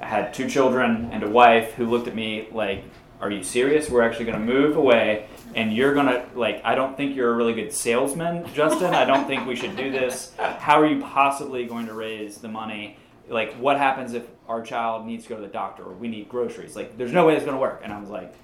I 0.00 0.06
had 0.06 0.34
two 0.34 0.48
children 0.48 1.08
and 1.12 1.22
a 1.22 1.30
wife 1.30 1.72
who 1.74 1.86
looked 1.86 2.08
at 2.08 2.14
me 2.14 2.48
like, 2.52 2.84
"Are 3.20 3.30
you 3.30 3.42
serious? 3.42 3.88
We're 3.88 4.02
actually 4.02 4.26
going 4.26 4.38
to 4.38 4.52
move 4.52 4.76
away." 4.76 5.28
And 5.56 5.72
you're 5.72 5.94
gonna 5.94 6.26
like 6.34 6.60
I 6.64 6.74
don't 6.74 6.96
think 6.96 7.16
you're 7.16 7.32
a 7.32 7.34
really 7.34 7.54
good 7.54 7.72
salesman, 7.72 8.46
Justin. 8.52 8.94
I 8.94 9.04
don't 9.04 9.26
think 9.26 9.46
we 9.46 9.56
should 9.56 9.76
do 9.76 9.90
this. 9.90 10.32
How 10.38 10.80
are 10.80 10.86
you 10.86 11.00
possibly 11.00 11.66
going 11.66 11.86
to 11.86 11.94
raise 11.94 12.38
the 12.38 12.48
money? 12.48 12.98
Like 13.28 13.54
what 13.54 13.78
happens 13.78 14.12
if 14.12 14.24
our 14.48 14.62
child 14.62 15.06
needs 15.06 15.24
to 15.24 15.30
go 15.30 15.36
to 15.36 15.42
the 15.42 15.48
doctor 15.48 15.82
or 15.82 15.94
we 15.94 16.08
need 16.08 16.28
groceries? 16.28 16.76
Like 16.76 16.96
there's 16.98 17.12
no 17.12 17.26
way 17.26 17.36
it's 17.36 17.44
gonna 17.44 17.58
work. 17.58 17.80
And 17.82 17.92
I 17.92 17.98
was 17.98 18.10
like, 18.10 18.34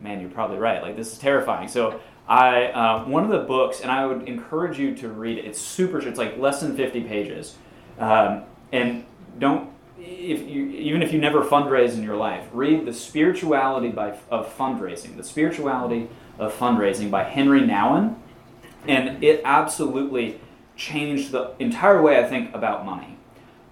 man, 0.00 0.20
you're 0.20 0.30
probably 0.30 0.58
right. 0.58 0.80
Like 0.82 0.96
this 0.96 1.12
is 1.12 1.18
terrifying. 1.18 1.68
So 1.68 2.00
I 2.28 2.66
uh, 2.66 3.04
one 3.04 3.24
of 3.24 3.30
the 3.30 3.40
books, 3.40 3.80
and 3.80 3.90
I 3.90 4.06
would 4.06 4.28
encourage 4.28 4.78
you 4.78 4.94
to 4.96 5.08
read 5.08 5.38
it. 5.38 5.44
It's 5.44 5.60
super. 5.60 5.98
It's 5.98 6.18
like 6.18 6.38
less 6.38 6.60
than 6.60 6.76
50 6.76 7.02
pages, 7.02 7.56
um, 7.98 8.44
and 8.70 9.04
don't 9.38 9.70
if 9.98 10.48
you 10.48 10.68
even 10.70 11.02
if 11.02 11.12
you 11.12 11.18
never 11.18 11.42
fundraise 11.42 11.94
in 11.94 12.02
your 12.02 12.16
life, 12.16 12.48
read 12.52 12.86
the 12.86 12.92
spirituality 12.92 13.88
by 13.88 14.18
of 14.30 14.56
fundraising. 14.56 15.16
The 15.16 15.24
spirituality 15.24 16.08
of 16.38 16.52
fundraising 16.56 17.10
by 17.10 17.24
Henry 17.24 17.60
Nouwen, 17.60 18.16
and 18.88 19.22
it 19.22 19.42
absolutely 19.44 20.40
changed 20.76 21.30
the 21.32 21.52
entire 21.58 22.00
way 22.02 22.18
I 22.18 22.24
think 22.28 22.54
about 22.54 22.84
money. 22.84 23.16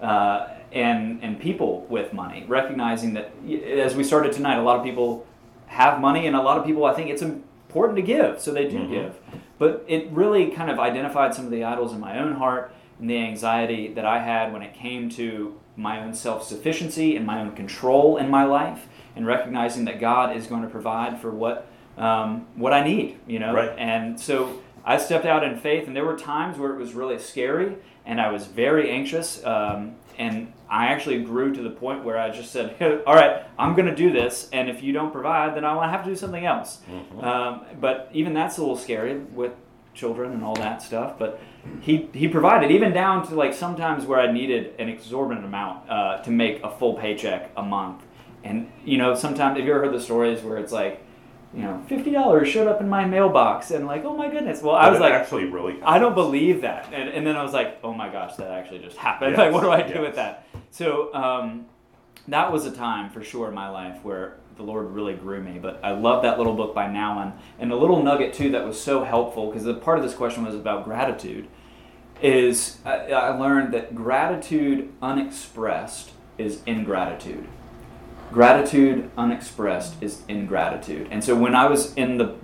Uh, 0.01 0.47
and, 0.71 1.21
and 1.21 1.37
people 1.39 1.85
with 1.89 2.13
money, 2.13 2.45
recognizing 2.47 3.13
that, 3.13 3.31
as 3.77 3.93
we 3.93 4.03
started 4.05 4.31
tonight, 4.31 4.57
a 4.57 4.61
lot 4.61 4.77
of 4.77 4.85
people 4.85 5.27
have 5.67 5.99
money, 5.99 6.27
and 6.27 6.35
a 6.35 6.41
lot 6.41 6.57
of 6.57 6.65
people, 6.65 6.85
I 6.85 6.93
think 6.93 7.09
it's 7.09 7.21
important 7.21 7.97
to 7.97 8.01
give, 8.01 8.39
so 8.39 8.53
they 8.53 8.69
do 8.69 8.77
Mhm. 8.77 8.89
give. 8.89 9.19
But 9.59 9.83
it 9.87 10.09
really 10.11 10.47
kind 10.47 10.71
of 10.71 10.79
identified 10.79 11.35
some 11.35 11.43
of 11.45 11.51
the 11.51 11.63
idols 11.65 11.93
in 11.93 11.99
my 11.99 12.17
own 12.19 12.33
heart 12.35 12.73
and 12.99 13.09
the 13.09 13.17
anxiety 13.17 13.93
that 13.93 14.05
I 14.05 14.19
had 14.19 14.53
when 14.53 14.61
it 14.61 14.73
came 14.73 15.09
to 15.11 15.55
my 15.75 16.01
own 16.01 16.13
self 16.13 16.43
sufficiency 16.43 17.15
and 17.17 17.25
my 17.25 17.41
own 17.41 17.51
control 17.51 18.15
in 18.17 18.29
my 18.29 18.45
life, 18.45 18.87
and 19.15 19.27
recognizing 19.27 19.85
that 19.85 19.99
God 19.99 20.35
is 20.35 20.47
going 20.47 20.61
to 20.61 20.69
provide 20.69 21.19
for 21.19 21.31
what 21.31 21.67
um, 22.01 22.47
what 22.55 22.73
I 22.73 22.83
need, 22.83 23.19
you 23.27 23.39
know. 23.39 23.53
Right. 23.53 23.71
And 23.77 24.19
so 24.19 24.59
I 24.83 24.97
stepped 24.97 25.25
out 25.25 25.43
in 25.43 25.57
faith, 25.57 25.87
and 25.87 25.95
there 25.95 26.05
were 26.05 26.17
times 26.17 26.57
where 26.57 26.73
it 26.73 26.77
was 26.77 26.93
really 26.93 27.19
scary, 27.19 27.77
and 28.05 28.19
I 28.19 28.31
was 28.31 28.47
very 28.47 28.89
anxious. 28.89 29.43
Um, 29.45 29.95
and 30.17 30.51
I 30.69 30.87
actually 30.87 31.23
grew 31.23 31.53
to 31.53 31.61
the 31.61 31.69
point 31.69 32.03
where 32.03 32.17
I 32.17 32.29
just 32.31 32.51
said, 32.51 32.75
"All 33.07 33.15
right, 33.15 33.43
I'm 33.57 33.75
going 33.75 33.87
to 33.87 33.95
do 33.95 34.11
this, 34.11 34.49
and 34.51 34.69
if 34.69 34.83
you 34.83 34.91
don't 34.93 35.11
provide, 35.11 35.55
then 35.55 35.63
I 35.63 35.73
will 35.73 35.81
have 35.81 36.03
to 36.03 36.09
do 36.09 36.15
something 36.15 36.45
else." 36.45 36.81
Mhm. 36.91 37.23
Um, 37.23 37.61
but 37.79 38.09
even 38.13 38.33
that's 38.33 38.57
a 38.57 38.61
little 38.61 38.75
scary 38.77 39.17
with 39.19 39.53
children 39.93 40.31
and 40.31 40.43
all 40.43 40.55
that 40.55 40.81
stuff. 40.81 41.19
But 41.19 41.39
he 41.81 42.09
he 42.13 42.27
provided 42.27 42.71
even 42.71 42.93
down 42.93 43.27
to 43.27 43.35
like 43.35 43.53
sometimes 43.53 44.05
where 44.05 44.19
I 44.19 44.31
needed 44.31 44.73
an 44.79 44.89
exorbitant 44.89 45.45
amount 45.45 45.89
uh, 45.89 46.17
to 46.23 46.31
make 46.31 46.63
a 46.63 46.69
full 46.71 46.95
paycheck 46.95 47.51
a 47.55 47.63
month. 47.63 48.01
And 48.43 48.71
you 48.83 48.97
know, 48.97 49.13
sometimes 49.15 49.57
have 49.57 49.65
you 49.67 49.73
ever 49.73 49.85
heard 49.85 49.93
the 49.93 50.01
stories 50.01 50.41
where 50.41 50.57
it's 50.57 50.71
like, 50.71 51.03
you 51.53 51.61
know, 51.61 51.83
fifty 51.87 52.11
dollars 52.11 52.47
showed 52.47 52.67
up 52.67 52.79
in 52.79 52.87
my 52.87 53.05
mailbox, 53.05 53.71
and 53.71 53.85
like, 53.85 54.05
oh 54.05 54.15
my 54.15 54.29
goodness. 54.29 54.61
Well, 54.61 54.75
I 54.75 54.85
But 54.85 54.91
was 54.93 55.01
like, 55.01 55.13
actually 55.13 55.45
really. 55.45 55.81
I 55.83 55.99
don't 55.99 56.15
believe 56.15 56.61
that. 56.61 56.89
And, 56.93 57.09
and 57.09 57.27
then 57.27 57.35
I 57.35 57.43
was 57.43 57.53
like, 57.53 57.79
oh 57.83 57.93
my 57.93 58.09
gosh, 58.09 58.35
that 58.35 58.51
actually 58.51 58.79
just 58.79 58.97
happened. 58.97 59.31
Yes, 59.37 59.39
like, 59.39 59.53
what 59.53 59.61
do 59.61 59.69
I 59.71 59.81
do 59.81 59.95
yes. 59.95 60.01
with 60.01 60.15
that? 60.15 60.47
So 60.71 61.13
um, 61.13 61.65
that 62.27 62.51
was 62.51 62.65
a 62.65 62.71
time 62.71 63.09
for 63.09 63.21
sure 63.23 63.49
in 63.49 63.53
my 63.53 63.69
life 63.69 64.03
where 64.03 64.37
the 64.55 64.63
Lord 64.63 64.91
really 64.91 65.13
grew 65.13 65.41
me. 65.41 65.59
But 65.59 65.79
I 65.83 65.91
love 65.91 66.23
that 66.23 66.37
little 66.37 66.53
book 66.53 66.73
by 66.73 66.87
Nouwen. 66.87 67.33
And 67.59 67.71
a 67.71 67.75
little 67.75 68.01
nugget, 68.01 68.33
too, 68.33 68.51
that 68.51 68.65
was 68.65 68.79
so 68.79 69.03
helpful, 69.03 69.47
because 69.47 69.63
the 69.63 69.73
part 69.73 69.97
of 69.97 70.03
this 70.03 70.13
question 70.13 70.45
was 70.45 70.55
about 70.55 70.85
gratitude, 70.85 71.47
is 72.21 72.77
I, 72.85 73.11
I 73.11 73.29
learned 73.29 73.73
that 73.73 73.95
gratitude 73.95 74.93
unexpressed 75.01 76.11
is 76.37 76.61
ingratitude. 76.65 77.47
Gratitude 78.31 79.11
unexpressed 79.17 80.01
is 80.01 80.21
ingratitude. 80.27 81.07
And 81.11 81.23
so 81.23 81.35
when 81.35 81.53
I 81.53 81.67
was 81.67 81.93
in 81.95 82.17
the 82.17 82.35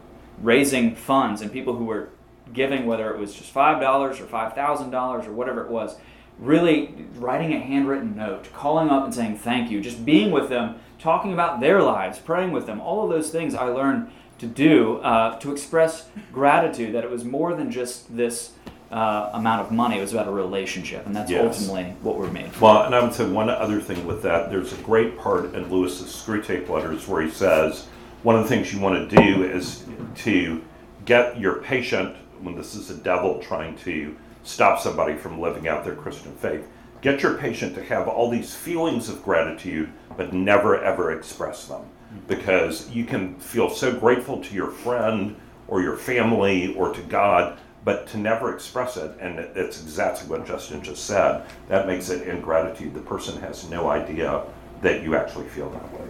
raising 0.41 0.95
funds 0.95 1.41
and 1.41 1.51
people 1.51 1.75
who 1.75 1.85
were 1.85 2.09
giving, 2.53 2.85
whether 2.85 3.13
it 3.13 3.19
was 3.19 3.33
just 3.33 3.53
$5 3.53 3.81
or 3.81 4.25
$5,000 4.25 5.27
or 5.27 5.31
whatever 5.31 5.63
it 5.63 5.69
was, 5.69 5.95
really 6.39 6.93
writing 7.15 7.53
a 7.53 7.59
handwritten 7.59 8.15
note, 8.15 8.51
calling 8.53 8.89
up 8.89 9.05
and 9.05 9.13
saying 9.13 9.37
thank 9.37 9.71
you, 9.71 9.81
just 9.81 10.05
being 10.05 10.31
with 10.31 10.49
them, 10.49 10.75
talking 10.99 11.33
about 11.33 11.59
their 11.61 11.81
lives, 11.81 12.19
praying 12.19 12.51
with 12.51 12.65
them, 12.65 12.81
all 12.81 13.03
of 13.03 13.09
those 13.09 13.29
things 13.31 13.55
I 13.55 13.65
learned 13.65 14.11
to 14.39 14.45
do 14.45 14.97
uh, 14.97 15.39
to 15.39 15.51
express 15.51 16.09
gratitude, 16.31 16.93
that 16.93 17.03
it 17.03 17.09
was 17.09 17.23
more 17.23 17.55
than 17.55 17.71
just 17.71 18.15
this 18.15 18.51
uh, 18.91 19.29
amount 19.33 19.61
of 19.61 19.71
money, 19.71 19.97
it 19.97 20.01
was 20.01 20.13
about 20.13 20.27
a 20.27 20.31
relationship, 20.31 21.05
and 21.05 21.15
that's 21.15 21.29
Yes. 21.29 21.43
ultimately 21.59 21.93
what 22.01 22.17
we're 22.17 22.29
made 22.31 22.51
for. 22.53 22.65
Well, 22.65 22.83
and 22.83 22.95
I 22.95 23.01
would 23.03 23.13
say 23.13 23.25
one 23.29 23.49
other 23.49 23.81
thing 23.81 24.05
with 24.07 24.21
that, 24.23 24.49
there's 24.49 24.71
a 24.73 24.77
great 24.77 25.17
part 25.17 25.53
in 25.53 25.69
Lewis's 25.69 26.07
Screwtape 26.15 26.69
letters 26.69 27.07
where 27.07 27.21
he 27.21 27.29
says 27.29 27.87
one 28.23 28.35
of 28.35 28.43
the 28.43 28.49
things 28.49 28.73
you 28.73 28.79
want 28.79 29.09
to 29.09 29.15
do 29.15 29.43
is 29.43 29.83
to 30.17 30.61
get 31.05 31.39
your 31.39 31.55
patient, 31.55 32.15
when 32.41 32.55
this 32.55 32.75
is 32.75 32.89
a 32.89 32.95
devil 32.95 33.39
trying 33.39 33.75
to 33.77 34.15
stop 34.43 34.79
somebody 34.79 35.15
from 35.15 35.41
living 35.41 35.67
out 35.67 35.83
their 35.83 35.95
Christian 35.95 36.31
faith, 36.33 36.65
get 37.01 37.21
your 37.21 37.33
patient 37.35 37.75
to 37.75 37.83
have 37.83 38.07
all 38.07 38.29
these 38.29 38.55
feelings 38.55 39.09
of 39.09 39.23
gratitude, 39.23 39.89
but 40.15 40.33
never 40.33 40.81
ever 40.81 41.11
express 41.11 41.65
them. 41.65 41.81
Because 42.27 42.89
you 42.89 43.03
can 43.05 43.35
feel 43.35 43.69
so 43.69 43.91
grateful 43.93 44.41
to 44.41 44.55
your 44.55 44.71
friend 44.71 45.35
or 45.67 45.81
your 45.81 45.97
family 45.97 46.73
or 46.75 46.93
to 46.93 47.01
God, 47.01 47.57
but 47.87 48.05
to 48.05 48.17
never 48.17 48.53
express 48.53 48.97
it, 48.97 49.11
and 49.21 49.39
it- 49.39 49.53
it's 49.55 49.81
exactly 49.81 50.27
what 50.27 50.45
Justin 50.45 50.81
just 50.81 51.05
said, 51.05 51.43
that 51.69 51.87
makes 51.87 52.09
it 52.09 52.27
ingratitude. 52.27 52.93
The 52.93 52.99
person 52.99 53.39
has 53.39 53.69
no 53.69 53.89
idea 53.89 54.41
that 54.81 55.03
you 55.03 55.15
actually 55.15 55.45
feel 55.45 55.69
that 55.69 55.93
way. 55.93 56.09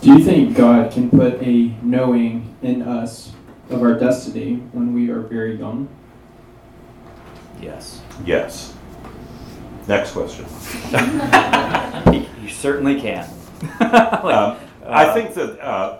Do 0.00 0.08
you 0.14 0.24
think 0.24 0.56
God 0.56 0.90
can 0.90 1.10
put 1.10 1.34
a 1.42 1.74
knowing 1.82 2.54
in 2.62 2.80
us 2.80 3.32
of 3.68 3.82
our 3.82 3.92
destiny 3.92 4.62
when 4.72 4.94
we 4.94 5.10
are 5.10 5.20
very 5.20 5.56
young? 5.56 5.86
Yes. 7.60 8.00
Yes. 8.24 8.72
Next 9.86 10.12
question. 10.12 10.46
You, 12.10 12.24
you 12.42 12.48
certainly 12.48 12.98
can. 12.98 13.28
Like, 13.80 14.34
Um, 14.34 14.56
I 14.86 15.04
uh, 15.04 15.12
think 15.12 15.34
that, 15.34 15.60
uh, 15.62 15.98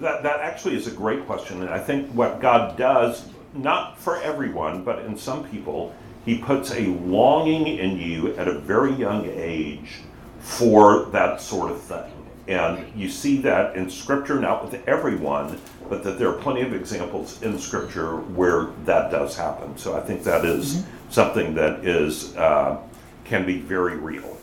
that 0.00 0.22
that 0.22 0.40
actually 0.40 0.76
is 0.76 0.86
a 0.86 0.90
great 0.90 1.26
question, 1.26 1.62
and 1.62 1.70
I 1.70 1.78
think 1.78 2.10
what 2.10 2.40
God 2.40 2.76
does, 2.76 3.26
not 3.54 3.98
for 3.98 4.20
everyone, 4.22 4.82
but 4.84 5.04
in 5.04 5.16
some 5.16 5.44
people, 5.48 5.94
He 6.24 6.38
puts 6.38 6.72
a 6.72 6.86
longing 6.86 7.66
in 7.66 7.98
you 7.98 8.34
at 8.36 8.48
a 8.48 8.58
very 8.58 8.92
young 8.92 9.26
age 9.30 10.00
for 10.40 11.06
that 11.06 11.40
sort 11.40 11.70
of 11.70 11.80
thing. 11.80 12.10
And 12.46 12.92
you 12.94 13.08
see 13.08 13.38
that 13.42 13.74
in 13.76 13.88
Scripture, 13.88 14.38
not 14.38 14.62
with 14.64 14.86
everyone, 14.86 15.58
but 15.88 16.02
that 16.04 16.18
there 16.18 16.28
are 16.28 16.38
plenty 16.38 16.60
of 16.62 16.74
examples 16.74 17.40
in 17.42 17.58
Scripture 17.58 18.16
where 18.16 18.66
that 18.84 19.10
does 19.10 19.36
happen. 19.36 19.78
So 19.78 19.96
I 19.96 20.00
think 20.00 20.24
that 20.24 20.44
is 20.44 20.84
something 21.08 21.54
that 21.54 21.86
is 21.86 22.36
uh, 22.36 22.78
can 23.24 23.46
be 23.46 23.58
very 23.58 23.96
real. 23.96 24.36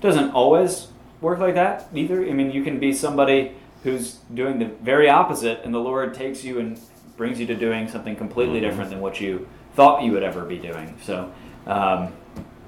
doesn't 0.00 0.30
always 0.30 0.88
work 1.20 1.38
like 1.38 1.54
that 1.54 1.88
either. 1.94 2.24
I 2.24 2.32
mean, 2.32 2.50
you 2.50 2.64
can 2.64 2.78
be 2.78 2.92
somebody 2.92 3.52
who's 3.86 4.16
doing 4.34 4.58
the 4.58 4.64
very 4.82 5.08
opposite, 5.08 5.60
and 5.62 5.72
the 5.72 5.78
Lord 5.78 6.12
takes 6.12 6.42
you 6.42 6.58
and 6.58 6.76
brings 7.16 7.38
you 7.38 7.46
to 7.46 7.54
doing 7.54 7.86
something 7.86 8.16
completely 8.16 8.58
Mhm. 8.58 8.62
different 8.62 8.90
than 8.90 9.00
what 9.00 9.20
you 9.20 9.46
thought 9.76 10.02
you 10.02 10.10
would 10.10 10.24
ever 10.24 10.44
be 10.44 10.58
doing. 10.58 10.94
So, 11.02 11.28
um, 11.68 12.08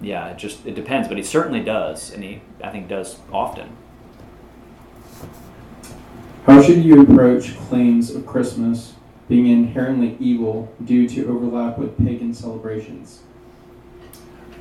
yeah, 0.01 0.29
it 0.29 0.39
just 0.39 0.65
it 0.65 0.77
depends, 0.77 1.09
but 1.09 1.17
He 1.17 1.25
certainly 1.25 1.59
does, 1.59 2.15
and 2.15 2.23
He 2.23 2.41
I 2.63 2.71
think 2.71 2.87
does 2.87 3.19
often. 3.33 3.67
How 6.47 6.63
should 6.63 6.85
you 6.85 7.03
approach 7.03 7.59
claims 7.69 8.15
of 8.15 8.25
Christmas 8.25 8.95
being 9.29 9.49
inherently 9.49 10.17
evil 10.21 10.71
due 10.85 11.09
to 11.09 11.29
overlap 11.29 11.79
with 11.79 11.99
pagan 11.99 12.33
celebrations? 12.33 13.23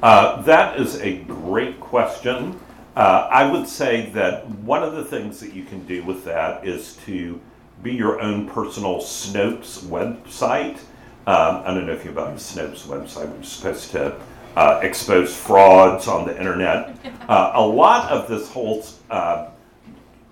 Uh, 0.02 0.42
that 0.42 0.80
is 0.80 1.00
a 1.02 1.18
great 1.20 1.80
question. 1.80 2.60
Uh, 2.98 3.30
I 3.32 3.48
would 3.52 3.68
say 3.68 4.10
that 4.16 4.50
one 4.50 4.82
of 4.82 4.94
the 4.94 5.06
things 5.06 5.40
that 5.42 5.54
you 5.54 5.64
can 5.64 5.86
do 5.86 6.04
with 6.04 6.26
that 6.26 6.66
is 6.66 6.96
to 7.06 7.40
be 7.84 7.94
your 7.94 8.20
own 8.20 8.50
personal 8.50 8.96
Snopes 9.02 9.84
website. 9.84 10.80
Um, 11.28 11.62
I 11.64 11.76
don't 11.76 11.86
know 11.86 11.94
if 11.94 12.04
you 12.04 12.12
know 12.12 12.24
about 12.24 12.34
the 12.34 12.42
Snopes 12.42 12.88
website, 12.88 13.32
which 13.38 13.46
is 13.46 13.52
supposed 13.52 13.92
to 13.92 14.20
uh, 14.56 14.80
expose 14.82 15.36
frauds 15.36 16.08
on 16.08 16.26
the 16.26 16.36
internet. 16.36 16.98
Uh, 17.28 17.52
a 17.56 17.62
lot 17.62 18.10
of 18.10 18.30
this 18.30 18.50
whole 18.50 18.86
uh, 19.10 19.50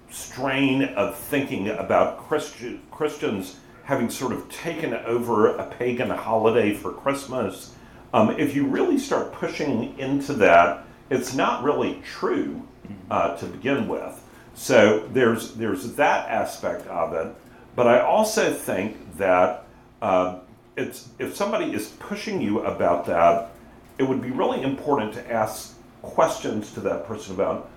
strain 0.09 0.83
of 0.83 1.17
thinking 1.17 1.67
about 1.67 2.17
Christi- 2.25 2.79
Christians 2.89 3.57
having 3.83 4.09
sort 4.09 4.31
of 4.31 4.49
taken 4.49 4.93
over 4.93 5.57
a 5.57 5.65
pagan 5.65 6.09
holiday 6.09 6.73
for 6.73 6.93
Christmas. 6.93 7.75
Um, 8.13 8.29
if 8.39 8.55
you 8.55 8.65
really 8.65 8.97
start 8.97 9.33
pushing 9.33 9.99
into 9.99 10.31
that, 10.35 10.84
it's 11.09 11.33
not 11.33 11.63
really 11.63 12.01
true 12.03 12.67
uh, 13.09 13.35
to 13.37 13.45
begin 13.45 13.87
with. 13.87 14.21
So 14.53 15.07
there's 15.11 15.53
there's 15.53 15.93
that 15.93 16.29
aspect 16.29 16.87
of 16.87 17.13
it, 17.13 17.35
but 17.75 17.87
I 17.87 17.99
also 17.99 18.53
think 18.53 19.17
that 19.17 19.65
uh, 20.01 20.39
it's 20.77 21.09
if 21.19 21.35
somebody 21.35 21.73
is 21.73 21.89
pushing 21.99 22.41
you 22.41 22.61
about 22.61 23.05
that, 23.07 23.51
it 23.97 24.03
would 24.03 24.21
be 24.21 24.31
really 24.31 24.61
important 24.61 25.13
to 25.13 25.31
ask 25.31 25.75
questions 26.01 26.71
to 26.73 26.79
that 26.81 27.05
person 27.05 27.35
about 27.35 27.69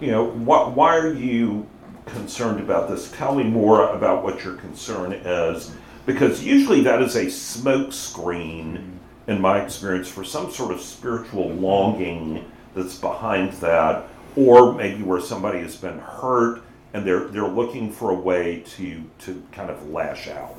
you 0.00 0.10
know, 0.10 0.24
what, 0.24 0.72
why 0.72 0.96
are 0.96 1.12
you 1.12 1.66
concerned 2.06 2.60
about 2.60 2.88
this? 2.88 3.10
Tell 3.12 3.34
me 3.34 3.44
more 3.44 3.88
about 3.90 4.22
what 4.22 4.44
your 4.44 4.56
concern 4.56 5.12
is. 5.12 5.72
Because 6.06 6.44
usually 6.44 6.82
that 6.82 7.00
is 7.00 7.16
a 7.16 7.30
smoke 7.30 7.92
screen, 7.92 9.00
in 9.26 9.40
my 9.40 9.60
experience, 9.60 10.08
for 10.08 10.24
some 10.24 10.50
sort 10.50 10.72
of 10.72 10.80
spiritual 10.80 11.48
longing 11.50 12.44
that's 12.74 12.98
behind 12.98 13.52
that, 13.54 14.04
or 14.36 14.72
maybe 14.72 15.02
where 15.02 15.20
somebody 15.20 15.60
has 15.60 15.76
been 15.76 15.98
hurt 15.98 16.62
and 16.92 17.06
they're, 17.06 17.26
they're 17.28 17.48
looking 17.48 17.90
for 17.90 18.10
a 18.10 18.14
way 18.14 18.62
to, 18.76 19.02
to 19.20 19.42
kind 19.52 19.70
of 19.70 19.90
lash 19.90 20.28
out. 20.28 20.56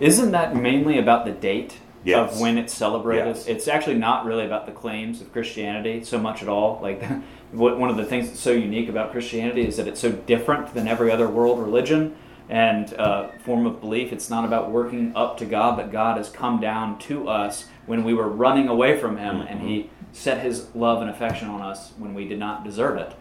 Isn't 0.00 0.32
that 0.32 0.54
mainly 0.56 0.98
about 0.98 1.24
the 1.24 1.32
date 1.32 1.78
Yes. 2.04 2.34
of 2.34 2.40
when 2.40 2.58
it's 2.58 2.74
celebrated? 2.74 3.28
Yes. 3.36 3.46
It's 3.46 3.66
actually 3.66 3.96
not 3.96 4.26
really 4.26 4.44
about 4.44 4.66
the 4.66 4.72
claims 4.72 5.22
of 5.22 5.32
Christianity 5.32 6.04
so 6.04 6.18
much 6.18 6.42
at 6.42 6.48
all. 6.50 6.78
Like 6.82 7.02
one 7.52 7.88
of 7.88 7.96
the 7.96 8.04
things 8.04 8.28
that's 8.28 8.40
so 8.40 8.52
unique 8.52 8.90
about 8.90 9.10
Christianity 9.12 9.66
is 9.66 9.78
that 9.78 9.88
it's 9.88 10.00
so 10.00 10.12
different 10.12 10.74
than 10.74 10.86
every 10.86 11.10
other 11.10 11.28
world 11.28 11.58
religion 11.58 12.14
and 12.48 12.92
uh, 12.94 13.28
form 13.44 13.66
of 13.66 13.80
belief. 13.80 14.12
It's 14.12 14.30
not 14.30 14.44
about 14.44 14.70
working 14.70 15.12
up 15.16 15.38
to 15.38 15.46
God, 15.46 15.76
but 15.76 15.90
God 15.90 16.18
has 16.18 16.28
come 16.28 16.60
down 16.60 16.98
to 17.00 17.28
us 17.28 17.66
when 17.86 18.04
we 18.04 18.14
were 18.14 18.28
running 18.28 18.68
away 18.68 18.98
from 18.98 19.16
Him, 19.16 19.40
and 19.40 19.60
He 19.60 19.90
set 20.12 20.42
His 20.42 20.74
love 20.74 21.00
and 21.00 21.10
affection 21.10 21.48
on 21.48 21.62
us 21.62 21.92
when 21.98 22.14
we 22.14 22.26
did 22.26 22.38
not 22.38 22.64
deserve 22.64 22.98
it, 22.98 23.12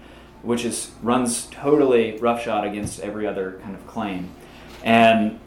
which 0.42 0.66
is 0.66 0.92
runs 1.02 1.46
totally 1.48 2.18
roughshod 2.20 2.66
against 2.66 3.00
every 3.00 3.26
other 3.28 3.60
kind 3.64 3.76
of 3.76 3.86
claim. 3.88 4.30
And 4.84 5.40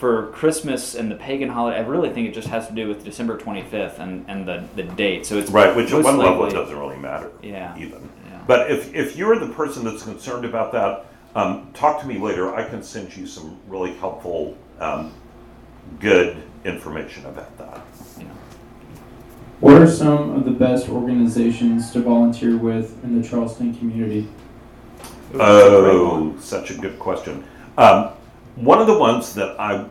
for 0.00 0.28
Christmas 0.28 0.94
and 0.94 1.10
the 1.10 1.14
pagan 1.14 1.50
holiday, 1.50 1.76
I 1.76 1.82
really 1.82 2.08
think 2.08 2.26
it 2.26 2.32
just 2.32 2.48
has 2.48 2.66
to 2.68 2.72
do 2.72 2.88
with 2.88 3.04
December 3.04 3.36
25th 3.36 3.98
and, 3.98 4.24
and 4.28 4.48
the, 4.48 4.64
the 4.74 4.82
date. 4.82 5.26
So 5.26 5.36
it's 5.36 5.50
Right, 5.50 5.76
which 5.76 5.92
at 5.92 6.02
one 6.02 6.16
level 6.16 6.46
it 6.46 6.52
doesn't 6.52 6.76
really 6.76 6.96
matter. 6.96 7.30
Yeah. 7.42 7.76
Even. 7.76 8.08
Yeah. 8.26 8.40
But 8.46 8.70
if, 8.70 8.94
if 8.94 9.14
you're 9.14 9.38
the 9.38 9.52
person 9.52 9.84
that's 9.84 10.02
concerned 10.02 10.46
about 10.46 10.72
that, 10.72 11.09
um, 11.34 11.70
talk 11.72 12.00
to 12.00 12.06
me 12.06 12.18
later. 12.18 12.54
I 12.54 12.68
can 12.68 12.82
send 12.82 13.16
you 13.16 13.26
some 13.26 13.58
really 13.68 13.94
helpful, 13.94 14.56
um, 14.78 15.12
good 15.98 16.42
information 16.64 17.26
about 17.26 17.56
that. 17.58 17.80
you 18.18 18.24
know. 18.24 18.34
What 19.60 19.80
are 19.80 19.86
some 19.86 20.30
of 20.36 20.44
the 20.44 20.50
best 20.50 20.88
organizations 20.88 21.90
to 21.92 22.00
volunteer 22.00 22.56
with 22.56 23.02
in 23.04 23.20
the 23.20 23.28
Charleston 23.28 23.74
community? 23.74 24.26
Oh, 25.34 26.34
such 26.40 26.70
a 26.70 26.74
good 26.74 26.98
question. 26.98 27.44
Um, 27.78 28.10
one 28.56 28.80
of 28.80 28.86
the 28.86 28.98
ones 28.98 29.34
that 29.34 29.58
I 29.60 29.86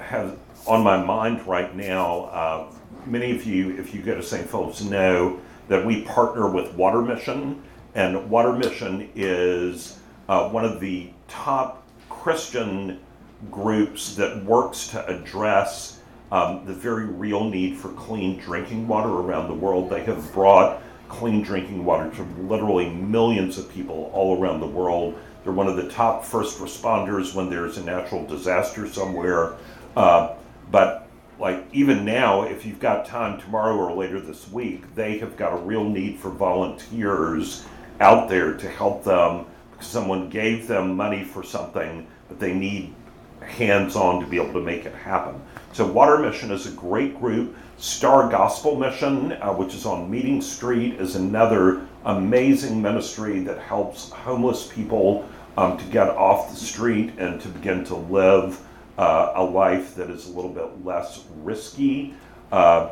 have 0.00 0.38
on 0.66 0.82
my 0.82 1.02
mind 1.02 1.46
right 1.46 1.74
now, 1.74 2.24
uh, 2.26 2.72
many 3.06 3.34
of 3.34 3.44
you, 3.44 3.76
if 3.78 3.94
you 3.94 4.02
go 4.02 4.14
to 4.14 4.22
St. 4.22 4.48
Philip's, 4.48 4.82
know 4.82 5.40
that 5.68 5.84
we 5.84 6.02
partner 6.02 6.48
with 6.48 6.72
Water 6.74 7.02
Mission, 7.02 7.62
and 7.94 8.30
Water 8.30 8.52
Mission 8.52 9.10
is 9.14 9.97
uh, 10.28 10.48
one 10.48 10.64
of 10.64 10.80
the 10.80 11.10
top 11.26 11.86
Christian 12.08 13.00
groups 13.50 14.14
that 14.16 14.44
works 14.44 14.88
to 14.88 15.06
address 15.06 16.00
um, 16.30 16.64
the 16.66 16.74
very 16.74 17.06
real 17.06 17.48
need 17.48 17.76
for 17.76 17.88
clean 17.90 18.38
drinking 18.38 18.86
water 18.86 19.08
around 19.08 19.48
the 19.48 19.54
world. 19.54 19.88
They 19.88 20.04
have 20.04 20.32
brought 20.32 20.82
clean 21.08 21.42
drinking 21.42 21.84
water 21.84 22.10
to 22.10 22.22
literally 22.42 22.90
millions 22.90 23.56
of 23.56 23.70
people 23.72 24.10
all 24.12 24.38
around 24.38 24.60
the 24.60 24.66
world. 24.66 25.18
They're 25.42 25.52
one 25.52 25.68
of 25.68 25.76
the 25.76 25.88
top 25.88 26.24
first 26.24 26.58
responders 26.58 27.34
when 27.34 27.48
there's 27.48 27.78
a 27.78 27.84
natural 27.84 28.26
disaster 28.26 28.86
somewhere. 28.86 29.54
Uh, 29.96 30.34
but 30.70 31.08
like 31.38 31.64
even 31.72 32.04
now, 32.04 32.42
if 32.42 32.66
you've 32.66 32.80
got 32.80 33.06
time 33.06 33.40
tomorrow 33.40 33.76
or 33.76 33.92
later 33.94 34.20
this 34.20 34.50
week, 34.50 34.94
they 34.94 35.18
have 35.18 35.36
got 35.36 35.54
a 35.54 35.56
real 35.56 35.84
need 35.84 36.18
for 36.18 36.30
volunteers 36.30 37.64
out 38.00 38.28
there 38.28 38.54
to 38.54 38.68
help 38.68 39.04
them 39.04 39.46
someone 39.80 40.28
gave 40.28 40.66
them 40.66 40.96
money 40.96 41.24
for 41.24 41.42
something, 41.42 42.06
but 42.28 42.38
they 42.38 42.52
need 42.52 42.94
hands 43.40 43.96
on 43.96 44.20
to 44.20 44.26
be 44.26 44.36
able 44.36 44.52
to 44.52 44.60
make 44.60 44.84
it 44.84 44.94
happen. 44.94 45.40
So, 45.72 45.86
Water 45.86 46.18
Mission 46.18 46.50
is 46.50 46.66
a 46.66 46.72
great 46.72 47.18
group. 47.20 47.56
Star 47.76 48.28
Gospel 48.28 48.76
Mission, 48.76 49.32
uh, 49.32 49.52
which 49.52 49.74
is 49.74 49.86
on 49.86 50.10
Meeting 50.10 50.42
Street, 50.42 50.94
is 50.94 51.14
another 51.14 51.86
amazing 52.04 52.82
ministry 52.82 53.40
that 53.40 53.58
helps 53.58 54.10
homeless 54.10 54.66
people 54.66 55.28
um, 55.56 55.76
to 55.78 55.84
get 55.86 56.08
off 56.08 56.50
the 56.50 56.56
street 56.56 57.12
and 57.18 57.40
to 57.40 57.48
begin 57.48 57.84
to 57.84 57.94
live 57.94 58.60
uh, 58.96 59.32
a 59.36 59.44
life 59.44 59.94
that 59.94 60.10
is 60.10 60.26
a 60.26 60.30
little 60.30 60.52
bit 60.52 60.84
less 60.84 61.24
risky. 61.36 62.14
Uh, 62.50 62.90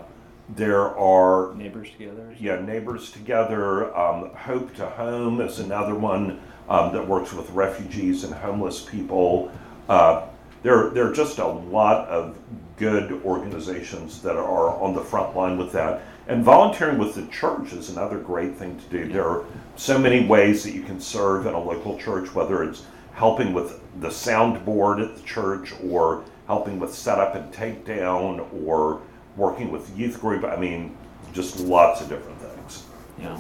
there 0.51 0.97
are 0.97 1.55
Neighbors 1.55 1.91
together. 1.91 2.37
yeah, 2.39 2.61
Neighbors 2.61 3.11
Together, 3.11 3.97
um, 3.97 4.30
Hope 4.30 4.74
to 4.76 4.87
Home 4.91 5.41
is 5.41 5.59
another 5.59 5.97
one 5.97 6.41
um, 6.69 6.93
that 6.93 7.07
works 7.07 7.33
with 7.33 7.49
refugees 7.51 8.25
and 8.25 8.35
homeless 8.35 8.83
people. 8.83 9.51
Uh, 9.89 10.27
there, 10.62 10.91
there 10.91 11.09
are 11.09 11.12
just 11.12 11.39
a 11.39 11.47
lot 11.47 12.09
of 12.09 12.37
good 12.77 13.12
organizations 13.25 14.21
that 14.23 14.37
are 14.37 14.71
on 14.81 14.95
the 14.95 15.01
front 15.01 15.37
line 15.37 15.57
with 15.57 15.73
that. 15.73 16.03
And 16.29 16.43
volunteering 16.43 16.99
with 16.99 17.14
the 17.14 17.27
church 17.29 17.73
is 17.73 17.91
another 17.91 18.19
great 18.19 18.57
thing 18.57 18.79
to 18.79 18.85
do. 18.89 19.12
There 19.12 19.25
are 19.25 19.45
so 19.77 19.97
many 19.99 20.27
ways 20.27 20.64
that 20.64 20.73
you 20.73 20.83
can 20.83 21.01
serve 21.01 21.47
in 21.47 21.55
a 21.55 21.62
local 21.62 21.97
church, 21.99 22.35
whether 22.35 22.64
it's 22.64 22.85
helping 23.12 23.55
with 23.55 23.81
the 24.01 24.09
soundboard 24.09 25.03
at 25.03 25.17
the 25.17 25.23
church 25.23 25.73
or 25.89 26.25
helping 26.47 26.79
with 26.79 26.93
setup 26.93 27.35
and 27.35 27.53
takedown 27.53 28.47
or 28.67 29.01
working 29.37 29.71
with 29.71 29.97
youth 29.97 30.21
group. 30.21 30.45
I 30.45 30.57
mean, 30.57 30.97
just 31.33 31.61
lots 31.61 32.01
of 32.01 32.09
different 32.09 32.39
things. 32.41 32.85
Yeah. 33.19 33.39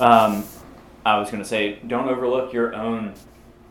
Um, 0.00 0.44
I 1.04 1.18
was 1.18 1.30
going 1.30 1.42
to 1.42 1.48
say, 1.48 1.78
don't 1.86 2.08
overlook 2.08 2.52
your 2.52 2.74
own 2.74 3.14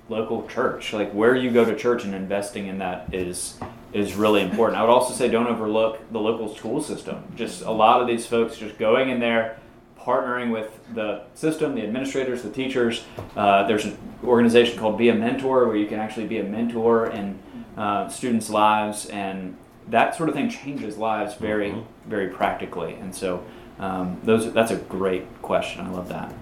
local 0.09 0.47
church. 0.47 0.93
Like 0.93 1.11
where 1.11 1.35
you 1.35 1.49
go 1.51 1.65
to 1.65 1.75
church 1.75 2.03
and 2.03 2.13
investing 2.13 2.67
in 2.67 2.79
that 2.79 3.13
is 3.13 3.57
is 3.93 4.15
really 4.15 4.41
important. 4.41 4.79
I 4.79 4.81
would 4.81 4.89
also 4.89 5.13
say 5.13 5.29
don't 5.29 5.47
overlook 5.47 5.99
the 6.11 6.19
local 6.19 6.53
school 6.53 6.81
system. 6.81 7.23
Just 7.35 7.61
a 7.61 7.71
lot 7.71 8.01
of 8.01 8.07
these 8.07 8.25
folks 8.25 8.57
just 8.57 8.77
going 8.79 9.09
in 9.09 9.19
there, 9.19 9.59
partnering 9.99 10.51
with 10.51 10.79
the 10.95 11.21
system, 11.35 11.75
the 11.75 11.83
administrators, 11.83 12.41
the 12.41 12.49
teachers. 12.49 13.03
Uh, 13.37 13.67
there's 13.67 13.85
an 13.85 13.95
organization 14.23 14.79
called 14.79 14.97
Be 14.97 15.09
a 15.09 15.13
Mentor 15.15 15.67
where 15.67 15.75
you 15.75 15.85
can 15.85 15.99
actually 15.99 16.25
be 16.25 16.39
a 16.39 16.43
mentor 16.43 17.07
in 17.11 17.37
uh, 17.77 18.07
students' 18.09 18.49
lives, 18.49 19.05
and 19.07 19.55
that 19.89 20.15
sort 20.15 20.27
of 20.27 20.33
thing 20.35 20.49
changes 20.49 20.97
lives 20.97 21.35
very, 21.35 21.71
Mhm. 21.71 21.83
very 22.07 22.27
practically. 22.29 22.95
And 22.99 23.13
so, 23.13 23.43
um, 23.79 24.17
those 24.23 24.51
that's 24.53 24.71
a 24.71 24.77
great 24.77 25.41
question. 25.43 25.85
I 25.85 25.89
love 25.89 26.09
that. 26.09 26.33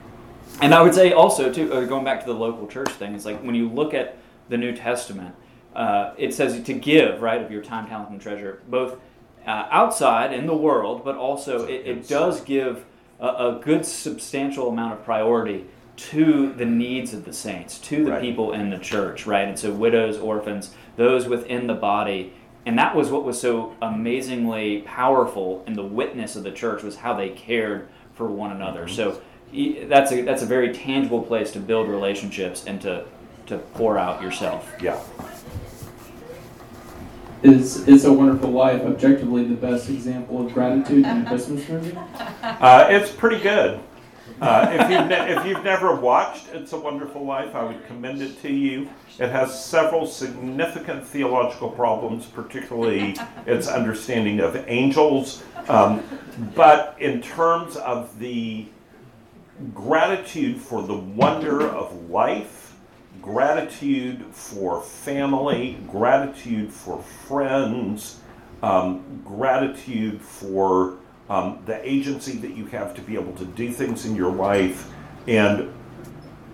And 0.61 0.73
I 0.73 0.81
would 0.81 0.93
say 0.93 1.11
also 1.11 1.51
too, 1.51 1.73
uh, 1.73 1.85
going 1.85 2.03
back 2.03 2.19
to 2.21 2.25
the 2.25 2.33
local 2.37 2.67
church 2.67 2.89
thing, 2.89 3.15
is 3.15 3.25
like 3.25 3.41
when 3.43 3.55
you 3.55 3.69
look 3.69 3.93
at 3.93 4.17
the 4.49 4.57
New 4.57 4.75
Testament, 4.75 5.33
uh, 5.75 6.13
it 6.17 6.33
says 6.33 6.61
to 6.63 6.73
give 6.73 7.21
right 7.21 7.41
of 7.41 7.51
your 7.51 7.61
time, 7.63 7.87
talent, 7.87 8.09
and 8.09 8.21
treasure, 8.21 8.61
both 8.67 8.99
uh, 9.47 9.67
outside 9.71 10.33
in 10.33 10.45
the 10.45 10.55
world, 10.55 11.03
but 11.03 11.15
also 11.15 11.65
it, 11.65 11.87
it 11.87 12.07
does 12.07 12.41
give 12.41 12.85
a, 13.19 13.27
a 13.27 13.59
good 13.63 13.85
substantial 13.85 14.69
amount 14.69 14.93
of 14.93 15.03
priority 15.03 15.65
to 15.95 16.53
the 16.53 16.65
needs 16.65 17.13
of 17.13 17.25
the 17.25 17.33
saints, 17.33 17.77
to 17.79 18.03
the 18.03 18.11
Right. 18.11 18.21
people 18.21 18.53
in 18.53 18.69
the 18.69 18.77
church, 18.77 19.25
right? 19.25 19.47
And 19.47 19.57
so 19.57 19.71
widows, 19.71 20.17
orphans, 20.17 20.71
those 20.95 21.27
within 21.27 21.67
the 21.67 21.73
body. 21.73 22.33
And 22.65 22.77
that 22.77 22.95
was 22.95 23.09
what 23.09 23.23
was 23.23 23.39
so 23.41 23.75
amazingly 23.81 24.81
powerful 24.81 25.63
in 25.65 25.73
the 25.73 25.83
witness 25.83 26.35
of 26.35 26.43
the 26.43 26.51
church 26.51 26.83
was 26.83 26.97
how 26.97 27.13
they 27.15 27.29
cared 27.29 27.87
for 28.13 28.27
one 28.27 28.51
another. 28.51 28.87
So 28.87 29.13
e- 29.13 29.15
that's 29.87 30.11
a 30.11 30.21
that's 30.21 30.41
a 30.41 30.45
very 30.45 30.73
tangible 30.73 31.21
place 31.21 31.51
to 31.51 31.59
build 31.59 31.89
relationships 31.89 32.65
and 32.65 32.81
to 32.81 33.05
to 33.47 33.57
pour 33.57 33.97
out 33.97 34.21
yourself. 34.21 34.71
Yeah. 34.81 34.99
Is 37.43 37.87
It's 37.87 38.03
a 38.03 38.13
Wonderful 38.13 38.51
Life 38.51 38.83
objectively 38.83 39.43
the 39.43 39.55
best 39.55 39.89
example 39.89 40.45
of 40.45 40.53
gratitude 40.53 41.05
in 41.05 41.25
a 41.25 41.25
Christmas 41.25 41.67
movie? 41.67 41.97
Uh, 42.43 42.85
it's 42.89 43.11
pretty 43.11 43.39
good. 43.39 43.79
Uh, 44.39 44.67
if, 44.71 44.89
you've 44.89 45.07
ne- 45.07 45.33
if 45.33 45.45
you've 45.45 45.63
never 45.63 45.95
watched 45.95 46.47
It's 46.53 46.73
a 46.73 46.79
Wonderful 46.79 47.25
Life, 47.25 47.55
I 47.55 47.63
would 47.63 47.85
commend 47.87 48.21
it 48.21 48.39
to 48.41 48.51
you. 48.51 48.87
It 49.19 49.29
has 49.29 49.63
several 49.63 50.05
significant 50.05 51.05
theological 51.05 51.69
problems, 51.69 52.25
particularly 52.25 53.15
its 53.47 53.67
understanding 53.67 54.39
of 54.39 54.63
angels. 54.67 55.43
Um, 55.67 56.03
but 56.55 56.95
in 56.99 57.21
terms 57.21 57.75
of 57.77 58.17
the 58.19 58.65
gratitude 59.73 60.59
for 60.59 60.81
the 60.81 60.95
wonder 60.95 61.67
of 61.67 62.09
life, 62.09 62.75
gratitude 63.21 64.25
for 64.31 64.81
family, 64.81 65.77
gratitude 65.89 66.71
for 66.71 67.01
friends, 67.01 68.19
um, 68.63 69.21
gratitude 69.25 70.21
for 70.21 70.97
um, 71.29 71.59
the 71.65 71.87
agency 71.87 72.37
that 72.37 72.55
you 72.55 72.65
have 72.67 72.93
to 72.95 73.01
be 73.01 73.15
able 73.15 73.33
to 73.33 73.45
do 73.45 73.71
things 73.71 74.05
in 74.05 74.15
your 74.15 74.31
life, 74.31 74.89
and 75.27 75.73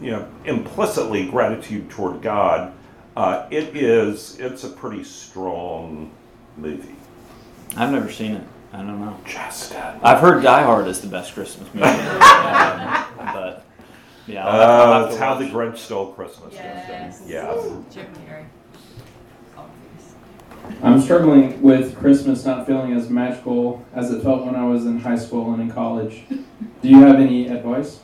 you 0.01 0.11
know 0.11 0.27
implicitly 0.45 1.27
gratitude 1.27 1.89
toward 1.89 2.21
God. 2.21 2.73
Uh, 3.15 3.47
it 3.49 3.75
is 3.75 4.39
it's 4.39 4.63
a 4.63 4.69
pretty 4.69 5.03
strong 5.03 6.11
movie. 6.57 6.95
I've 7.75 7.91
never 7.91 8.11
seen 8.11 8.35
it. 8.35 8.47
I 8.73 8.77
don't 8.77 8.99
know. 8.99 9.17
Justin. 9.25 9.81
I've 10.03 10.19
heard 10.19 10.43
Die 10.43 10.63
Hard 10.63 10.87
is 10.87 10.99
the 11.01 11.07
best 11.07 11.33
Christmas 11.33 11.67
movie, 11.73 11.85
um, 11.87 11.89
but 12.19 13.63
yeah, 14.27 14.45
I'll 14.45 14.51
have- 14.51 14.69
I'll 14.69 14.93
Uh, 14.93 14.99
have 14.99 15.05
it's 15.07 15.15
to 15.15 15.23
how 15.23 15.35
watch. 15.35 15.39
the 15.39 15.49
Grinch 15.57 15.77
stole 15.77 16.07
Christmas. 16.13 16.53
Yes. 16.53 17.23
Yeah. 17.25 17.53
Jim 17.91 18.05
Carrey. 18.27 18.45
Always. 19.57 20.83
I'm 20.83 20.99
struggling 21.01 21.61
with 21.61 21.97
Christmas 21.97 22.45
not 22.45 22.67
feeling 22.67 22.91
as 22.93 23.09
magical 23.09 23.85
as 23.95 24.11
it 24.11 24.21
felt 24.21 24.45
when 24.45 24.55
I 24.55 24.65
was 24.65 24.85
in 24.85 24.99
high 24.99 25.15
school 25.17 25.53
and 25.53 25.61
in 25.61 25.71
college. 25.71 26.23
Do 26.29 26.89
you 26.89 27.01
have 27.03 27.15
any 27.15 27.47
advice? 27.47 28.01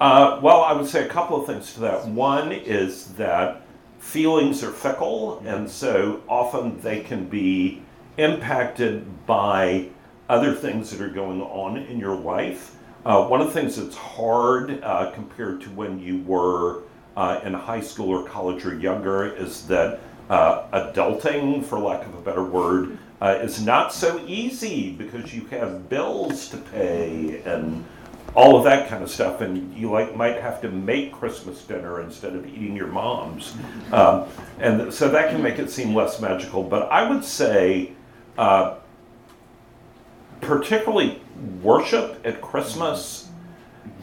Uh, 0.00 0.38
well, 0.42 0.62
I 0.62 0.74
would 0.74 0.86
say 0.86 1.04
a 1.06 1.08
couple 1.08 1.40
of 1.40 1.46
things 1.46 1.72
to 1.74 1.80
that. 1.80 2.06
One 2.06 2.52
is 2.52 3.08
that 3.14 3.62
feelings 3.98 4.62
are 4.62 4.70
fickle, 4.70 5.42
and 5.44 5.68
so 5.68 6.20
often 6.28 6.78
they 6.82 7.00
can 7.00 7.24
be 7.28 7.82
impacted 8.18 9.26
by 9.26 9.88
other 10.28 10.54
things 10.54 10.90
that 10.90 11.00
are 11.00 11.08
going 11.08 11.40
on 11.40 11.78
in 11.78 11.98
your 11.98 12.14
life. 12.14 12.76
Uh, 13.06 13.26
one 13.26 13.40
of 13.40 13.46
the 13.46 13.52
things 13.52 13.76
that's 13.76 13.96
hard 13.96 14.82
uh, 14.82 15.10
compared 15.12 15.60
to 15.62 15.70
when 15.70 15.98
you 15.98 16.22
were 16.24 16.82
uh, 17.16 17.40
in 17.44 17.54
high 17.54 17.80
school 17.80 18.10
or 18.10 18.28
college 18.28 18.66
or 18.66 18.78
younger 18.78 19.34
is 19.34 19.66
that 19.66 20.00
uh, 20.28 20.68
adulting, 20.72 21.64
for 21.64 21.78
lack 21.78 22.04
of 22.06 22.14
a 22.14 22.20
better 22.20 22.44
word, 22.44 22.98
uh, 23.22 23.38
is 23.40 23.62
not 23.62 23.94
so 23.94 24.22
easy 24.26 24.92
because 24.92 25.32
you 25.34 25.44
have 25.46 25.88
bills 25.88 26.48
to 26.48 26.56
pay 26.58 27.40
and 27.46 27.84
all 28.34 28.56
of 28.56 28.64
that 28.64 28.88
kind 28.88 29.02
of 29.02 29.10
stuff, 29.10 29.40
and 29.40 29.74
you 29.74 29.90
like 29.90 30.14
might 30.14 30.40
have 30.40 30.60
to 30.60 30.70
make 30.70 31.12
Christmas 31.12 31.64
dinner 31.64 32.02
instead 32.02 32.36
of 32.36 32.46
eating 32.46 32.76
your 32.76 32.86
mom's, 32.86 33.54
um, 33.90 34.28
and 34.60 34.92
so 34.92 35.08
that 35.08 35.30
can 35.30 35.42
make 35.42 35.58
it 35.58 35.70
seem 35.70 35.94
less 35.94 36.20
magical. 36.20 36.62
But 36.62 36.90
I 36.92 37.08
would 37.08 37.24
say, 37.24 37.92
uh, 38.38 38.76
particularly 40.40 41.20
worship 41.62 42.20
at 42.24 42.40
Christmas, 42.40 43.28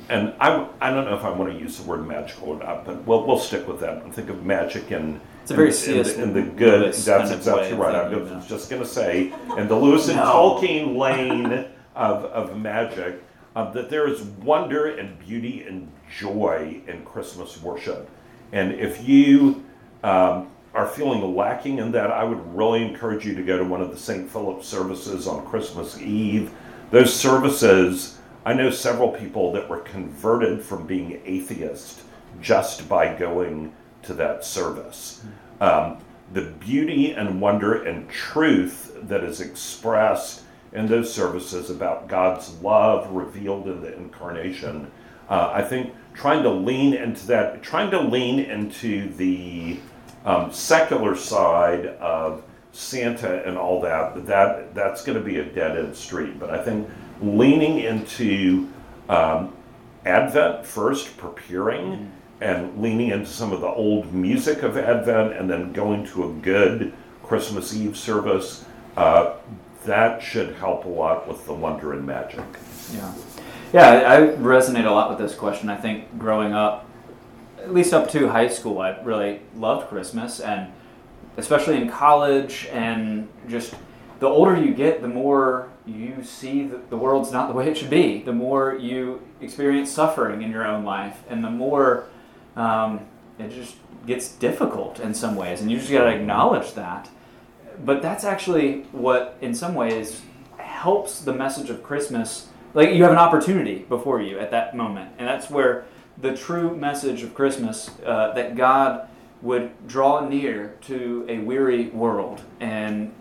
and 0.09 0.33
I, 0.39 0.67
I 0.79 0.91
don't 0.91 1.05
know 1.05 1.15
if 1.15 1.23
I 1.23 1.31
want 1.31 1.51
to 1.51 1.57
use 1.57 1.77
the 1.77 1.83
word 1.89 2.07
magical 2.07 2.49
or 2.49 2.59
not, 2.59 2.85
but 2.85 3.03
we'll 3.05 3.25
we'll 3.25 3.39
stick 3.39 3.67
with 3.67 3.79
that 3.79 4.03
and 4.03 4.13
think 4.13 4.29
of 4.29 4.45
magic 4.45 4.91
and. 4.91 5.19
It's 5.41 5.51
a 5.51 5.55
very 5.55 5.69
in, 5.69 5.99
in, 5.99 6.03
the, 6.03 6.23
in 6.23 6.33
the 6.33 6.41
good. 6.55 6.81
Lewis 6.81 7.05
That's 7.05 7.29
exactly 7.29 7.73
right. 7.77 7.93
I 7.93 8.07
was 8.07 8.47
just 8.47 8.67
going 8.67 8.81
to 8.81 8.87
say, 8.87 9.31
in 9.57 9.67
the 9.67 9.75
Lewis 9.75 10.07
and 10.07 10.17
No. 10.17 10.23
Tolkien 10.25 10.97
lane 10.97 11.67
of, 11.95 12.25
of 12.25 12.57
magic, 12.57 13.21
uh, 13.55 13.69
that 13.71 13.91
there 13.91 14.07
is 14.07 14.23
wonder 14.23 14.97
and 14.97 15.19
beauty 15.19 15.61
and 15.61 15.91
joy 16.17 16.81
in 16.87 17.05
Christmas 17.05 17.61
worship. 17.61 18.09
And 18.53 18.73
if 18.73 19.07
you 19.07 19.63
um, 20.03 20.49
are 20.75 20.87
feeling 20.87 21.35
lacking 21.35 21.79
in 21.79 21.91
that, 21.93 22.11
I 22.11 22.23
would 22.23 22.55
really 22.55 22.83
encourage 22.83 23.25
you 23.25 23.33
to 23.35 23.43
go 23.43 23.57
to 23.57 23.63
one 23.63 23.81
of 23.81 23.91
the 23.91 23.97
St. 23.97 24.29
Philip 24.29 24.63
services 24.63 25.25
on 25.25 25.45
Christmas 25.45 25.99
Eve. 25.99 26.51
Those 26.91 27.13
services, 27.13 28.17
I 28.45 28.53
know 28.53 28.69
several 28.69 29.09
people 29.09 29.53
that 29.53 29.69
were 29.69 29.79
converted 29.79 30.61
from 30.61 30.85
being 30.85 31.21
atheist 31.25 32.01
just 32.41 32.89
by 32.89 33.15
going 33.15 33.73
to 34.03 34.13
that 34.15 34.43
service. 34.43 35.23
Um, 35.61 35.97
the 36.33 36.41
beauty 36.41 37.11
and 37.11 37.39
wonder 37.39 37.83
and 37.83 38.09
truth 38.09 38.97
that 39.03 39.23
is 39.23 39.39
expressed 39.39 40.43
in 40.73 40.87
those 40.87 41.11
services 41.11 41.69
about 41.69 42.09
God's 42.09 42.53
love 42.61 43.09
revealed 43.11 43.67
in 43.67 43.81
the 43.81 43.95
incarnation. 43.95 44.91
Uh, 45.29 45.51
I 45.53 45.61
think 45.61 45.93
trying 46.13 46.43
to 46.43 46.49
lean 46.49 46.93
into 46.93 47.27
that, 47.27 47.63
trying 47.63 47.91
to 47.91 48.01
lean 48.01 48.39
into 48.39 49.09
the 49.13 49.79
um, 50.25 50.51
secular 50.51 51.15
side 51.15 51.85
of 51.85 52.43
Santa 52.71 53.47
and 53.47 53.57
all 53.57 53.79
that, 53.81 54.25
that 54.25 54.73
that's 54.75 55.03
going 55.03 55.17
to 55.17 55.23
be 55.23 55.37
a 55.37 55.45
dead 55.45 55.77
end 55.77 55.95
street. 55.95 56.39
But 56.39 56.49
I 56.49 56.61
think 56.61 56.89
leaning 57.21 57.79
into 57.79 58.67
um, 59.07 59.55
Advent 60.05 60.65
first, 60.65 61.15
preparing, 61.17 62.11
and 62.41 62.81
leaning 62.81 63.11
into 63.11 63.27
some 63.27 63.53
of 63.53 63.61
the 63.61 63.67
old 63.67 64.13
music 64.13 64.61
of 64.63 64.77
Advent, 64.77 65.33
and 65.33 65.49
then 65.49 65.71
going 65.71 66.05
to 66.07 66.29
a 66.29 66.33
good 66.33 66.93
Christmas 67.23 67.73
Eve 67.73 67.95
service, 67.95 68.65
uh, 68.97 69.35
that 69.85 70.21
should 70.21 70.55
help 70.55 70.85
a 70.85 70.89
lot 70.89 71.27
with 71.27 71.45
the 71.45 71.53
wonder 71.53 71.93
and 71.93 72.05
magic. 72.05 72.43
Yeah. 72.93 73.13
Yeah, 73.73 73.89
I 73.89 74.19
resonate 74.37 74.85
a 74.85 74.91
lot 74.91 75.09
with 75.09 75.17
this 75.17 75.35
question. 75.35 75.69
I 75.69 75.75
think 75.75 76.17
growing 76.17 76.53
up, 76.53 76.84
at 77.65 77.73
least 77.73 77.93
up 77.93 78.09
to 78.11 78.29
high 78.29 78.47
school, 78.47 78.79
I 78.79 78.99
really 79.01 79.41
loved 79.55 79.89
Christmas, 79.89 80.39
and 80.39 80.71
especially 81.35 81.77
in 81.77 81.89
college, 81.89 82.67
and 82.71 83.27
just 83.49 83.73
the 84.19 84.27
older 84.27 84.55
you 84.55 84.73
get, 84.73 85.01
the 85.01 85.07
more 85.07 85.69
you 85.85 86.23
see 86.23 86.67
that 86.67 86.89
the 86.89 86.97
world's 86.97 87.31
not 87.31 87.47
the 87.47 87.53
way 87.53 87.67
it 87.67 87.77
should 87.77 87.89
be. 87.89 88.21
The 88.21 88.33
more 88.33 88.75
you 88.75 89.21
experience 89.41 89.91
suffering 89.91 90.43
in 90.43 90.51
your 90.51 90.65
own 90.65 90.83
life, 90.83 91.23
and 91.27 91.43
the 91.43 91.49
more 91.49 92.05
um, 92.55 93.01
it 93.39 93.49
just 93.49 93.75
gets 94.05 94.29
difficult 94.29 94.99
in 94.99 95.13
some 95.13 95.35
ways, 95.35 95.61
and 95.61 95.71
you 95.71 95.79
just 95.79 95.91
got 95.91 96.03
to 96.03 96.15
acknowledge 96.15 96.73
that. 96.73 97.09
But 97.83 98.01
that's 98.01 98.23
actually 98.23 98.83
what, 98.91 99.37
in 99.41 99.53
some 99.55 99.73
ways, 99.73 100.21
helps 100.57 101.19
the 101.19 101.33
message 101.33 101.69
of 101.71 101.83
Christmas. 101.83 102.47
Like 102.75 102.93
you 102.93 103.03
have 103.03 103.11
an 103.11 103.17
opportunity 103.17 103.79
before 103.89 104.21
you 104.21 104.37
at 104.37 104.51
that 104.51 104.77
moment, 104.77 105.11
and 105.17 105.27
that's 105.27 105.49
where 105.49 105.85
the 106.17 106.35
true 106.35 106.75
message 106.75 107.23
of 107.23 107.33
Christmas 107.33 107.89
uh, 108.05 108.33
that 108.33 108.55
God 108.55 109.07
would 109.41 109.87
draw 109.87 110.27
near 110.27 110.75
to 110.81 111.25
a 111.27 111.39
weary 111.39 111.87
world 111.87 112.41
and 112.59 113.13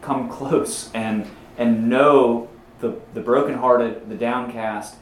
come 0.00 0.28
close 0.28 0.90
and 0.94 1.28
and 1.58 1.88
know 1.88 2.48
the 2.80 3.00
the 3.14 3.20
brokenhearted, 3.20 4.08
the 4.08 4.14
downcast. 4.14 4.96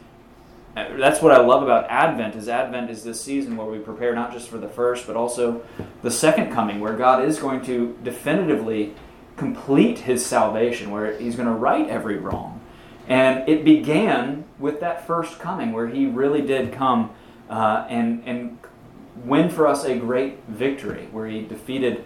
Uh, 0.77 0.97
That's 0.97 1.23
what 1.23 1.33
I 1.33 1.39
love 1.39 1.63
about 1.63 1.89
Advent. 1.89 2.35
Is 2.35 2.49
Advent 2.49 2.91
is 2.91 3.05
this 3.05 3.21
season 3.21 3.57
where 3.57 3.67
we 3.67 3.79
prepare 3.79 4.15
not 4.15 4.33
just 4.33 4.49
for 4.49 4.59
the 4.59 4.69
first, 4.69 5.07
but 5.07 5.15
also 5.17 5.63
the 6.03 6.11
second 6.11 6.53
coming, 6.53 6.81
where 6.81 6.97
God 6.97 7.25
is 7.25 7.39
going 7.39 7.63
to 7.67 7.97
definitively 8.03 8.95
complete 9.37 10.01
His 10.01 10.25
salvation, 10.25 10.91
where 10.91 11.17
He's 11.19 11.37
going 11.37 11.49
to 11.49 11.55
right 11.55 11.89
every 11.89 12.17
wrong. 12.17 12.61
And 13.07 13.49
it 13.49 13.65
began 13.65 14.45
with 14.59 14.81
that 14.81 15.07
first 15.07 15.39
coming, 15.39 15.73
where 15.73 15.89
He 15.89 16.07
really 16.07 16.43
did 16.43 16.73
come 16.73 17.11
uh, 17.49 17.87
and 17.89 18.23
and 18.27 18.59
win 19.25 19.51
for 19.51 19.67
us 19.67 19.85
a 19.85 19.97
great 19.97 20.39
victory, 20.49 21.09
where 21.13 21.27
He 21.27 21.43
defeated 21.43 22.05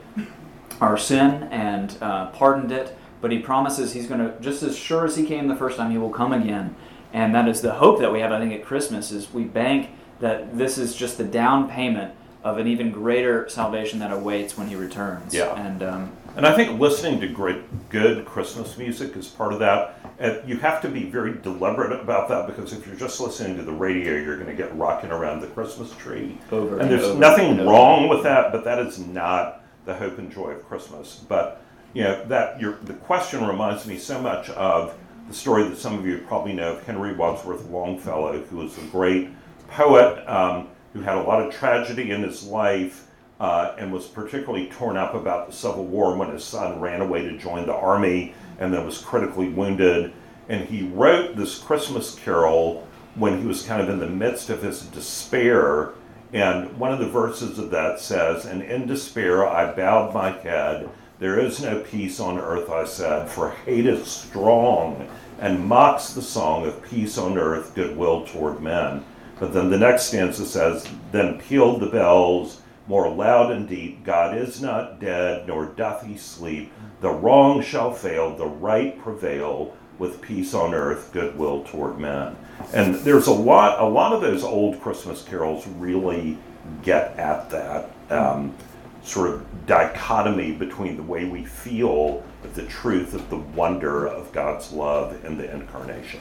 our 0.80 0.98
sin 0.98 1.44
and 1.44 1.96
uh, 2.00 2.26
pardoned 2.30 2.72
it. 2.72 2.96
But 3.20 3.30
he 3.30 3.38
promises 3.38 3.92
he's 3.92 4.08
going 4.08 4.18
to, 4.18 4.38
just 4.40 4.64
as 4.64 4.76
sure 4.76 5.04
as 5.04 5.16
he 5.16 5.24
came 5.24 5.46
the 5.46 5.54
first 5.54 5.76
time, 5.76 5.92
he 5.92 5.98
will 5.98 6.10
come 6.10 6.32
again. 6.32 6.74
And 7.12 7.32
that 7.36 7.46
is 7.46 7.60
the 7.60 7.74
hope 7.74 8.00
that 8.00 8.12
we 8.12 8.18
have, 8.18 8.32
I 8.32 8.40
think, 8.40 8.52
at 8.52 8.64
Christmas, 8.64 9.12
is 9.12 9.32
we 9.32 9.44
bank 9.44 9.90
that 10.18 10.58
this 10.58 10.76
is 10.76 10.96
just 10.96 11.18
the 11.18 11.24
down 11.24 11.70
payment 11.70 12.14
of 12.42 12.58
an 12.58 12.66
even 12.66 12.90
greater 12.90 13.48
salvation 13.48 14.00
that 14.00 14.12
awaits 14.12 14.58
when 14.58 14.66
he 14.66 14.74
returns. 14.74 15.32
Yeah. 15.32 15.54
And 15.54 15.82
um, 15.84 16.12
And 16.34 16.46
I 16.46 16.54
think 16.56 16.80
listening 16.80 17.20
to 17.20 17.28
great, 17.28 17.88
good 17.90 18.24
Christmas 18.24 18.78
music 18.78 19.16
is 19.16 19.28
part 19.28 19.52
of 19.52 19.58
that. 19.58 19.98
And 20.18 20.48
you 20.48 20.56
have 20.58 20.80
to 20.82 20.88
be 20.88 21.04
very 21.04 21.34
deliberate 21.34 21.92
about 21.92 22.28
that 22.28 22.46
because 22.46 22.72
if 22.72 22.86
you're 22.86 22.96
just 22.96 23.20
listening 23.20 23.56
to 23.56 23.62
the 23.62 23.72
radio, 23.72 24.14
you're 24.14 24.36
going 24.36 24.48
to 24.48 24.54
get 24.54 24.74
rocking 24.76 25.10
around 25.10 25.40
the 25.40 25.48
Christmas 25.48 25.92
tree. 25.96 26.38
Over 26.50 26.74
and 26.74 26.82
and 26.82 26.90
there's 26.90 27.04
over 27.04 27.18
nothing 27.18 27.58
and 27.58 27.68
wrong 27.68 28.08
with 28.08 28.22
that, 28.22 28.50
but 28.50 28.64
that 28.64 28.78
is 28.78 28.98
not 28.98 29.62
the 29.84 29.94
hope 29.94 30.18
and 30.18 30.30
joy 30.30 30.52
of 30.52 30.66
Christmas. 30.66 31.22
But 31.28 31.62
you 31.92 32.04
know 32.04 32.24
that 32.26 32.58
your 32.60 32.78
the 32.82 32.94
question 32.94 33.46
reminds 33.46 33.86
me 33.86 33.98
so 33.98 34.20
much 34.20 34.48
of 34.50 34.96
the 35.28 35.34
story 35.34 35.64
that 35.64 35.76
some 35.76 35.98
of 35.98 36.06
you 36.06 36.18
probably 36.26 36.52
know 36.52 36.74
of 36.74 36.86
Henry 36.86 37.14
Wadsworth 37.14 37.68
Longfellow, 37.68 38.42
who 38.44 38.58
was 38.58 38.76
a 38.78 38.82
great 38.86 39.28
poet 39.68 40.26
um, 40.28 40.68
who 40.92 41.00
had 41.00 41.16
a 41.16 41.22
lot 41.22 41.44
of 41.44 41.52
tragedy 41.52 42.10
in 42.10 42.22
his 42.22 42.44
life 42.44 43.08
uh, 43.42 43.74
and 43.76 43.92
was 43.92 44.06
particularly 44.06 44.68
torn 44.68 44.96
up 44.96 45.14
about 45.14 45.48
the 45.48 45.52
Civil 45.52 45.84
War 45.84 46.16
when 46.16 46.30
his 46.30 46.44
son 46.44 46.80
ran 46.80 47.00
away 47.00 47.22
to 47.22 47.36
join 47.36 47.66
the 47.66 47.74
army 47.74 48.34
and 48.60 48.72
then 48.72 48.86
was 48.86 48.98
critically 48.98 49.48
wounded. 49.48 50.12
And 50.48 50.64
he 50.64 50.86
wrote 50.86 51.34
this 51.34 51.58
Christmas 51.58 52.14
carol 52.14 52.86
when 53.16 53.40
he 53.40 53.44
was 53.44 53.66
kind 53.66 53.82
of 53.82 53.88
in 53.88 53.98
the 53.98 54.06
midst 54.06 54.48
of 54.48 54.62
his 54.62 54.82
despair. 54.82 55.90
And 56.32 56.78
one 56.78 56.92
of 56.92 57.00
the 57.00 57.08
verses 57.08 57.58
of 57.58 57.70
that 57.70 57.98
says, 57.98 58.46
And 58.46 58.62
in 58.62 58.86
despair 58.86 59.44
I 59.44 59.74
bowed 59.74 60.14
my 60.14 60.30
head. 60.30 60.88
There 61.18 61.40
is 61.40 61.60
no 61.60 61.80
peace 61.80 62.20
on 62.20 62.38
earth, 62.38 62.70
I 62.70 62.84
said, 62.84 63.28
for 63.28 63.50
hate 63.50 63.86
is 63.86 64.06
strong 64.06 65.08
and 65.40 65.66
mocks 65.66 66.12
the 66.12 66.22
song 66.22 66.64
of 66.64 66.80
peace 66.84 67.18
on 67.18 67.36
earth, 67.36 67.74
goodwill 67.74 68.24
toward 68.24 68.62
men. 68.62 69.04
But 69.40 69.52
then 69.52 69.68
the 69.68 69.78
next 69.78 70.04
stanza 70.04 70.46
says, 70.46 70.88
Then 71.10 71.40
pealed 71.40 71.80
the 71.80 71.86
bells 71.86 72.61
more 72.86 73.08
loud 73.08 73.52
and 73.52 73.68
deep. 73.68 74.04
God 74.04 74.36
is 74.36 74.60
not 74.60 75.00
dead, 75.00 75.46
nor 75.46 75.66
doth 75.66 76.04
he 76.04 76.16
sleep. 76.16 76.72
The 77.00 77.10
wrong 77.10 77.62
shall 77.62 77.92
fail, 77.92 78.36
the 78.36 78.46
right 78.46 78.98
prevail, 78.98 79.76
with 79.98 80.20
peace 80.20 80.52
on 80.54 80.74
earth, 80.74 81.10
goodwill 81.12 81.62
toward 81.64 81.98
men. 81.98 82.36
And 82.72 82.96
there's 82.96 83.28
a 83.28 83.32
lot, 83.32 83.80
a 83.80 83.86
lot 83.86 84.12
of 84.12 84.20
those 84.20 84.42
old 84.42 84.80
Christmas 84.80 85.22
carols 85.22 85.66
really 85.66 86.38
get 86.82 87.16
at 87.18 87.50
that 87.50 87.90
um, 88.10 88.54
sort 89.02 89.30
of 89.30 89.66
dichotomy 89.66 90.52
between 90.52 90.96
the 90.96 91.02
way 91.02 91.24
we 91.24 91.44
feel 91.44 92.24
the 92.54 92.64
truth 92.66 93.14
of 93.14 93.28
the 93.30 93.36
wonder 93.36 94.06
of 94.06 94.32
God's 94.32 94.72
love 94.72 95.24
in 95.24 95.38
the 95.38 95.52
incarnation. 95.52 96.20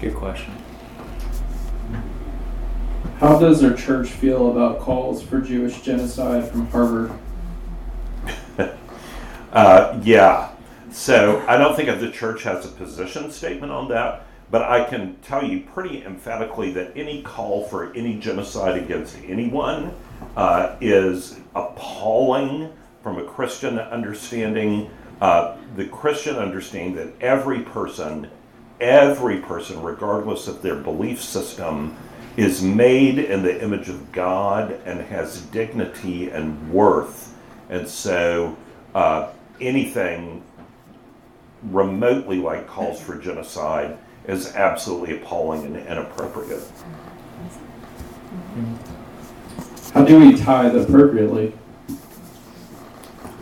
good 0.00 0.14
question. 0.14 0.52
How 3.20 3.38
does 3.38 3.62
our 3.62 3.74
church 3.74 4.08
feel 4.08 4.50
about 4.50 4.80
calls 4.80 5.22
for 5.22 5.42
Jewish 5.42 5.82
genocide 5.82 6.50
from 6.50 6.66
Harvard? 6.68 7.12
Uh, 9.52 9.98
yeah. 10.04 10.52
So 10.92 11.44
I 11.48 11.56
don't 11.56 11.74
think 11.74 11.88
the 11.98 12.12
church 12.12 12.44
has 12.44 12.64
a 12.64 12.68
position 12.68 13.32
statement 13.32 13.72
on 13.72 13.88
that, 13.88 14.24
but 14.48 14.62
I 14.62 14.84
can 14.84 15.16
tell 15.22 15.44
you 15.44 15.62
pretty 15.62 16.04
emphatically 16.04 16.70
that 16.74 16.92
any 16.94 17.22
call 17.22 17.64
for 17.64 17.92
any 17.94 18.16
genocide 18.20 18.80
against 18.80 19.16
anyone 19.26 19.92
uh, 20.36 20.76
is 20.80 21.40
appalling 21.56 22.72
from 23.02 23.18
a 23.18 23.24
Christian 23.24 23.80
understanding. 23.80 24.88
Uh, 25.20 25.56
the 25.74 25.86
Christian 25.86 26.36
understanding 26.36 26.94
that 26.94 27.12
every 27.20 27.62
person, 27.62 28.30
every 28.80 29.38
person, 29.38 29.82
regardless 29.82 30.46
of 30.46 30.62
their 30.62 30.76
belief 30.76 31.20
system, 31.20 31.96
is 32.40 32.62
made 32.62 33.18
in 33.18 33.42
the 33.42 33.62
image 33.62 33.90
of 33.90 34.12
God 34.12 34.72
and 34.86 34.98
has 35.02 35.42
dignity 35.42 36.30
and 36.30 36.72
worth. 36.72 37.36
And 37.68 37.86
so 37.86 38.56
uh, 38.94 39.28
anything 39.60 40.42
remotely 41.64 42.38
like 42.38 42.66
calls 42.66 42.98
for 42.98 43.16
genocide 43.16 43.98
is 44.26 44.54
absolutely 44.54 45.20
appalling 45.20 45.66
and 45.66 45.76
inappropriate. 45.86 46.62
How 49.92 50.04
do 50.06 50.18
we 50.18 50.34
tithe 50.34 50.74
appropriately? 50.76 51.52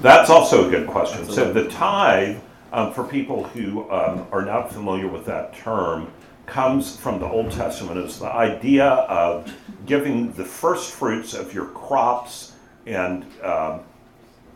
That's 0.01 0.29
also 0.29 0.67
a 0.67 0.71
good 0.71 0.89
question. 0.89 1.31
So 1.31 1.53
the 1.53 1.69
tithe, 1.69 2.39
um, 2.73 2.93
for 2.93 3.05
people 3.05 3.45
who 3.45 3.89
um, 3.93 4.27
are 4.33 4.45
not 4.45 4.73
familiar 4.73 5.07
with 5.07 5.25
that 5.27 5.55
term, 5.55 6.11
comes 6.49 6.97
from 6.97 7.21
the 7.21 7.27
Old 7.27 7.53
Testament. 7.53 7.99
It's 7.99 8.19
the 8.19 8.33
idea 8.33 8.87
of 8.87 9.53
giving 9.87 10.33
the 10.33 10.45
first 10.45 10.93
fruits 10.93 11.35
of 11.35 11.55
your 11.55 11.67
crops 11.67 12.53
and 12.87 13.25
um, 13.43 13.81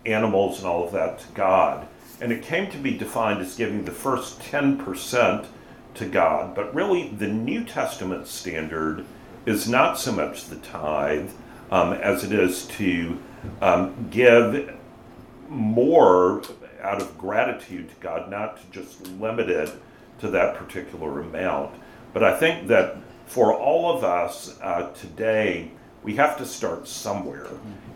animals 0.06 0.58
and 0.58 0.66
all 0.66 0.84
of 0.84 0.92
that 0.92 1.20
to 1.20 1.26
God. 1.34 1.86
And 2.20 2.32
it 2.32 2.42
came 2.42 2.70
to 2.70 2.78
be 2.78 2.96
defined 2.96 3.40
as 3.40 3.56
giving 3.56 3.84
the 3.84 3.92
first 3.92 4.40
10% 4.40 5.46
to 5.94 6.06
God. 6.06 6.54
But 6.54 6.74
really, 6.74 7.08
the 7.08 7.28
New 7.28 7.64
Testament 7.64 8.26
standard 8.26 9.04
is 9.44 9.68
not 9.68 9.98
so 9.98 10.12
much 10.12 10.46
the 10.46 10.56
tithe 10.56 11.30
um, 11.70 11.92
as 11.94 12.24
it 12.24 12.32
is 12.32 12.66
to 12.66 13.18
um, 13.60 14.08
give 14.10 14.74
more 15.48 16.42
out 16.80 17.00
of 17.00 17.18
gratitude 17.18 17.88
to 17.88 17.94
God, 18.00 18.30
not 18.30 18.56
to 18.56 18.62
just 18.70 19.06
limit 19.18 19.50
it 19.50 19.72
to 20.20 20.28
that 20.30 20.56
particular 20.56 21.20
amount. 21.20 21.74
But 22.12 22.24
I 22.24 22.36
think 22.36 22.68
that 22.68 22.96
for 23.26 23.54
all 23.54 23.96
of 23.96 24.04
us 24.04 24.58
uh, 24.60 24.90
today, 24.92 25.70
we 26.02 26.16
have 26.16 26.36
to 26.38 26.46
start 26.46 26.88
somewhere. 26.88 27.46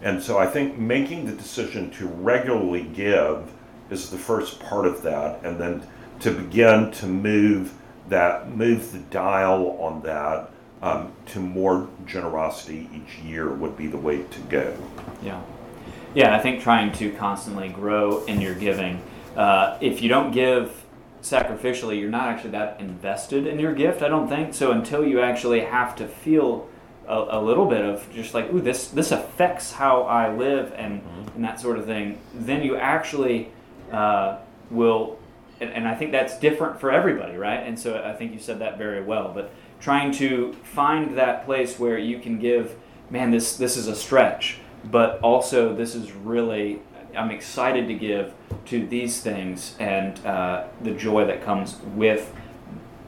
And 0.02 0.22
so 0.22 0.38
I 0.38 0.46
think 0.46 0.78
making 0.78 1.26
the 1.26 1.32
decision 1.32 1.90
to 1.92 2.06
regularly 2.06 2.84
give 2.94 3.52
is 3.90 4.10
the 4.10 4.18
first 4.18 4.60
part 4.60 4.86
of 4.86 5.02
that, 5.02 5.44
and 5.44 5.58
then 5.58 5.86
to 6.20 6.30
begin 6.30 6.90
to 6.92 7.06
move 7.06 7.74
that 8.08 8.56
move 8.56 8.92
the 8.92 8.98
dial 8.98 9.76
on 9.80 10.00
that 10.02 10.50
um, 10.80 11.12
to 11.26 11.40
more 11.40 11.88
generosity 12.06 12.88
each 12.94 13.18
year 13.24 13.52
would 13.52 13.76
be 13.76 13.86
the 13.86 13.96
way 13.96 14.22
to 14.22 14.40
go. 14.48 14.76
Yeah. 15.22 15.40
Yeah, 16.14 16.34
I 16.34 16.38
think 16.38 16.62
trying 16.62 16.92
to 16.92 17.12
constantly 17.12 17.68
grow 17.68 18.24
in 18.24 18.40
your 18.40 18.54
giving. 18.54 19.02
Uh, 19.36 19.76
if 19.80 20.00
you 20.00 20.08
don't 20.08 20.30
give 20.30 20.85
sacrificially, 21.30 22.00
you're 22.00 22.10
not 22.10 22.28
actually 22.28 22.50
that 22.50 22.80
invested 22.80 23.46
in 23.46 23.58
your 23.58 23.74
gift, 23.74 24.02
I 24.02 24.08
don't 24.08 24.28
think. 24.28 24.54
So 24.54 24.72
until 24.72 25.04
you 25.04 25.20
actually 25.20 25.60
have 25.60 25.96
to 25.96 26.06
feel 26.06 26.68
a, 27.06 27.26
a 27.30 27.40
little 27.40 27.66
bit 27.66 27.84
of 27.84 28.08
just 28.12 28.34
like, 28.34 28.52
ooh, 28.52 28.60
this, 28.60 28.88
this 28.88 29.12
affects 29.12 29.72
how 29.72 30.02
I 30.02 30.34
live 30.34 30.72
and, 30.76 31.02
and 31.34 31.44
that 31.44 31.60
sort 31.60 31.78
of 31.78 31.86
thing, 31.86 32.18
then 32.34 32.62
you 32.62 32.76
actually 32.76 33.50
uh, 33.92 34.38
will, 34.70 35.18
and, 35.60 35.70
and 35.70 35.88
I 35.88 35.94
think 35.94 36.12
that's 36.12 36.38
different 36.38 36.80
for 36.80 36.90
everybody, 36.90 37.36
right? 37.36 37.60
And 37.60 37.78
so 37.78 38.02
I 38.02 38.12
think 38.12 38.32
you 38.32 38.38
said 38.38 38.58
that 38.60 38.78
very 38.78 39.02
well. 39.02 39.32
But 39.34 39.52
trying 39.80 40.12
to 40.12 40.52
find 40.62 41.18
that 41.18 41.44
place 41.44 41.78
where 41.78 41.98
you 41.98 42.18
can 42.18 42.38
give, 42.38 42.76
man, 43.10 43.30
this, 43.30 43.56
this 43.56 43.76
is 43.76 43.88
a 43.88 43.96
stretch 43.96 44.58
but 44.90 45.20
also 45.20 45.74
this 45.74 45.94
is 45.94 46.12
really 46.12 46.80
i'm 47.16 47.30
excited 47.30 47.88
to 47.88 47.94
give 47.94 48.32
to 48.66 48.86
these 48.86 49.20
things 49.20 49.74
and 49.78 50.24
uh, 50.26 50.64
the 50.82 50.92
joy 50.92 51.24
that 51.26 51.44
comes 51.44 51.76
with 51.94 52.32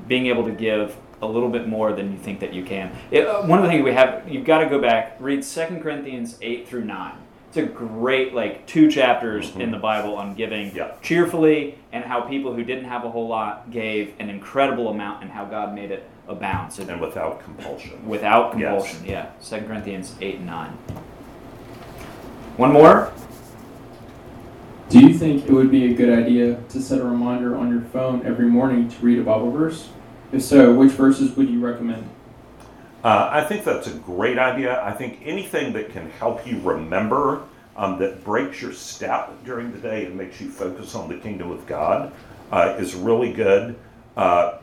being 0.07 0.27
able 0.27 0.45
to 0.45 0.51
give 0.53 0.97
a 1.21 1.27
little 1.27 1.49
bit 1.49 1.67
more 1.67 1.93
than 1.93 2.13
you 2.13 2.19
think 2.19 2.41
that 2.41 2.55
you 2.55 2.65
can. 2.65 2.97
It, 3.11 3.27
uh, 3.27 3.43
one 3.43 3.59
of 3.59 3.65
the 3.65 3.71
things 3.71 3.85
we 3.85 3.93
have 3.93 4.29
you've 4.29 4.45
got 4.45 4.59
to 4.59 4.67
go 4.67 4.81
back 4.81 5.17
read 5.21 5.43
2 5.43 5.81
corinthians 5.83 6.39
8 6.41 6.69
through 6.69 6.85
9 6.85 7.13
it's 7.49 7.57
a 7.57 7.63
great 7.63 8.35
like 8.35 8.67
two 8.67 8.91
chapters 8.91 9.57
in 9.57 9.71
the 9.71 9.79
bible 9.79 10.15
on 10.17 10.35
giving 10.35 10.75
Yeah. 10.77 10.93
cheerfully 11.03 11.79
and 11.93 12.05
how 12.05 12.21
people 12.21 12.55
who 12.55 12.63
didn't 12.63 12.85
have 12.85 13.05
a 13.05 13.11
whole 13.11 13.27
lot 13.27 13.71
gave 13.71 14.13
an 14.19 14.29
incredible 14.31 14.91
amount 14.91 15.23
and 15.23 15.31
how 15.31 15.45
god 15.47 15.75
made 15.75 15.91
it 15.91 16.09
abound 16.29 16.73
so 16.73 16.83
And 16.87 17.01
without 17.01 17.43
compulsion. 17.43 18.07
without 18.07 18.57
Yes. 18.59 18.69
compulsion 18.91 19.05
yeah. 19.07 19.31
2 19.43 19.67
corinthians 19.67 20.15
8 20.21 20.37
and 20.37 20.47
9 20.47 20.71
one 22.59 22.73
more 22.73 23.13
Do 24.89 25.01
you 25.01 25.12
think 25.12 25.45
it 25.45 25.53
would 25.53 25.70
be 25.70 25.93
a 25.93 25.95
good 25.95 26.09
idea 26.09 26.59
to 26.70 26.80
set 26.80 26.99
a 26.99 27.05
reminder 27.05 27.55
on 27.55 27.70
your 27.70 27.82
phone 27.82 28.24
every 28.24 28.47
morning 28.47 28.89
to 28.89 28.97
read 29.03 29.18
a 29.18 29.22
Bible 29.22 29.51
verse? 29.51 29.91
If 30.32 30.41
so, 30.41 30.72
which 30.72 30.93
verses 30.93 31.36
would 31.36 31.51
you 31.51 31.61
recommend? 31.61 32.09
Uh, 33.05 33.28
I 33.30 33.45
think 33.45 33.64
that's 33.64 33.86
a 33.86 33.93
great 33.93 34.39
idea. 34.39 34.82
I 34.82 34.93
think 34.93 35.20
anything 35.22 35.74
that 35.74 35.91
can 35.91 36.09
help 36.12 36.47
you 36.47 36.59
remember 36.61 37.43
um, 37.76 37.99
that 37.99 38.24
breaks 38.24 38.62
your 38.62 38.72
step 38.72 39.30
during 39.45 39.72
the 39.72 39.78
day 39.78 40.07
and 40.07 40.16
makes 40.16 40.41
you 40.41 40.49
focus 40.49 40.95
on 40.95 41.11
the 41.11 41.18
kingdom 41.18 41.51
of 41.51 41.66
God 41.66 42.11
uh, 42.51 42.74
is 42.78 42.95
really 42.95 43.34
good. 43.34 43.76
Uh, 44.16 44.57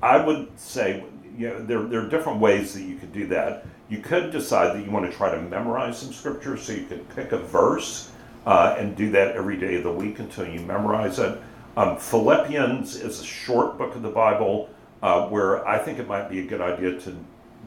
I 0.00 0.24
would 0.24 0.56
say 0.56 1.02
you 1.36 1.48
know, 1.48 1.58
there, 1.60 1.82
there 1.82 2.02
are 2.02 2.08
different 2.08 2.38
ways 2.38 2.72
that 2.74 2.82
you 2.82 2.94
could 2.94 3.12
do 3.12 3.26
that. 3.26 3.66
You 3.88 3.98
could 3.98 4.30
decide 4.30 4.76
that 4.76 4.84
you 4.84 4.92
want 4.92 5.10
to 5.10 5.16
try 5.16 5.34
to 5.34 5.42
memorize 5.42 5.98
some 5.98 6.12
scripture, 6.12 6.56
so 6.56 6.72
you 6.72 6.86
could 6.86 7.08
pick 7.16 7.32
a 7.32 7.38
verse 7.38 8.12
uh, 8.46 8.76
and 8.78 8.96
do 8.96 9.10
that 9.10 9.36
every 9.36 9.56
day 9.56 9.76
of 9.76 9.84
the 9.84 9.92
week 9.92 10.18
until 10.18 10.46
you 10.46 10.60
memorize 10.60 11.18
it. 11.18 11.40
Um, 11.76 11.96
Philippians 11.96 12.96
is 12.96 13.20
a 13.20 13.24
short 13.24 13.78
book 13.78 13.94
of 13.94 14.02
the 14.02 14.10
Bible 14.10 14.68
uh, 15.02 15.28
where 15.28 15.66
I 15.66 15.78
think 15.78 15.98
it 15.98 16.06
might 16.06 16.30
be 16.30 16.40
a 16.40 16.44
good 16.44 16.60
idea 16.60 16.98
to 17.00 17.16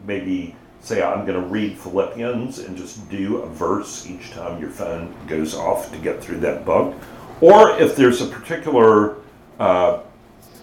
maybe 0.05 0.55
say, 0.79 1.01
I'm 1.01 1.25
going 1.25 1.41
to 1.41 1.47
read 1.47 1.77
Philippians 1.77 2.59
and 2.59 2.77
just 2.77 3.09
do 3.09 3.37
a 3.37 3.47
verse 3.47 4.07
each 4.07 4.31
time 4.31 4.61
your 4.61 4.69
phone 4.69 5.13
goes 5.27 5.53
off 5.53 5.91
to 5.91 5.97
get 5.97 6.23
through 6.23 6.39
that 6.41 6.65
book. 6.65 6.95
Or 7.41 7.77
if 7.79 7.95
there's 7.95 8.21
a 8.21 8.27
particular 8.27 9.17
uh, 9.59 10.01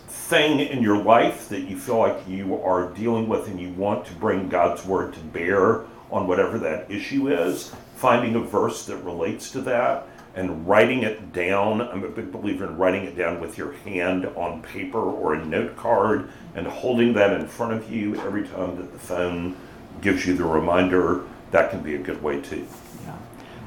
thing 0.09 0.61
in 0.61 0.83
your 0.83 0.97
life 0.97 1.49
that 1.49 1.63
you 1.63 1.79
feel 1.79 1.99
like 1.99 2.17
you 2.27 2.61
are 2.63 2.91
dealing 2.93 3.29
with 3.29 3.47
and 3.49 3.61
you 3.61 3.71
want 3.71 4.07
to 4.07 4.15
bring 4.15 4.49
God's 4.49 4.85
word 4.85 5.13
to 5.15 5.21
bear 5.21 5.85
on 6.15 6.29
whatever 6.29 6.59
that 6.61 6.89
issue 6.89 7.29
is, 7.29 7.75
finding 7.97 8.37
a 8.37 8.41
verse 8.41 8.87
that 8.87 8.97
relates 8.99 9.51
to 9.51 9.61
that 9.61 10.07
and 10.37 10.67
writing 10.67 11.03
it 11.03 11.33
down. 11.33 11.81
I'm 11.81 12.05
a 12.05 12.09
big 12.09 12.31
believer 12.31 12.67
in 12.67 12.77
writing 12.77 13.05
it 13.05 13.17
down 13.17 13.41
with 13.41 13.59
your 13.59 13.73
hand 13.73 14.25
on 14.37 14.63
paper 14.63 15.01
or 15.01 15.35
a 15.35 15.45
note 15.45 15.77
card 15.77 16.31
and 16.55 16.69
holding 16.69 17.15
that 17.15 17.33
in 17.33 17.49
front 17.49 17.73
of 17.73 17.91
you 17.91 18.15
every 18.21 18.47
time 18.47 18.77
that 18.77 18.93
the 18.93 18.99
phone 18.99 19.57
gives 20.01 20.25
you 20.25 20.37
the 20.37 20.45
reminder. 20.45 21.25
That 21.51 21.71
can 21.71 21.83
be 21.83 21.97
a 21.97 21.99
good 21.99 22.23
way 22.23 22.41
too. 22.41 22.67
Yeah. 23.05 23.17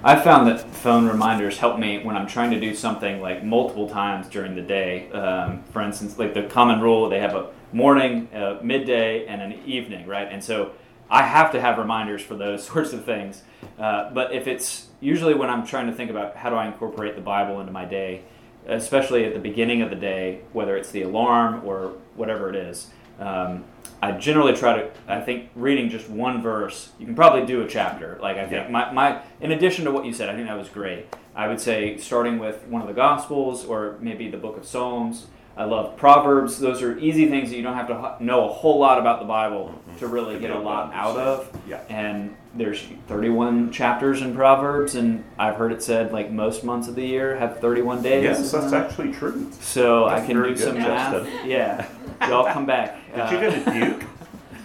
I 0.03 0.15
found 0.15 0.47
that 0.47 0.61
phone 0.73 1.05
reminders 1.05 1.57
help 1.57 1.77
me 1.77 2.01
when 2.01 2.15
I'm 2.15 2.27
trying 2.27 2.51
to 2.51 2.59
do 2.61 2.73
something 2.73 3.21
like 3.21 3.43
multiple 3.43 3.89
times 3.89 4.29
during 4.29 4.55
the 4.55 4.61
day. 4.61 5.11
Um, 5.11 5.63
for 5.73 5.81
instance, 5.81 6.17
like 6.17 6.33
the 6.33 6.43
common 6.43 6.79
rule, 6.79 7.09
they 7.09 7.19
have 7.19 7.35
a 7.35 7.49
morning, 7.73 8.29
a 8.33 8.59
midday, 8.63 9.25
and 9.27 9.41
an 9.41 9.59
evening, 9.65 10.07
right? 10.07 10.27
And 10.29 10.41
so 10.41 10.71
I 11.09 11.23
have 11.23 11.51
to 11.53 11.61
have 11.61 11.77
reminders 11.77 12.21
for 12.21 12.35
those 12.35 12.65
sorts 12.67 12.93
of 12.93 13.05
things. 13.05 13.43
Uh, 13.79 14.09
but 14.11 14.33
if 14.33 14.47
it's 14.47 14.87
usually 14.99 15.33
when 15.33 15.49
I'm 15.49 15.65
trying 15.65 15.87
to 15.87 15.93
think 15.93 16.09
about 16.09 16.35
how 16.35 16.49
do 16.49 16.55
I 16.55 16.67
incorporate 16.67 17.15
the 17.15 17.21
Bible 17.21 17.59
into 17.59 17.71
my 17.71 17.85
day, 17.85 18.21
especially 18.67 19.25
at 19.25 19.33
the 19.33 19.39
beginning 19.39 19.81
of 19.81 19.89
the 19.89 19.95
day, 19.95 20.41
whether 20.53 20.75
it's 20.75 20.91
the 20.91 21.03
alarm 21.03 21.61
or 21.65 21.93
whatever 22.15 22.49
it 22.49 22.55
is, 22.55 22.87
um, 23.19 23.63
I 24.01 24.11
generally 24.11 24.55
try 24.55 24.77
to. 24.77 24.91
I 25.07 25.21
think 25.21 25.49
reading 25.55 25.89
just 25.89 26.07
one 26.07 26.41
verse, 26.41 26.91
you 26.99 27.05
can 27.05 27.15
probably 27.15 27.45
do 27.47 27.61
a 27.61 27.67
chapter. 27.67 28.19
Like 28.21 28.37
I 28.37 28.41
think 28.45 28.65
Yeah. 28.65 28.69
my, 28.69 28.91
my, 28.91 29.21
in 29.41 29.51
addition 29.51 29.85
to 29.85 29.91
what 29.91 30.05
you 30.05 30.13
said, 30.13 30.29
I 30.29 30.35
think 30.35 30.47
that 30.47 30.57
was 30.57 30.69
great. 30.69 31.07
I 31.35 31.47
would 31.47 31.59
say 31.59 31.97
starting 31.97 32.37
with 32.37 32.63
one 32.67 32.81
of 32.81 32.87
the 32.87 32.93
Gospels 32.93 33.65
or 33.65 33.97
maybe 33.99 34.29
the 34.29 34.37
Book 34.37 34.57
of 34.57 34.65
Psalms. 34.65 35.27
I 35.57 35.63
love 35.63 35.97
Proverbs. 35.97 36.59
Those 36.59 36.83
are 36.83 36.97
easy 36.99 37.27
things 37.27 37.49
that 37.49 37.57
you 37.57 37.63
don't 37.63 37.73
have 37.75 37.87
to 37.87 38.23
know 38.23 38.47
a 38.47 38.53
whole 38.53 38.77
lot 38.79 38.99
about 38.99 39.19
the 39.19 39.25
Bible 39.25 39.73
to 39.97 40.05
really 40.07 40.39
get 40.39 40.51
a 40.51 40.59
lot 40.59 40.93
out 40.93 41.17
of. 41.17 41.49
Yeah. 41.67 41.81
And 41.89 42.35
there's 42.53 42.83
31 43.07 43.71
chapters 43.71 44.21
in 44.21 44.35
Proverbs, 44.35 44.93
and 44.93 45.23
I've 45.39 45.55
heard 45.55 45.71
it 45.71 45.81
said 45.81 46.13
like 46.13 46.31
most 46.31 46.63
months 46.63 46.87
of 46.87 46.93
the 46.95 47.03
year 47.05 47.35
have 47.37 47.59
31 47.59 48.03
days. 48.03 48.23
Yes, 48.23 48.51
that's 48.51 48.71
actually 48.71 49.11
true. 49.13 49.51
So 49.59 50.05
I 50.05 50.23
can 50.23 50.35
do 50.41 50.55
some 50.55 50.75
math. 50.75 51.27
Yeah, 51.43 51.87
y'all 52.21 52.51
come 52.53 52.67
back. 52.67 52.97
Did 53.15 53.31
you 53.31 53.37
Uh, 53.37 53.41
go 53.41 53.49
to 53.49 53.79
Duke? 53.99 54.03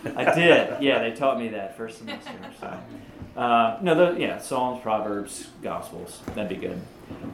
I 0.16 0.34
did. 0.34 0.82
Yeah, 0.82 0.99
they 0.99 1.12
taught 1.12 1.38
me 1.38 1.49
that 1.49 1.76
first 1.76 1.99
semester. 1.99 2.32
So, 2.61 2.78
uh, 3.40 3.78
no, 3.82 3.95
the, 3.95 4.20
yeah, 4.20 4.38
Psalms, 4.38 4.82
Proverbs, 4.82 5.49
Gospels. 5.62 6.20
That'd 6.34 6.49
be 6.49 6.57
good. 6.57 6.80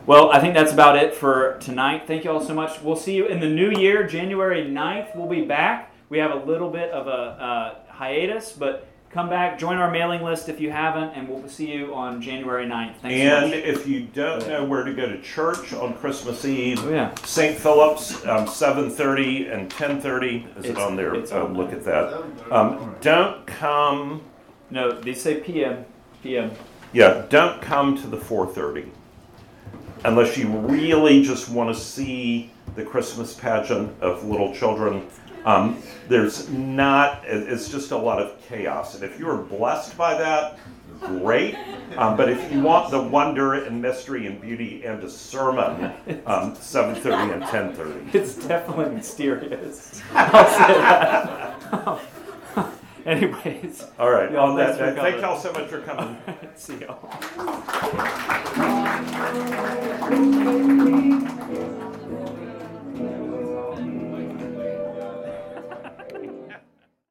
Well, 0.06 0.30
I 0.30 0.40
think 0.40 0.54
that's 0.54 0.72
about 0.72 0.96
it 0.96 1.14
for 1.14 1.58
tonight. 1.60 2.04
Thank 2.06 2.24
you 2.24 2.30
all 2.30 2.40
so 2.40 2.54
much. 2.54 2.80
We'll 2.82 2.96
see 2.96 3.14
you 3.14 3.26
in 3.26 3.40
the 3.40 3.48
new 3.48 3.70
year, 3.70 4.06
January 4.06 4.64
9th. 4.64 5.14
We'll 5.14 5.28
be 5.28 5.42
back. 5.42 5.92
We 6.08 6.18
have 6.18 6.30
a 6.30 6.44
little 6.44 6.70
bit 6.70 6.90
of 6.90 7.06
a 7.06 7.10
uh, 7.10 7.92
hiatus, 7.92 8.52
but 8.52 8.86
come 9.10 9.28
back, 9.28 9.58
join 9.58 9.76
our 9.76 9.90
mailing 9.90 10.22
list 10.22 10.48
if 10.48 10.60
you 10.60 10.70
haven't, 10.70 11.10
and 11.10 11.28
we'll 11.28 11.46
see 11.48 11.70
you 11.70 11.94
on 11.94 12.22
January 12.22 12.64
9th. 12.66 12.96
Thanks 12.96 13.02
so 13.02 13.10
And 13.36 13.50
much. 13.50 13.60
if 13.64 13.86
you 13.86 14.00
don't 14.00 14.46
know 14.48 14.64
where 14.64 14.84
to 14.84 14.94
go 14.94 15.06
to 15.06 15.20
church 15.20 15.74
on 15.74 15.92
Christmas 15.94 16.44
Eve, 16.46 16.82
Oh, 16.86 16.90
yeah. 16.90 17.14
St. 17.24 17.58
Philip's, 17.58 18.24
um, 18.26 18.46
7.30 18.46 19.52
and 19.52 19.70
10.30. 19.70 20.58
Is 20.58 20.64
it 20.66 20.78
on 20.78 20.96
there? 20.96 21.14
it's 21.14 21.32
Oh, 21.32 21.44
on 21.44 21.54
look 21.54 21.70
there. 21.70 21.78
at 21.78 21.84
that. 21.84 22.52
Um, 22.52 22.94
don't 23.02 23.46
come, 23.46 24.22
No, 24.70 24.92
they 24.92 25.12
say 25.14 25.40
PM. 25.40 25.84
PM. 26.22 26.50
yeah, 26.92 27.24
don't 27.28 27.60
come 27.60 27.96
to 27.98 28.06
the 28.06 28.16
4.30. 28.16 28.88
Unless 30.04 30.36
you 30.36 30.48
really 30.48 31.22
just 31.22 31.48
want 31.48 31.74
to 31.74 31.80
see 31.80 32.50
the 32.76 32.84
Christmas 32.84 33.34
pageant 33.34 33.92
of 34.00 34.24
little 34.24 34.54
children. 34.54 35.06
Um, 35.44 35.82
there's 36.08 36.48
not, 36.50 37.22
it's 37.24 37.68
just 37.68 37.90
a 37.90 37.96
lot 37.96 38.20
of 38.20 38.40
chaos. 38.42 38.94
And 38.94 39.04
if 39.04 39.18
you're 39.18 39.36
blessed 39.36 39.96
by 39.96 40.14
that, 40.14 40.58
great. 41.00 41.56
Um, 41.96 42.16
but 42.16 42.28
if 42.28 42.52
you 42.52 42.60
want 42.60 42.90
the 42.90 43.00
wonder 43.00 43.54
and 43.54 43.80
mystery 43.80 44.26
and 44.26 44.40
beauty 44.40 44.84
and 44.84 45.02
a 45.02 45.10
sermon, 45.10 45.92
um, 46.26 46.54
7.30 46.54 47.34
and 47.34 47.42
10.30. 47.44 48.14
It's 48.14 48.34
definitely 48.34 48.94
mysterious. 48.94 50.02
Anyways. 53.18 53.86
All 53.98 54.10
right. 54.10 54.30
That, 54.30 54.78
that 54.78 54.96
thank 54.96 55.22
y'all 55.22 55.40
so 55.40 55.50
much 55.52 55.68
for 55.68 55.80
coming. 55.80 56.18
See 56.56 56.76
y'all. 56.76 57.08